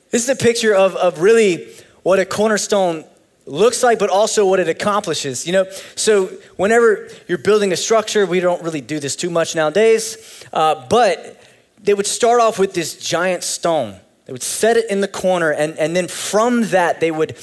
This 0.09 0.23
is 0.23 0.29
a 0.29 0.35
picture 0.35 0.73
of, 0.73 0.95
of 0.95 1.19
really 1.19 1.67
what 2.03 2.19
a 2.19 2.25
cornerstone 2.25 3.03
looks 3.45 3.83
like, 3.83 3.99
but 3.99 4.09
also 4.09 4.45
what 4.45 4.59
it 4.59 4.69
accomplishes. 4.69 5.45
You 5.45 5.53
know, 5.53 5.65
so 5.95 6.27
whenever 6.55 7.09
you're 7.27 7.37
building 7.37 7.73
a 7.73 7.77
structure, 7.77 8.25
we 8.25 8.39
don't 8.39 8.61
really 8.63 8.81
do 8.81 8.99
this 8.99 9.15
too 9.15 9.29
much 9.29 9.55
nowadays, 9.55 10.45
uh, 10.53 10.87
but 10.87 11.41
they 11.81 11.93
would 11.93 12.07
start 12.07 12.41
off 12.41 12.59
with 12.59 12.73
this 12.73 12.97
giant 12.97 13.43
stone. 13.43 13.99
They 14.25 14.33
would 14.33 14.43
set 14.43 14.77
it 14.77 14.89
in 14.89 15.01
the 15.01 15.07
corner, 15.07 15.51
and, 15.51 15.77
and 15.77 15.95
then 15.95 16.07
from 16.07 16.69
that, 16.69 16.99
they 16.99 17.11
would 17.11 17.37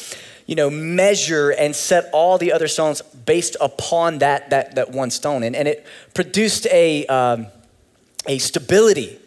you 0.47 0.55
know, 0.55 0.69
measure 0.69 1.51
and 1.51 1.75
set 1.75 2.11
all 2.13 2.39
the 2.39 2.53
other 2.53 2.69
stones 2.69 3.01
based 3.03 3.57
upon 3.61 4.19
that, 4.19 4.51
that, 4.51 4.75
that 4.75 4.91
one 4.91 5.11
stone. 5.11 5.43
And, 5.43 5.57
and 5.57 5.67
it 5.67 5.87
produced 6.13 6.67
a, 6.67 7.07
um, 7.07 7.47
a 8.27 8.39
stability, 8.39 9.19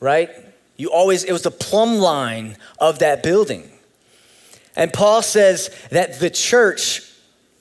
right? 0.00 0.30
You 0.76 0.90
always, 0.90 1.24
it 1.24 1.32
was 1.32 1.42
the 1.42 1.50
plumb 1.50 1.96
line 1.96 2.56
of 2.78 2.98
that 3.00 3.22
building. 3.22 3.70
And 4.74 4.92
Paul 4.92 5.20
says 5.20 5.70
that 5.90 6.18
the 6.18 6.30
church, 6.30 7.02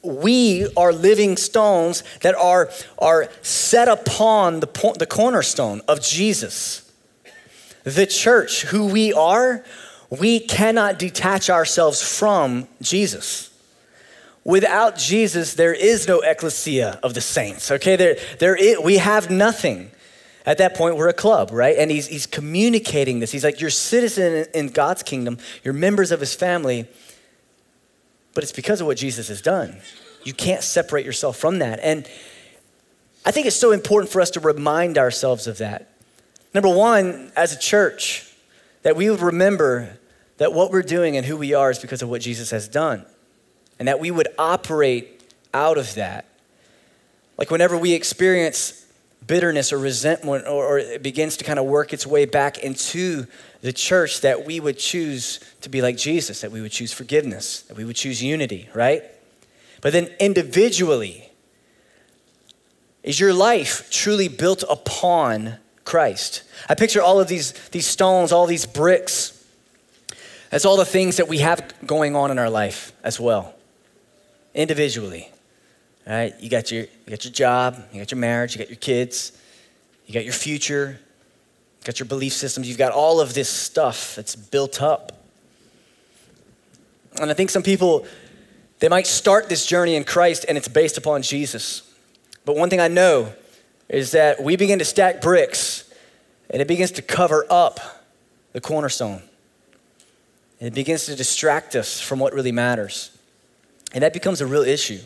we 0.01 0.67
are 0.77 0.93
living 0.93 1.35
stones 1.35 2.03
that 2.21 2.35
are, 2.35 2.69
are 2.97 3.29
set 3.41 3.89
upon 3.89 4.61
the, 4.61 4.95
the 4.97 5.05
cornerstone 5.05 5.81
of 5.87 6.01
Jesus. 6.01 6.89
The 7.83 8.05
church, 8.05 8.61
who 8.63 8.85
we 8.85 9.11
are, 9.11 9.65
we 10.11 10.41
cannot 10.41 10.99
detach 10.99 11.49
ourselves 11.49 12.01
from 12.01 12.67
Jesus. 12.81 13.49
Without 14.43 14.97
Jesus, 14.97 15.53
there 15.53 15.73
is 15.73 16.07
no 16.07 16.19
ecclesia 16.19 16.99
of 17.01 17.13
the 17.13 17.21
saints, 17.21 17.71
okay? 17.71 17.95
There, 17.95 18.17
there 18.39 18.55
is, 18.55 18.77
we 18.79 18.97
have 18.97 19.29
nothing. 19.29 19.89
At 20.45 20.57
that 20.57 20.75
point, 20.75 20.97
we're 20.97 21.07
a 21.07 21.13
club, 21.13 21.51
right? 21.51 21.77
And 21.77 21.89
he's, 21.89 22.07
he's 22.07 22.25
communicating 22.25 23.19
this. 23.19 23.31
He's 23.31 23.43
like, 23.43 23.61
You're 23.61 23.69
citizen 23.69 24.47
in 24.53 24.67
God's 24.67 25.01
kingdom, 25.01 25.37
you're 25.63 25.73
members 25.73 26.11
of 26.11 26.19
his 26.19 26.35
family, 26.35 26.87
but 28.33 28.43
it's 28.43 28.51
because 28.51 28.81
of 28.81 28.87
what 28.87 28.97
Jesus 28.97 29.29
has 29.29 29.41
done. 29.41 29.79
You 30.23 30.33
can't 30.33 30.63
separate 30.63 31.05
yourself 31.05 31.37
from 31.37 31.59
that. 31.59 31.79
And 31.81 32.07
I 33.25 33.31
think 33.31 33.47
it's 33.47 33.55
so 33.55 33.71
important 33.71 34.11
for 34.11 34.19
us 34.19 34.31
to 34.31 34.39
remind 34.39 34.97
ourselves 34.97 35.47
of 35.47 35.59
that. 35.59 35.89
Number 36.53 36.69
one, 36.69 37.31
as 37.35 37.53
a 37.53 37.59
church, 37.59 38.27
that 38.83 38.95
we 38.95 39.09
would 39.09 39.21
remember 39.21 39.97
that 40.41 40.53
what 40.53 40.71
we're 40.71 40.81
doing 40.81 41.17
and 41.17 41.23
who 41.23 41.37
we 41.37 41.53
are 41.53 41.69
is 41.69 41.77
because 41.77 42.01
of 42.01 42.09
what 42.09 42.19
Jesus 42.19 42.49
has 42.49 42.67
done. 42.67 43.05
And 43.77 43.87
that 43.87 43.99
we 43.99 44.09
would 44.09 44.27
operate 44.39 45.21
out 45.53 45.77
of 45.77 45.93
that. 45.93 46.25
Like 47.37 47.51
whenever 47.51 47.77
we 47.77 47.93
experience 47.93 48.87
bitterness 49.27 49.71
or 49.71 49.77
resentment 49.77 50.47
or, 50.47 50.65
or, 50.65 50.79
it 50.79 51.03
begins 51.03 51.37
to 51.37 51.43
kind 51.43 51.59
of 51.59 51.65
work 51.65 51.93
its 51.93 52.07
way 52.07 52.25
back 52.25 52.57
into 52.57 53.27
the 53.61 53.71
church, 53.71 54.21
that 54.21 54.43
we 54.43 54.59
would 54.59 54.79
choose 54.79 55.39
to 55.61 55.69
be 55.69 55.79
like 55.79 55.95
Jesus, 55.95 56.41
that 56.41 56.51
we 56.51 56.59
would 56.59 56.71
choose 56.71 56.91
forgiveness, 56.91 57.61
that 57.61 57.77
we 57.77 57.85
would 57.85 57.95
choose 57.95 58.23
unity, 58.23 58.67
right? 58.73 59.03
But 59.79 59.93
then 59.93 60.09
individually, 60.19 61.29
is 63.03 63.19
your 63.19 63.31
life 63.31 63.91
truly 63.91 64.27
built 64.27 64.63
upon 64.67 65.57
Christ? 65.83 66.41
I 66.67 66.73
picture 66.73 66.99
all 66.99 67.19
of 67.19 67.27
these, 67.27 67.51
these 67.69 67.85
stones, 67.85 68.31
all 68.31 68.47
these 68.47 68.65
bricks 68.65 69.37
that's 70.51 70.65
all 70.65 70.75
the 70.75 70.85
things 70.85 71.17
that 71.17 71.29
we 71.29 71.39
have 71.39 71.73
going 71.87 72.15
on 72.15 72.29
in 72.29 72.37
our 72.37 72.49
life 72.49 72.91
as 73.03 73.19
well, 73.19 73.55
individually. 74.53 75.31
Right? 76.05 76.33
You 76.39 76.49
got 76.49 76.71
your, 76.71 76.81
you 76.81 77.09
got 77.09 77.23
your 77.23 77.31
job, 77.31 77.83
you 77.93 77.99
got 77.99 78.11
your 78.11 78.19
marriage, 78.19 78.53
you 78.53 78.59
got 78.59 78.69
your 78.69 78.77
kids, 78.77 79.31
you 80.05 80.13
got 80.13 80.25
your 80.25 80.33
future, 80.33 80.99
you 80.99 81.85
got 81.85 81.99
your 81.99 82.05
belief 82.05 82.33
systems, 82.33 82.67
you've 82.67 82.77
got 82.77 82.91
all 82.91 83.21
of 83.21 83.33
this 83.33 83.47
stuff 83.47 84.15
that's 84.15 84.35
built 84.35 84.81
up. 84.81 85.23
And 87.19 87.31
I 87.31 87.33
think 87.33 87.49
some 87.49 87.63
people, 87.63 88.05
they 88.79 88.89
might 88.89 89.07
start 89.07 89.47
this 89.47 89.65
journey 89.65 89.95
in 89.95 90.03
Christ 90.03 90.45
and 90.49 90.57
it's 90.57 90.67
based 90.67 90.97
upon 90.97 91.21
Jesus. 91.21 91.81
But 92.43 92.57
one 92.57 92.69
thing 92.69 92.81
I 92.81 92.89
know 92.89 93.31
is 93.87 94.11
that 94.11 94.43
we 94.43 94.57
begin 94.57 94.79
to 94.79 94.85
stack 94.85 95.21
bricks 95.21 95.89
and 96.49 96.61
it 96.61 96.67
begins 96.67 96.91
to 96.91 97.01
cover 97.01 97.45
up 97.49 97.79
the 98.51 98.59
cornerstone. 98.59 99.21
And 100.61 100.67
it 100.67 100.75
begins 100.75 101.07
to 101.07 101.15
distract 101.15 101.75
us 101.75 101.99
from 101.99 102.19
what 102.19 102.33
really 102.33 102.51
matters. 102.51 103.17
And 103.93 104.03
that 104.03 104.13
becomes 104.13 104.41
a 104.41 104.45
real 104.45 104.61
issue. 104.61 104.99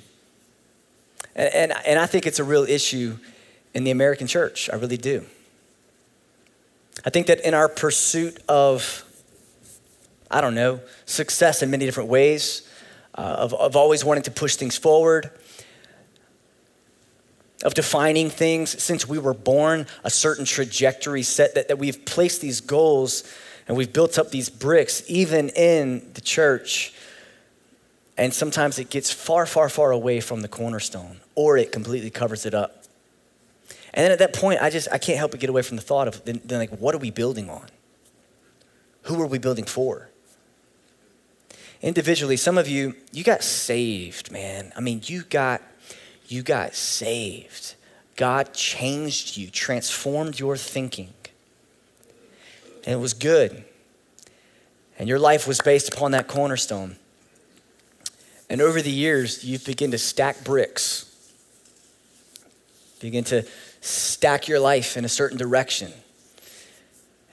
And, 1.33 1.71
and, 1.71 1.73
and 1.87 1.97
I 1.97 2.07
think 2.07 2.27
it's 2.27 2.39
a 2.39 2.43
real 2.43 2.65
issue 2.65 3.17
in 3.73 3.85
the 3.85 3.91
American 3.91 4.27
church. 4.27 4.69
I 4.69 4.75
really 4.75 4.97
do. 4.97 5.25
I 7.05 7.09
think 7.09 7.27
that 7.27 7.39
in 7.39 7.53
our 7.53 7.69
pursuit 7.69 8.37
of, 8.49 9.05
I 10.29 10.41
don't 10.41 10.55
know, 10.55 10.81
success 11.05 11.63
in 11.63 11.71
many 11.71 11.85
different 11.85 12.09
ways, 12.09 12.69
uh, 13.17 13.21
of, 13.21 13.53
of 13.53 13.77
always 13.77 14.03
wanting 14.03 14.23
to 14.23 14.31
push 14.31 14.57
things 14.57 14.77
forward, 14.77 15.31
of 17.63 17.73
defining 17.73 18.29
things 18.29 18.83
since 18.83 19.07
we 19.07 19.19
were 19.19 19.33
born, 19.33 19.87
a 20.03 20.09
certain 20.09 20.43
trajectory 20.43 21.23
set, 21.23 21.55
that, 21.55 21.69
that 21.69 21.79
we've 21.79 22.03
placed 22.03 22.41
these 22.41 22.59
goals 22.59 23.23
and 23.68 23.76
we've 23.76 23.91
built 23.91 24.20
up 24.20 24.30
these 24.32 24.49
bricks, 24.49 25.03
even 25.07 25.49
in 25.49 26.11
the 26.13 26.22
church. 26.22 26.93
And 28.18 28.34
sometimes 28.34 28.80
it 28.80 28.89
gets 28.89 29.11
far, 29.11 29.45
far, 29.45 29.70
far 29.70 29.91
away 29.91 30.20
from 30.20 30.41
the 30.41 30.47
cornerstone, 30.47 31.20
or 31.34 31.57
it 31.57 31.72
completely 31.72 32.09
covers 32.09 32.45
it 32.45 32.53
up. 32.53 32.84
And 33.93 34.03
then 34.03 34.11
at 34.11 34.20
that 34.20 34.34
point, 34.34 34.61
I 34.61 34.70
just 34.70 34.88
I 34.91 34.97
can't 34.97 35.18
help 35.18 35.32
but 35.32 35.39
get 35.39 35.49
away 35.49 35.61
from 35.61 35.78
the 35.78 35.82
thought 35.82 36.07
of 36.07 36.24
then, 36.26 36.41
then 36.45 36.59
like, 36.59 36.78
what 36.78 36.93
are 36.93 36.99
we 36.99 37.11
building 37.11 37.49
on? 37.49 37.66
Who 39.03 39.22
are 39.22 39.28
we 39.28 39.38
building 39.38 39.66
for? 39.66 40.09
Individually, 41.82 42.38
some 42.38 42.57
of 42.57 42.68
you, 42.68 42.95
you 43.11 43.24
got 43.24 43.43
saved, 43.43 44.32
man. 44.32 44.74
I 44.76 44.82
mean, 44.82 45.01
you 45.05 45.24
got 45.24 45.61
you 46.28 46.41
got 46.41 46.76
saved. 46.76 47.76
God 48.16 48.53
changed 48.53 49.38
you, 49.38 49.49
transformed 49.49 50.39
your 50.39 50.55
thinking 50.57 51.13
and 52.86 52.93
it 52.93 52.97
was 52.97 53.13
good. 53.13 53.65
And 54.97 55.09
your 55.09 55.19
life 55.19 55.47
was 55.47 55.59
based 55.59 55.93
upon 55.93 56.11
that 56.11 56.27
cornerstone. 56.27 56.97
And 58.49 58.61
over 58.61 58.81
the 58.81 58.91
years, 58.91 59.43
you 59.43 59.59
begin 59.59 59.91
to 59.91 59.97
stack 59.97 60.43
bricks, 60.43 61.11
begin 62.99 63.23
to 63.25 63.43
stack 63.81 64.47
your 64.47 64.59
life 64.59 64.95
in 64.95 65.03
a 65.03 65.09
certain 65.09 65.38
direction. 65.38 65.91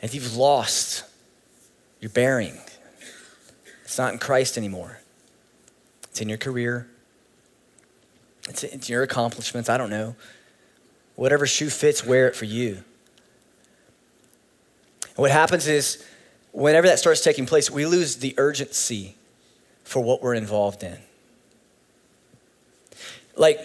And 0.00 0.12
you've 0.12 0.36
lost 0.36 1.05
your 2.00 2.11
bearing. 2.11 2.59
It's 3.84 3.98
not 3.98 4.12
in 4.12 4.18
Christ 4.18 4.57
anymore. 4.57 5.00
It's 6.05 6.20
in 6.20 6.28
your 6.28 6.38
career. 6.38 6.88
It's 8.48 8.64
in 8.64 8.80
your 8.86 9.03
accomplishments. 9.03 9.68
I 9.68 9.76
don't 9.76 9.90
know. 9.90 10.16
Whatever 11.14 11.46
shoe 11.46 11.70
fits, 11.70 12.05
wear 12.05 12.26
it 12.26 12.34
for 12.34 12.46
you. 12.46 12.82
And 15.16 15.18
what 15.18 15.30
happens 15.30 15.68
is, 15.68 16.04
whenever 16.52 16.86
that 16.86 16.98
starts 16.98 17.20
taking 17.20 17.46
place, 17.46 17.70
we 17.70 17.86
lose 17.86 18.16
the 18.16 18.34
urgency 18.38 19.16
for 19.84 20.00
what 20.02 20.22
we're 20.22 20.34
involved 20.34 20.82
in. 20.82 20.98
Like, 23.36 23.60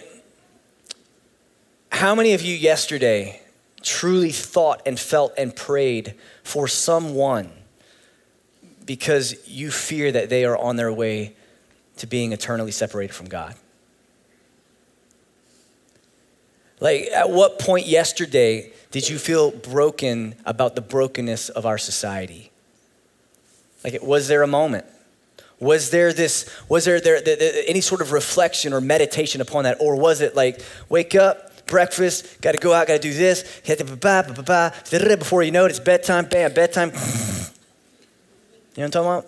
how 1.90 2.14
many 2.14 2.34
of 2.34 2.42
you 2.42 2.54
yesterday 2.54 3.42
truly 3.82 4.30
thought 4.30 4.82
and 4.86 4.98
felt 4.98 5.32
and 5.38 5.54
prayed 5.54 6.14
for 6.42 6.68
someone 6.68 7.50
because 8.84 9.36
you 9.48 9.70
fear 9.70 10.12
that 10.12 10.28
they 10.28 10.44
are 10.44 10.56
on 10.56 10.76
their 10.76 10.92
way 10.92 11.34
to 11.96 12.06
being 12.06 12.32
eternally 12.32 12.70
separated 12.70 13.14
from 13.14 13.28
God? 13.28 13.54
Like, 16.80 17.08
at 17.14 17.30
what 17.30 17.58
point 17.58 17.86
yesterday 17.86 18.72
did 18.90 19.08
you 19.08 19.18
feel 19.18 19.50
broken 19.50 20.34
about 20.44 20.74
the 20.74 20.80
brokenness 20.80 21.48
of 21.48 21.66
our 21.66 21.78
society? 21.78 22.52
Like, 23.84 24.00
was 24.02 24.28
there 24.28 24.42
a 24.42 24.46
moment? 24.46 24.86
Was 25.60 25.90
there 25.90 26.12
this, 26.12 26.48
was 26.68 26.84
there, 26.84 27.00
there, 27.00 27.20
any 27.66 27.80
sort 27.80 28.00
of 28.00 28.12
reflection 28.12 28.72
or 28.72 28.80
meditation 28.80 29.40
upon 29.40 29.64
that? 29.64 29.78
Or 29.80 29.96
was 29.96 30.20
it 30.20 30.36
like, 30.36 30.60
wake 30.88 31.14
up, 31.16 31.66
breakfast, 31.66 32.40
got 32.40 32.52
to 32.52 32.58
go 32.58 32.72
out, 32.72 32.86
got 32.86 32.94
to 32.94 33.08
do 33.08 33.12
this, 33.12 33.42
before 35.18 35.42
you 35.42 35.50
know 35.50 35.64
it, 35.64 35.70
it's 35.70 35.80
bedtime, 35.80 36.26
bam, 36.26 36.54
bedtime. 36.54 36.90
you 36.94 36.98
know 36.98 37.50
what 38.74 38.84
I'm 38.84 38.90
talking 38.90 39.08
about? 39.08 39.26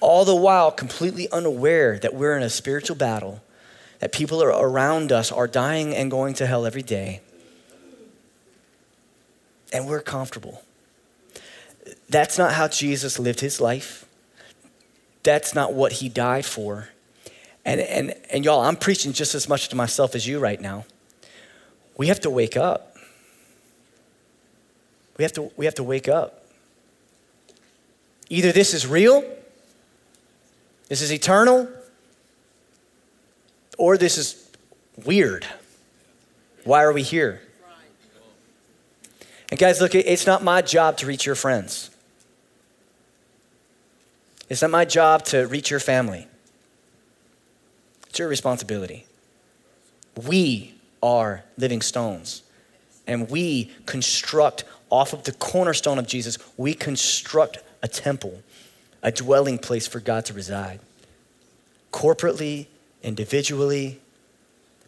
All 0.00 0.24
the 0.26 0.36
while, 0.36 0.70
completely 0.70 1.30
unaware 1.30 1.98
that 1.98 2.14
we're 2.14 2.36
in 2.36 2.42
a 2.42 2.50
spiritual 2.50 2.96
battle, 2.96 3.42
that 3.98 4.12
people 4.12 4.42
around 4.42 5.12
us 5.12 5.32
are 5.32 5.46
dying 5.46 5.94
and 5.94 6.10
going 6.10 6.34
to 6.34 6.46
hell 6.46 6.66
every 6.66 6.82
day 6.82 7.20
and 9.72 9.86
we're 9.86 10.00
comfortable. 10.00 10.62
That's 12.08 12.38
not 12.38 12.52
how 12.52 12.68
Jesus 12.68 13.18
lived 13.18 13.40
his 13.40 13.60
life. 13.60 14.06
That's 15.22 15.54
not 15.54 15.74
what 15.74 15.92
he 15.92 16.08
died 16.08 16.46
for. 16.46 16.88
And, 17.64 17.80
and, 17.80 18.14
and 18.30 18.44
y'all, 18.44 18.60
I'm 18.60 18.76
preaching 18.76 19.12
just 19.12 19.34
as 19.34 19.48
much 19.48 19.68
to 19.68 19.76
myself 19.76 20.14
as 20.14 20.26
you 20.26 20.38
right 20.38 20.60
now. 20.60 20.86
We 21.96 22.06
have 22.08 22.20
to 22.20 22.30
wake 22.30 22.56
up. 22.56 22.96
We 25.18 25.24
have 25.24 25.32
to, 25.32 25.50
we 25.56 25.64
have 25.64 25.74
to 25.74 25.82
wake 25.82 26.08
up. 26.08 26.44
Either 28.28 28.52
this 28.52 28.74
is 28.74 28.86
real, 28.86 29.24
this 30.88 31.00
is 31.02 31.12
eternal, 31.12 31.68
or 33.76 33.96
this 33.96 34.18
is 34.18 34.50
weird. 35.04 35.46
Why 36.64 36.82
are 36.82 36.92
we 36.92 37.02
here? 37.02 37.40
And 39.50 39.60
guys, 39.60 39.80
look, 39.80 39.94
it's 39.94 40.26
not 40.26 40.42
my 40.42 40.60
job 40.62 40.96
to 40.98 41.06
reach 41.06 41.24
your 41.24 41.36
friends. 41.36 41.90
It's 44.48 44.62
not 44.62 44.70
my 44.70 44.84
job 44.84 45.24
to 45.26 45.46
reach 45.46 45.70
your 45.70 45.80
family. 45.80 46.26
It's 48.08 48.18
your 48.18 48.28
responsibility. 48.28 49.06
We 50.26 50.74
are 51.02 51.44
living 51.58 51.82
stones, 51.82 52.42
and 53.06 53.28
we 53.30 53.70
construct 53.84 54.64
off 54.90 55.12
of 55.12 55.24
the 55.24 55.32
cornerstone 55.32 55.98
of 55.98 56.06
Jesus, 56.06 56.38
we 56.56 56.74
construct 56.74 57.58
a 57.82 57.88
temple, 57.88 58.42
a 59.02 59.12
dwelling 59.12 59.58
place 59.58 59.86
for 59.86 60.00
God 60.00 60.24
to 60.26 60.32
reside. 60.32 60.80
Corporately, 61.92 62.66
individually, 63.06 64.00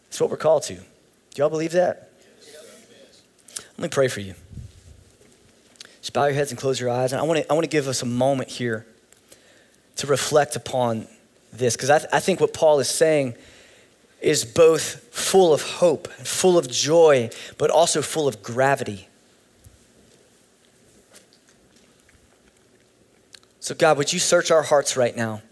it's 0.08 0.20
what 0.20 0.28
we're 0.28 0.36
called 0.36 0.64
to. 0.64 0.74
Do 0.74 0.82
y'all 1.36 1.48
believe 1.48 1.72
that? 1.72 2.10
Let 3.56 3.78
me 3.78 3.88
pray 3.88 4.08
for 4.08 4.20
you. 4.20 4.34
Just 6.00 6.12
bow 6.12 6.24
your 6.24 6.34
heads 6.34 6.50
and 6.50 6.58
close 6.58 6.80
your 6.80 6.90
eyes. 6.90 7.12
And 7.12 7.20
I 7.20 7.24
want 7.24 7.38
to, 7.38 7.50
I 7.50 7.54
want 7.54 7.64
to 7.64 7.70
give 7.70 7.86
us 7.86 8.02
a 8.02 8.06
moment 8.06 8.50
here 8.50 8.84
to 9.96 10.06
reflect 10.08 10.56
upon 10.56 11.06
this, 11.52 11.76
because 11.76 11.90
I, 11.90 11.98
th- 11.98 12.10
I 12.12 12.20
think 12.20 12.40
what 12.40 12.52
Paul 12.52 12.80
is 12.80 12.88
saying 12.88 13.34
is 14.20 14.44
both 14.44 15.14
full 15.14 15.54
of 15.54 15.62
hope, 15.62 16.08
and 16.18 16.26
full 16.26 16.58
of 16.58 16.68
joy, 16.68 17.30
but 17.56 17.70
also 17.70 18.02
full 18.02 18.26
of 18.26 18.42
gravity. 18.42 19.08
So, 23.60 23.74
God, 23.74 23.96
would 23.96 24.12
you 24.12 24.18
search 24.18 24.50
our 24.50 24.62
hearts 24.62 24.96
right 24.96 25.16
now? 25.16 25.42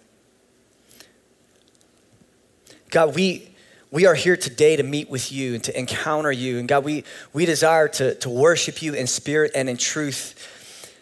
God, 2.96 3.14
we, 3.14 3.50
we 3.90 4.06
are 4.06 4.14
here 4.14 4.38
today 4.38 4.74
to 4.76 4.82
meet 4.82 5.10
with 5.10 5.30
you 5.30 5.52
and 5.52 5.64
to 5.64 5.78
encounter 5.78 6.32
you. 6.32 6.58
And 6.58 6.66
God, 6.66 6.82
we, 6.82 7.04
we 7.34 7.44
desire 7.44 7.88
to, 7.88 8.14
to 8.14 8.30
worship 8.30 8.80
you 8.80 8.94
in 8.94 9.06
spirit 9.06 9.52
and 9.54 9.68
in 9.68 9.76
truth. 9.76 10.94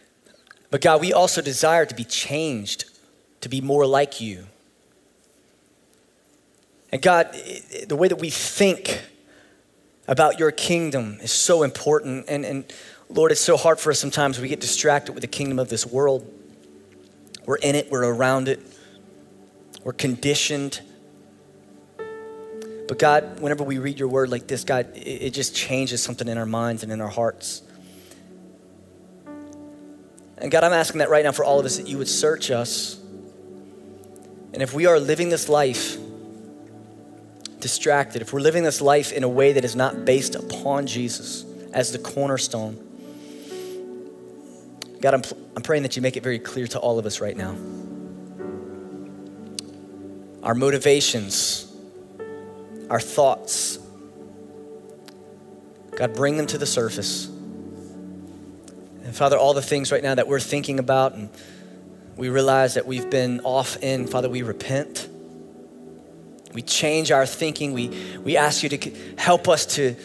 But 0.73 0.81
God, 0.81 1.01
we 1.01 1.13
also 1.13 1.41
desire 1.41 1.87
to 1.87 1.95
be 1.95 2.03
changed, 2.03 2.87
to 3.43 3.49
be 3.49 3.61
more 3.61 3.87
like 3.87 4.21
you. 4.21 4.49
And 6.91 7.01
God, 7.01 7.33
the 7.87 7.95
way 7.95 8.09
that 8.09 8.19
we 8.19 8.29
think 8.29 9.01
about 10.09 10.41
your 10.41 10.51
kingdom 10.51 11.19
is 11.23 11.31
so 11.31 11.63
important. 11.63 12.25
And, 12.27 12.45
and 12.45 12.73
Lord, 13.09 13.31
it's 13.31 13.41
so 13.41 13.57
hard 13.57 13.79
for 13.79 13.93
us 13.93 14.01
sometimes. 14.01 14.41
We 14.41 14.49
get 14.49 14.61
distracted 14.61 15.13
with 15.13 15.21
the 15.21 15.29
kingdom 15.29 15.61
of 15.61 15.69
this 15.69 15.87
world. 15.87 16.29
We're 17.47 17.59
in 17.59 17.77
it, 17.77 17.89
we're 17.89 18.03
around 18.03 18.49
it, 18.49 18.59
we're 19.85 19.93
conditioned. 19.93 20.81
But 22.87 22.99
God, 22.99 23.41
whenever 23.41 23.65
we 23.65 23.79
read 23.79 23.99
your 23.99 24.09
word 24.09 24.29
like 24.29 24.47
this, 24.47 24.65
God, 24.65 24.89
it, 24.95 25.31
just 25.31 25.55
changes 25.55 26.03
something 26.03 26.29
in 26.29 26.37
our 26.37 26.47
minds 26.47 26.83
and 26.83 26.93
in 26.93 27.01
our 27.01 27.09
hearts. 27.09 27.63
And 30.39 30.51
God, 30.51 30.65
I'm 30.65 30.73
asking 30.73 30.99
that 30.99 31.09
right 31.09 31.25
now 31.25 31.33
for 31.33 31.45
all 31.45 31.59
of 31.59 31.65
us 31.65 31.79
that 31.79 31.89
you 31.89 31.97
would 31.99 32.09
search 32.09 32.51
us. 32.51 33.01
And 34.53 34.63
if 34.63 34.75
we 34.75 34.87
are 34.87 35.01
living 35.01 35.31
this 35.31 35.49
life 35.49 35.97
distracted, 37.61 38.21
if 38.21 38.35
we're 38.35 38.41
living 38.41 38.63
this 38.63 38.83
life 38.83 39.13
in 39.13 39.25
a 39.25 39.29
way 39.29 39.55
that 39.55 39.65
is 39.65 39.75
not 39.75 40.05
based 40.05 40.35
upon 40.35 40.87
Jesus 40.87 41.47
as 41.73 41.93
the 41.93 41.99
cornerstone, 41.99 42.77
God, 45.01 45.15
I'm, 45.15 45.23
I'm 45.57 45.63
praying 45.63 45.85
that 45.85 45.97
you 45.97 46.03
make 46.03 46.19
it 46.19 46.23
very 46.23 46.39
clear 46.39 46.67
to 46.69 46.79
all 46.79 46.99
of 46.99 47.07
us 47.07 47.21
right 47.21 47.37
now. 47.37 47.57
Our 50.43 50.55
motivations, 50.55 51.74
our 52.91 53.01
thoughts, 53.01 53.79
God, 55.97 56.15
bring 56.15 56.37
them 56.37 56.47
to 56.49 56.59
the 56.59 56.67
surface. 56.67 57.27
And 57.27 59.15
Father, 59.15 59.37
all 59.37 59.55
the 59.55 59.63
things 59.63 59.93
right 59.93 60.03
now 60.03 60.15
that 60.15 60.27
we're 60.27 60.41
thinking 60.41 60.79
about 60.79 61.15
and 61.15 61.29
we 62.17 62.29
realize 62.29 62.75
that 62.75 62.87
we've 62.87 63.11
been 63.11 63.41
off 63.41 63.77
in, 63.83 64.07
Father, 64.07 64.29
we 64.29 64.43
repent. 64.43 65.09
We 66.53 66.63
change 66.63 67.11
our 67.11 67.27
thinking. 67.27 67.73
We, 67.73 68.19
we 68.23 68.37
ask 68.37 68.63
you 68.63 68.69
to 68.71 68.91
help 69.19 69.49
us 69.49 69.67
to, 69.75 69.97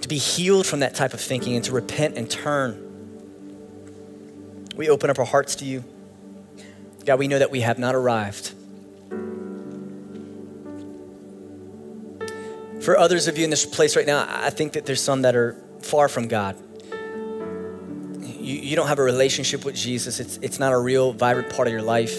to 0.00 0.08
be 0.08 0.16
healed 0.16 0.66
from 0.66 0.80
that 0.80 0.94
type 0.94 1.12
of 1.14 1.20
thinking 1.20 1.56
and 1.56 1.64
to 1.66 1.72
repent 1.72 2.16
and 2.16 2.30
turn 2.30 2.88
we 4.78 4.88
open 4.88 5.10
up 5.10 5.18
our 5.18 5.24
hearts 5.24 5.56
to 5.56 5.64
you. 5.64 5.82
God, 7.04 7.18
we 7.18 7.26
know 7.26 7.40
that 7.40 7.50
we 7.50 7.62
have 7.62 7.80
not 7.80 7.96
arrived. 7.96 8.54
For 12.80 12.98
others 12.98 13.28
of 13.28 13.36
you 13.38 13.44
in 13.44 13.50
this 13.50 13.66
place 13.66 13.96
right 13.96 14.06
now, 14.06 14.26
I 14.28 14.50
think 14.50 14.72
that 14.74 14.86
there's 14.86 15.02
some 15.02 15.22
that 15.22 15.34
are 15.34 15.56
far 15.80 16.08
from 16.08 16.28
God. 16.28 16.56
You, 18.22 18.54
you 18.54 18.76
don't 18.76 18.88
have 18.88 18.98
a 18.98 19.02
relationship 19.02 19.64
with 19.64 19.74
Jesus, 19.74 20.20
it's, 20.20 20.38
it's 20.38 20.58
not 20.58 20.72
a 20.72 20.78
real, 20.78 21.12
vibrant 21.12 21.54
part 21.54 21.68
of 21.68 21.72
your 21.72 21.82
life. 21.82 22.16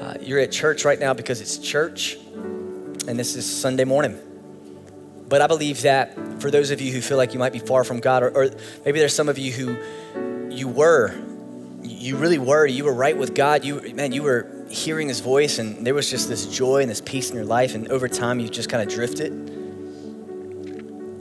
Uh, 0.00 0.14
you're 0.20 0.38
at 0.38 0.52
church 0.52 0.84
right 0.84 0.98
now 0.98 1.12
because 1.12 1.40
it's 1.40 1.58
church, 1.58 2.16
and 2.16 3.18
this 3.18 3.36
is 3.36 3.44
Sunday 3.44 3.84
morning. 3.84 4.18
But 5.28 5.42
I 5.42 5.46
believe 5.46 5.82
that 5.82 6.40
for 6.40 6.50
those 6.50 6.70
of 6.70 6.80
you 6.80 6.92
who 6.92 7.00
feel 7.00 7.16
like 7.16 7.34
you 7.34 7.38
might 7.38 7.52
be 7.52 7.58
far 7.58 7.84
from 7.84 8.00
God, 8.00 8.22
or, 8.22 8.30
or 8.30 8.50
maybe 8.84 8.98
there's 8.98 9.14
some 9.14 9.28
of 9.28 9.38
you 9.38 9.52
who 9.52 10.50
you 10.50 10.68
were 10.68 11.14
you 11.82 12.16
really 12.16 12.38
were. 12.38 12.66
You 12.66 12.84
were 12.84 12.94
right 12.94 13.16
with 13.16 13.34
God. 13.34 13.64
You, 13.64 13.80
man, 13.94 14.12
you 14.12 14.22
were 14.22 14.66
hearing 14.68 15.08
His 15.08 15.20
voice, 15.20 15.58
and 15.58 15.86
there 15.86 15.94
was 15.94 16.10
just 16.10 16.28
this 16.28 16.46
joy 16.46 16.82
and 16.82 16.90
this 16.90 17.00
peace 17.00 17.30
in 17.30 17.36
your 17.36 17.44
life. 17.44 17.74
And 17.74 17.88
over 17.88 18.08
time, 18.08 18.40
you 18.40 18.48
just 18.48 18.68
kind 18.68 18.82
of 18.82 18.94
drifted. 18.94 19.59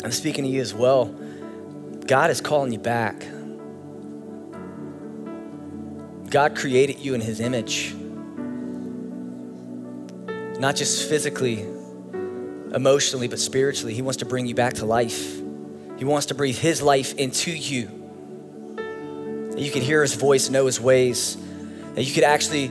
I'm 0.04 0.12
speaking 0.12 0.45
to 0.45 0.50
you 0.50 0.62
as 0.62 0.74
well. 0.74 1.06
God 2.06 2.30
is 2.32 2.41
calling 2.41 2.72
you 2.72 2.80
back. 2.80 3.26
God 6.30 6.56
created 6.56 7.00
you 7.00 7.14
in 7.14 7.22
His 7.22 7.39
image, 7.39 7.93
not 10.60 10.76
just 10.76 11.10
physically, 11.10 11.62
emotionally, 12.74 13.28
but 13.28 13.39
spiritually. 13.39 13.93
He 13.93 14.02
wants 14.02 14.18
to 14.18 14.26
bring 14.26 14.45
you 14.45 14.56
back 14.56 14.76
to 14.76 14.86
life. 14.86 15.38
He 15.97 16.06
wants 16.06 16.28
to 16.28 16.36
breathe 16.36 16.58
His 16.58 16.82
life 16.82 17.14
into 17.16 17.52
you 17.52 18.00
that 19.60 19.66
you 19.66 19.72
could 19.72 19.84
hear 19.84 20.02
his 20.02 20.16
voice, 20.16 20.50
know 20.50 20.68
his 20.68 20.80
ways, 20.80 21.36
that 21.95 22.04
you 22.04 22.14
could 22.14 22.24
actually 22.24 22.70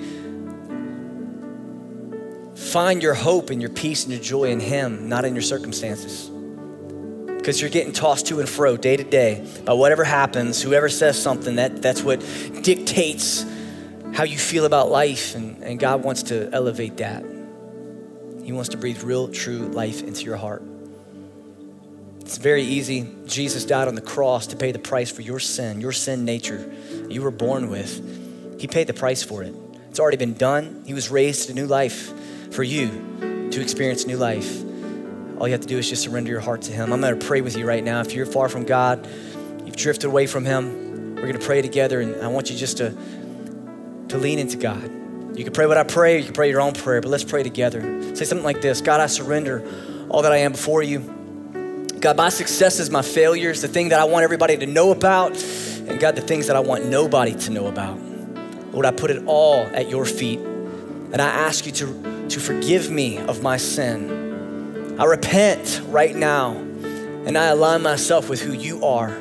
find 2.54 3.02
your 3.02 3.12
hope 3.12 3.50
and 3.50 3.60
your 3.60 3.68
peace 3.70 4.04
and 4.04 4.12
your 4.14 4.22
joy 4.22 4.44
in 4.44 4.58
him, 4.58 5.06
not 5.06 5.26
in 5.26 5.34
your 5.34 5.42
circumstances. 5.42 6.30
Because 7.48 7.62
you're 7.62 7.70
getting 7.70 7.94
tossed 7.94 8.26
to 8.26 8.40
and 8.40 8.46
fro 8.46 8.76
day 8.76 8.94
to 8.94 9.04
day 9.04 9.42
by 9.64 9.72
whatever 9.72 10.04
happens, 10.04 10.60
whoever 10.60 10.90
says 10.90 11.18
something, 11.18 11.56
that, 11.56 11.80
that's 11.80 12.02
what 12.02 12.20
dictates 12.60 13.46
how 14.12 14.24
you 14.24 14.36
feel 14.36 14.66
about 14.66 14.90
life. 14.90 15.34
And, 15.34 15.64
and 15.64 15.80
God 15.80 16.04
wants 16.04 16.24
to 16.24 16.50
elevate 16.52 16.98
that. 16.98 17.24
He 18.44 18.52
wants 18.52 18.68
to 18.68 18.76
breathe 18.76 19.02
real, 19.02 19.28
true 19.28 19.60
life 19.60 20.02
into 20.02 20.24
your 20.24 20.36
heart. 20.36 20.62
It's 22.20 22.36
very 22.36 22.64
easy. 22.64 23.08
Jesus 23.24 23.64
died 23.64 23.88
on 23.88 23.94
the 23.94 24.02
cross 24.02 24.48
to 24.48 24.56
pay 24.56 24.70
the 24.70 24.78
price 24.78 25.10
for 25.10 25.22
your 25.22 25.40
sin, 25.40 25.80
your 25.80 25.92
sin 25.92 26.26
nature 26.26 26.70
you 27.08 27.22
were 27.22 27.30
born 27.30 27.70
with. 27.70 28.60
He 28.60 28.66
paid 28.66 28.88
the 28.88 28.92
price 28.92 29.22
for 29.22 29.42
it. 29.42 29.54
It's 29.88 29.98
already 29.98 30.18
been 30.18 30.34
done. 30.34 30.82
He 30.84 30.92
was 30.92 31.10
raised 31.10 31.48
to 31.48 31.54
new 31.54 31.66
life 31.66 32.12
for 32.52 32.62
you 32.62 33.48
to 33.52 33.62
experience 33.62 34.04
new 34.04 34.18
life. 34.18 34.67
All 35.38 35.46
you 35.46 35.52
have 35.52 35.60
to 35.60 35.68
do 35.68 35.78
is 35.78 35.88
just 35.88 36.02
surrender 36.02 36.30
your 36.30 36.40
heart 36.40 36.62
to 36.62 36.72
Him. 36.72 36.92
I'm 36.92 37.00
going 37.00 37.18
to 37.18 37.26
pray 37.26 37.40
with 37.40 37.56
you 37.56 37.66
right 37.66 37.82
now. 37.82 38.00
If 38.00 38.12
you're 38.12 38.26
far 38.26 38.48
from 38.48 38.64
God, 38.64 39.06
you've 39.64 39.76
drifted 39.76 40.06
away 40.06 40.26
from 40.26 40.44
Him, 40.44 41.14
we're 41.14 41.22
going 41.22 41.38
to 41.38 41.44
pray 41.44 41.62
together, 41.62 42.00
and 42.00 42.20
I 42.22 42.28
want 42.28 42.50
you 42.50 42.56
just 42.56 42.78
to, 42.78 42.96
to 44.08 44.18
lean 44.18 44.38
into 44.38 44.56
God. 44.56 45.38
You 45.38 45.44
can 45.44 45.52
pray 45.52 45.66
what 45.66 45.76
I 45.76 45.84
pray, 45.84 46.18
you 46.18 46.24
can 46.24 46.34
pray 46.34 46.50
your 46.50 46.60
own 46.60 46.72
prayer, 46.72 47.00
but 47.00 47.08
let's 47.08 47.24
pray 47.24 47.42
together. 47.42 48.16
Say 48.16 48.24
something 48.24 48.44
like 48.44 48.60
this 48.60 48.80
God, 48.80 49.00
I 49.00 49.06
surrender 49.06 49.64
all 50.08 50.22
that 50.22 50.32
I 50.32 50.38
am 50.38 50.52
before 50.52 50.82
you. 50.82 51.00
God, 52.00 52.16
my 52.16 52.28
successes, 52.28 52.90
my 52.90 53.02
failures, 53.02 53.62
the 53.62 53.68
thing 53.68 53.90
that 53.90 54.00
I 54.00 54.04
want 54.04 54.24
everybody 54.24 54.56
to 54.56 54.66
know 54.66 54.90
about, 54.90 55.40
and 55.86 55.98
God, 56.00 56.16
the 56.16 56.20
things 56.20 56.48
that 56.48 56.56
I 56.56 56.60
want 56.60 56.86
nobody 56.86 57.34
to 57.34 57.50
know 57.50 57.66
about. 57.66 57.98
Lord, 58.72 58.86
I 58.86 58.90
put 58.90 59.10
it 59.10 59.24
all 59.26 59.62
at 59.62 59.88
your 59.88 60.04
feet. 60.04 60.38
And 60.40 61.22
I 61.22 61.26
ask 61.26 61.64
you 61.64 61.72
to, 61.72 62.28
to 62.28 62.38
forgive 62.38 62.90
me 62.90 63.18
of 63.18 63.42
my 63.42 63.56
sin. 63.56 64.27
I 64.98 65.04
repent 65.04 65.80
right 65.86 66.14
now 66.14 66.56
and 66.56 67.38
I 67.38 67.46
align 67.46 67.82
myself 67.82 68.28
with 68.28 68.40
who 68.40 68.52
you 68.52 68.84
are. 68.84 69.16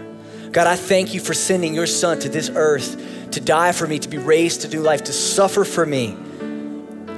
God, 0.51 0.65
I 0.65 0.75
thank 0.75 1.13
you 1.13 1.19
for 1.19 1.35
sending 1.35 1.75
your 1.75 1.85
son 1.85 2.17
to 2.19 2.29
this 2.29 2.49
earth 2.49 3.29
to 3.31 3.39
die 3.39 3.71
for 3.73 3.85
me, 3.85 3.99
to 3.99 4.09
be 4.09 4.17
raised 4.17 4.61
to 4.61 4.69
new 4.69 4.81
life, 4.81 5.03
to 5.03 5.13
suffer 5.13 5.63
for 5.63 5.85
me. 5.85 6.17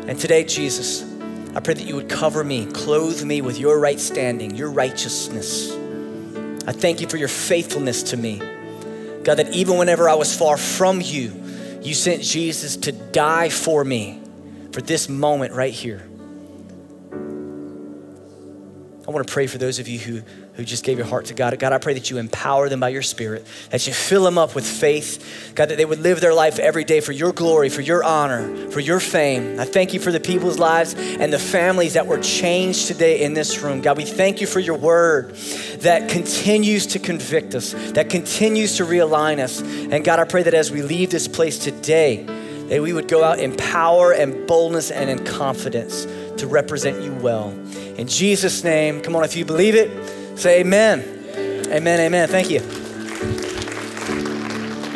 And 0.07 0.19
today, 0.19 0.43
Jesus, 0.43 1.03
I 1.55 1.61
pray 1.61 1.75
that 1.75 1.85
you 1.85 1.95
would 1.95 2.09
cover 2.09 2.43
me, 2.43 2.65
clothe 2.65 3.23
me 3.23 3.39
with 3.39 3.57
your 3.57 3.79
right 3.79 3.99
standing, 3.99 4.55
your 4.55 4.71
righteousness. 4.71 5.71
I 6.67 6.73
thank 6.73 6.99
you 6.99 7.07
for 7.07 7.15
your 7.15 7.29
faithfulness 7.29 8.03
to 8.03 8.17
me. 8.17 8.39
God, 9.23 9.35
that 9.35 9.53
even 9.53 9.77
whenever 9.77 10.09
I 10.09 10.15
was 10.15 10.35
far 10.35 10.57
from 10.57 10.99
you, 10.99 11.31
you 11.81 11.93
sent 11.93 12.23
Jesus 12.23 12.75
to 12.77 12.91
die 12.91 13.47
for 13.47 13.85
me 13.85 14.21
for 14.73 14.81
this 14.81 15.07
moment 15.07 15.53
right 15.53 15.73
here. 15.73 16.08
I 19.09 19.11
want 19.11 19.25
to 19.25 19.33
pray 19.33 19.47
for 19.47 19.57
those 19.57 19.79
of 19.79 19.87
you 19.87 19.97
who, 19.97 20.21
who 20.53 20.63
just 20.63 20.83
gave 20.83 20.99
your 20.99 21.07
heart 21.07 21.25
to 21.25 21.33
God. 21.33 21.57
God, 21.57 21.73
I 21.73 21.79
pray 21.79 21.95
that 21.95 22.11
you 22.11 22.19
empower 22.19 22.69
them 22.69 22.79
by 22.79 22.89
your 22.89 23.01
spirit, 23.01 23.43
that 23.71 23.87
you 23.87 23.91
fill 23.91 24.23
them 24.23 24.37
up 24.37 24.53
with 24.53 24.67
faith. 24.67 25.51
God, 25.55 25.69
that 25.69 25.77
they 25.77 25.85
would 25.85 25.97
live 25.97 26.21
their 26.21 26.35
life 26.35 26.59
every 26.59 26.83
day 26.83 27.01
for 27.01 27.11
your 27.11 27.33
glory, 27.33 27.69
for 27.69 27.81
your 27.81 28.03
honor, 28.03 28.69
for 28.69 28.81
your 28.81 28.99
fame. 28.99 29.59
I 29.59 29.65
thank 29.65 29.95
you 29.95 29.99
for 29.99 30.11
the 30.11 30.19
people's 30.19 30.59
lives 30.59 30.93
and 30.93 31.33
the 31.33 31.39
families 31.39 31.95
that 31.95 32.05
were 32.05 32.19
changed 32.19 32.85
today 32.85 33.23
in 33.23 33.33
this 33.33 33.63
room. 33.63 33.81
God, 33.81 33.97
we 33.97 34.05
thank 34.05 34.41
you 34.41 34.45
for 34.45 34.59
your 34.59 34.77
word 34.77 35.33
that 35.79 36.11
continues 36.11 36.85
to 36.85 36.99
convict 36.99 37.55
us, 37.55 37.73
that 37.93 38.11
continues 38.11 38.77
to 38.77 38.83
realign 38.83 39.39
us. 39.39 39.59
And 39.59 40.05
God, 40.05 40.19
I 40.19 40.25
pray 40.25 40.43
that 40.43 40.53
as 40.53 40.71
we 40.71 40.83
leave 40.83 41.09
this 41.09 41.27
place 41.27 41.57
today, 41.57 42.25
that 42.67 42.79
we 42.79 42.93
would 42.93 43.07
go 43.07 43.23
out 43.23 43.39
in 43.39 43.57
power 43.57 44.11
and 44.11 44.45
boldness 44.45 44.91
and 44.91 45.09
in 45.09 45.25
confidence 45.25 46.05
to 46.39 46.47
represent 46.47 47.01
you 47.03 47.13
well. 47.15 47.49
In 47.97 48.07
Jesus' 48.07 48.63
name, 48.63 49.01
come 49.01 49.15
on, 49.15 49.23
if 49.23 49.35
you 49.35 49.45
believe 49.45 49.75
it, 49.75 50.37
say 50.39 50.61
amen. 50.61 51.03
Amen, 51.71 51.99
amen. 51.99 52.27
Thank 52.29 52.49
you. 52.49 52.61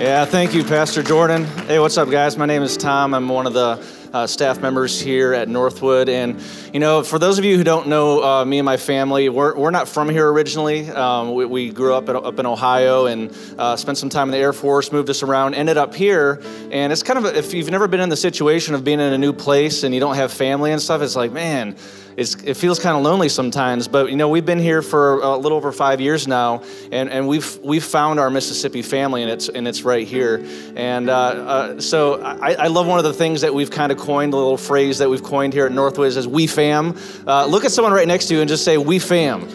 Yeah, 0.02 0.26
thank 0.26 0.54
you, 0.54 0.64
Pastor 0.64 1.04
Jordan. 1.04 1.46
Hey, 1.68 1.80
what's 1.80 1.98
up, 1.98 2.10
guys? 2.10 2.38
My 2.38 2.46
name 2.46 2.64
is 2.64 2.76
Tom. 2.76 3.14
I'm 3.14 3.30
one 3.30 3.46
of 3.46 3.54
the 3.54 3.86
uh, 4.14 4.28
staff 4.28 4.60
members 4.62 5.00
here 5.00 5.34
at 5.34 5.50
Northwood. 5.50 6.10
And, 6.10 6.42
you 6.74 6.80
know, 6.80 7.04
for 7.04 7.20
those 7.20 7.38
of 7.38 7.46
you 7.46 7.56
who 7.56 7.64
don't 7.64 7.88
know 7.88 8.24
uh, 8.24 8.44
me 8.44 8.58
and 8.58 8.66
my 8.66 8.78
family, 8.78 9.30
we're, 9.30 9.56
we're 9.56 9.70
not 9.70 9.88
from 9.88 10.10
here 10.10 10.28
originally. 10.28 10.90
Um, 10.90 11.36
we, 11.36 11.46
we, 11.46 11.70
grew 11.70 11.94
up, 11.94 12.10
at, 12.10 12.16
up 12.16 12.40
in 12.40 12.48
Ohio 12.48 13.06
and 13.06 13.32
uh, 13.60 13.76
spent 13.76 14.00
some 14.00 14.10
time 14.10 14.30
in 14.30 14.32
the 14.32 14.40
Air 14.40 14.54
Force, 14.54 14.92
moved 14.92 15.08
us 15.12 15.22
around, 15.22 15.54
ended 15.54 15.78
up 15.78 15.94
here. 15.94 16.42
And 16.72 16.92
it's 16.92 17.04
kind 17.04 17.20
of, 17.20 17.26
a, 17.26 17.38
if 17.38 17.54
you've 17.54 17.70
never 17.70 17.88
been 17.88 18.00
in 18.00 18.10
the 18.10 18.18
situation 18.18 18.74
of 18.74 18.84
being 18.84 19.00
in 19.00 19.14
a 19.14 19.20
new 19.20 19.34
place 19.34 19.84
and 19.84 19.94
you 19.94 20.00
don't 20.00 20.16
have 20.16 20.34
family 20.34 20.72
and 20.72 20.82
stuff, 20.82 21.04
it's 21.04 21.16
like, 21.16 21.32
man, 21.32 21.76
it's, 22.18 22.36
it 22.44 22.56
feels 22.56 22.80
kind 22.80 22.96
of 22.96 23.04
lonely 23.04 23.30
sometimes. 23.30 23.88
But 23.88 24.10
you 24.10 24.16
know, 24.16 24.30
we've 24.30 24.46
been 24.46 24.60
here 24.60 24.82
for 24.82 25.22
a 25.22 25.38
little 25.38 25.58
over 25.58 25.72
five 25.72 26.00
years 26.02 26.28
now, 26.28 26.64
and, 26.92 27.10
and 27.10 27.28
we've 27.28 27.58
we've 27.64 27.84
found 27.84 28.20
our 28.20 28.30
Mississippi 28.30 28.82
family, 28.82 29.24
and 29.24 29.32
it's 29.32 29.50
and 29.50 29.68
it's 29.68 29.84
right 29.84 30.08
here. 30.08 30.46
And 30.76 31.10
uh, 31.10 31.14
uh, 31.14 31.82
so 31.82 32.22
I, 32.22 32.54
I, 32.54 32.68
love 32.68 32.88
one 32.88 33.00
of 33.00 33.04
the 33.04 33.14
things 33.14 33.42
that 33.42 33.54
we've 33.54 33.72
kind 33.72 33.92
of 33.92 33.98
coined, 33.98 34.34
a 34.34 34.38
little 34.38 34.58
phrase 34.58 35.00
that 35.00 35.10
we've 35.10 35.24
coined 35.24 35.54
here 35.54 35.66
at 35.66 35.72
Northwood 35.72 36.08
is 36.08 36.28
"We 36.28 36.48
fam." 36.64 36.98
Uh, 37.28 37.46
look 37.46 37.66
at 37.66 37.72
someone 37.72 37.94
right 37.94 38.08
next 38.08 38.28
to 38.28 38.36
you 38.36 38.42
and 38.42 38.48
just 38.48 38.64
say 38.64 38.78
"We 38.78 39.00
fam." 39.00 39.48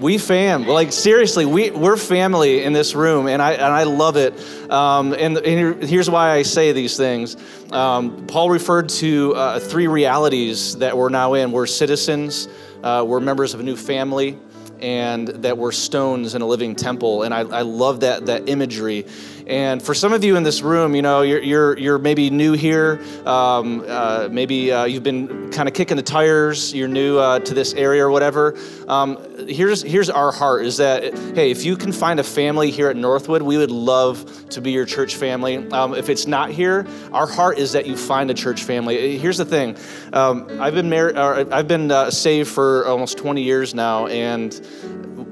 We 0.00 0.18
fam, 0.18 0.66
like 0.66 0.92
seriously, 0.92 1.46
we 1.46 1.70
we're 1.70 1.96
family 1.96 2.62
in 2.62 2.74
this 2.74 2.94
room, 2.94 3.28
and 3.28 3.40
I 3.40 3.52
and 3.52 3.64
I 3.64 3.84
love 3.84 4.18
it. 4.18 4.38
Um, 4.70 5.14
and, 5.14 5.38
and, 5.38 5.82
here's 5.82 6.10
why 6.10 6.32
I 6.32 6.42
say 6.42 6.72
these 6.72 6.98
things. 6.98 7.34
Um, 7.72 8.26
Paul 8.26 8.50
referred 8.50 8.90
to 8.90 9.34
uh, 9.34 9.58
three 9.58 9.86
realities 9.86 10.76
that 10.76 10.98
we're 10.98 11.08
now 11.08 11.32
in. 11.32 11.50
We're 11.50 11.66
citizens, 11.66 12.46
uh, 12.82 13.06
we're 13.08 13.20
members 13.20 13.54
of 13.54 13.60
a 13.60 13.62
new 13.62 13.74
family, 13.74 14.38
and 14.80 15.28
that 15.28 15.56
we're 15.56 15.72
stones 15.72 16.34
in 16.34 16.42
a 16.42 16.46
living 16.46 16.74
temple. 16.74 17.22
And 17.22 17.32
I, 17.32 17.40
I 17.40 17.62
love 17.62 18.00
that 18.00 18.26
that 18.26 18.50
imagery. 18.50 19.06
And 19.46 19.80
for 19.80 19.94
some 19.94 20.12
of 20.12 20.24
you 20.24 20.34
in 20.34 20.42
this 20.42 20.60
room, 20.60 20.96
you 20.96 21.02
know, 21.02 21.22
you're, 21.22 21.40
you're, 21.40 21.78
you're 21.78 21.98
maybe 21.98 22.30
new 22.30 22.54
here. 22.54 23.00
Um, 23.24 23.84
uh, 23.86 24.28
maybe 24.28 24.72
uh, 24.72 24.86
you've 24.86 25.04
been 25.04 25.52
kind 25.52 25.68
of 25.68 25.74
kicking 25.74 25.96
the 25.96 26.02
tires. 26.02 26.74
You're 26.74 26.88
new 26.88 27.18
uh, 27.18 27.38
to 27.38 27.54
this 27.54 27.72
area 27.74 28.04
or 28.04 28.10
whatever. 28.10 28.58
Um, 28.88 29.18
here's, 29.46 29.82
here's 29.82 30.10
our 30.10 30.32
heart 30.32 30.64
is 30.64 30.78
that, 30.78 31.04
hey, 31.34 31.52
if 31.52 31.64
you 31.64 31.76
can 31.76 31.92
find 31.92 32.18
a 32.18 32.24
family 32.24 32.72
here 32.72 32.88
at 32.88 32.96
Northwood, 32.96 33.42
we 33.42 33.56
would 33.56 33.70
love 33.70 34.48
to 34.50 34.60
be 34.60 34.72
your 34.72 34.84
church 34.84 35.14
family. 35.14 35.58
Um, 35.70 35.94
if 35.94 36.08
it's 36.08 36.26
not 36.26 36.50
here, 36.50 36.84
our 37.12 37.28
heart 37.28 37.58
is 37.58 37.72
that 37.72 37.86
you 37.86 37.96
find 37.96 38.30
a 38.32 38.34
church 38.34 38.64
family. 38.64 39.16
Here's 39.16 39.38
the 39.38 39.44
thing. 39.44 39.76
Um, 40.12 40.60
I've 40.60 40.74
been 40.74 40.90
married, 40.90 41.16
I've 41.16 41.68
been 41.68 41.92
uh, 41.92 42.10
saved 42.10 42.48
for 42.50 42.84
almost 42.86 43.16
20 43.18 43.42
years 43.42 43.74
now, 43.74 44.08
and 44.08 44.60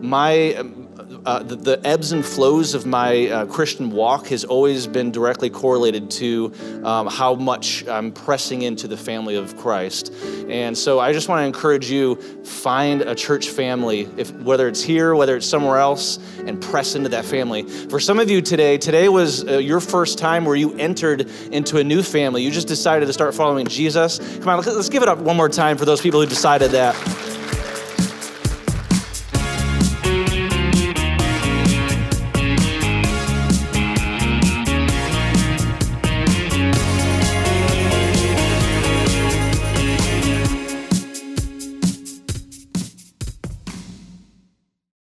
my 0.01 0.65
uh, 1.25 1.43
the, 1.43 1.57
the, 1.57 1.87
ebbs 1.87 2.13
and 2.13 2.25
flows 2.25 2.75
of 2.75 2.87
my 2.87 3.29
uh, 3.29 3.47
Christian 3.47 3.91
walk 3.91 4.27
has 4.29 4.45
always 4.45 4.87
been 4.87 5.11
directly 5.11 5.51
correlated 5.51 6.11
to 6.13 6.53
um, 6.85 7.07
how 7.07 7.35
much 7.35 7.87
I'm 7.87 8.13
pressing 8.13 8.63
into 8.63 8.89
the 8.89 8.97
family 8.97 9.37
of 9.37 9.57
Christ. 9.57 10.13
And 10.49 10.77
so 10.77 11.01
I 11.01 11.13
just 11.13 11.29
want 11.29 11.41
to 11.41 11.47
encourage 11.47 11.91
you 11.91 12.17
find 12.45 13.03
a 13.03 13.15
church 13.15 13.49
family, 13.49 14.09
if, 14.17 14.33
whether 14.33 14.69
it's 14.69 14.83
here, 14.83 15.15
whether 15.15 15.37
it's 15.37 15.47
somewhere 15.47 15.79
else, 15.79 16.19
and 16.47 16.61
press 16.61 16.95
into 16.95 17.09
that 17.11 17.25
family. 17.25 17.63
For 17.63 18.01
some 18.01 18.19
of 18.19 18.31
you 18.31 18.41
today, 18.41 18.79
today 18.79 19.09
was 19.09 19.47
uh, 19.47 19.59
your 19.59 19.81
first 19.81 20.19
time 20.19 20.45
where 20.45 20.57
you 20.57 20.75
entered 20.77 21.29
into 21.51 21.79
a 21.79 21.85
new 21.85 22.03
family. 22.03 22.43
You 22.43 22.51
just 22.51 22.69
decided 22.69 23.07
to 23.07 23.13
start 23.13 23.35
following 23.35 23.67
Jesus. 23.67 24.19
Come 24.39 24.49
on, 24.49 24.61
let's 24.61 24.89
give 24.89 25.03
it 25.03 25.09
up 25.09 25.19
one 25.19 25.37
more 25.37 25.49
time 25.49 25.77
for 25.77 25.85
those 25.85 26.01
people 26.01 26.21
who 26.21 26.27
decided 26.27 26.71
that. 26.73 26.95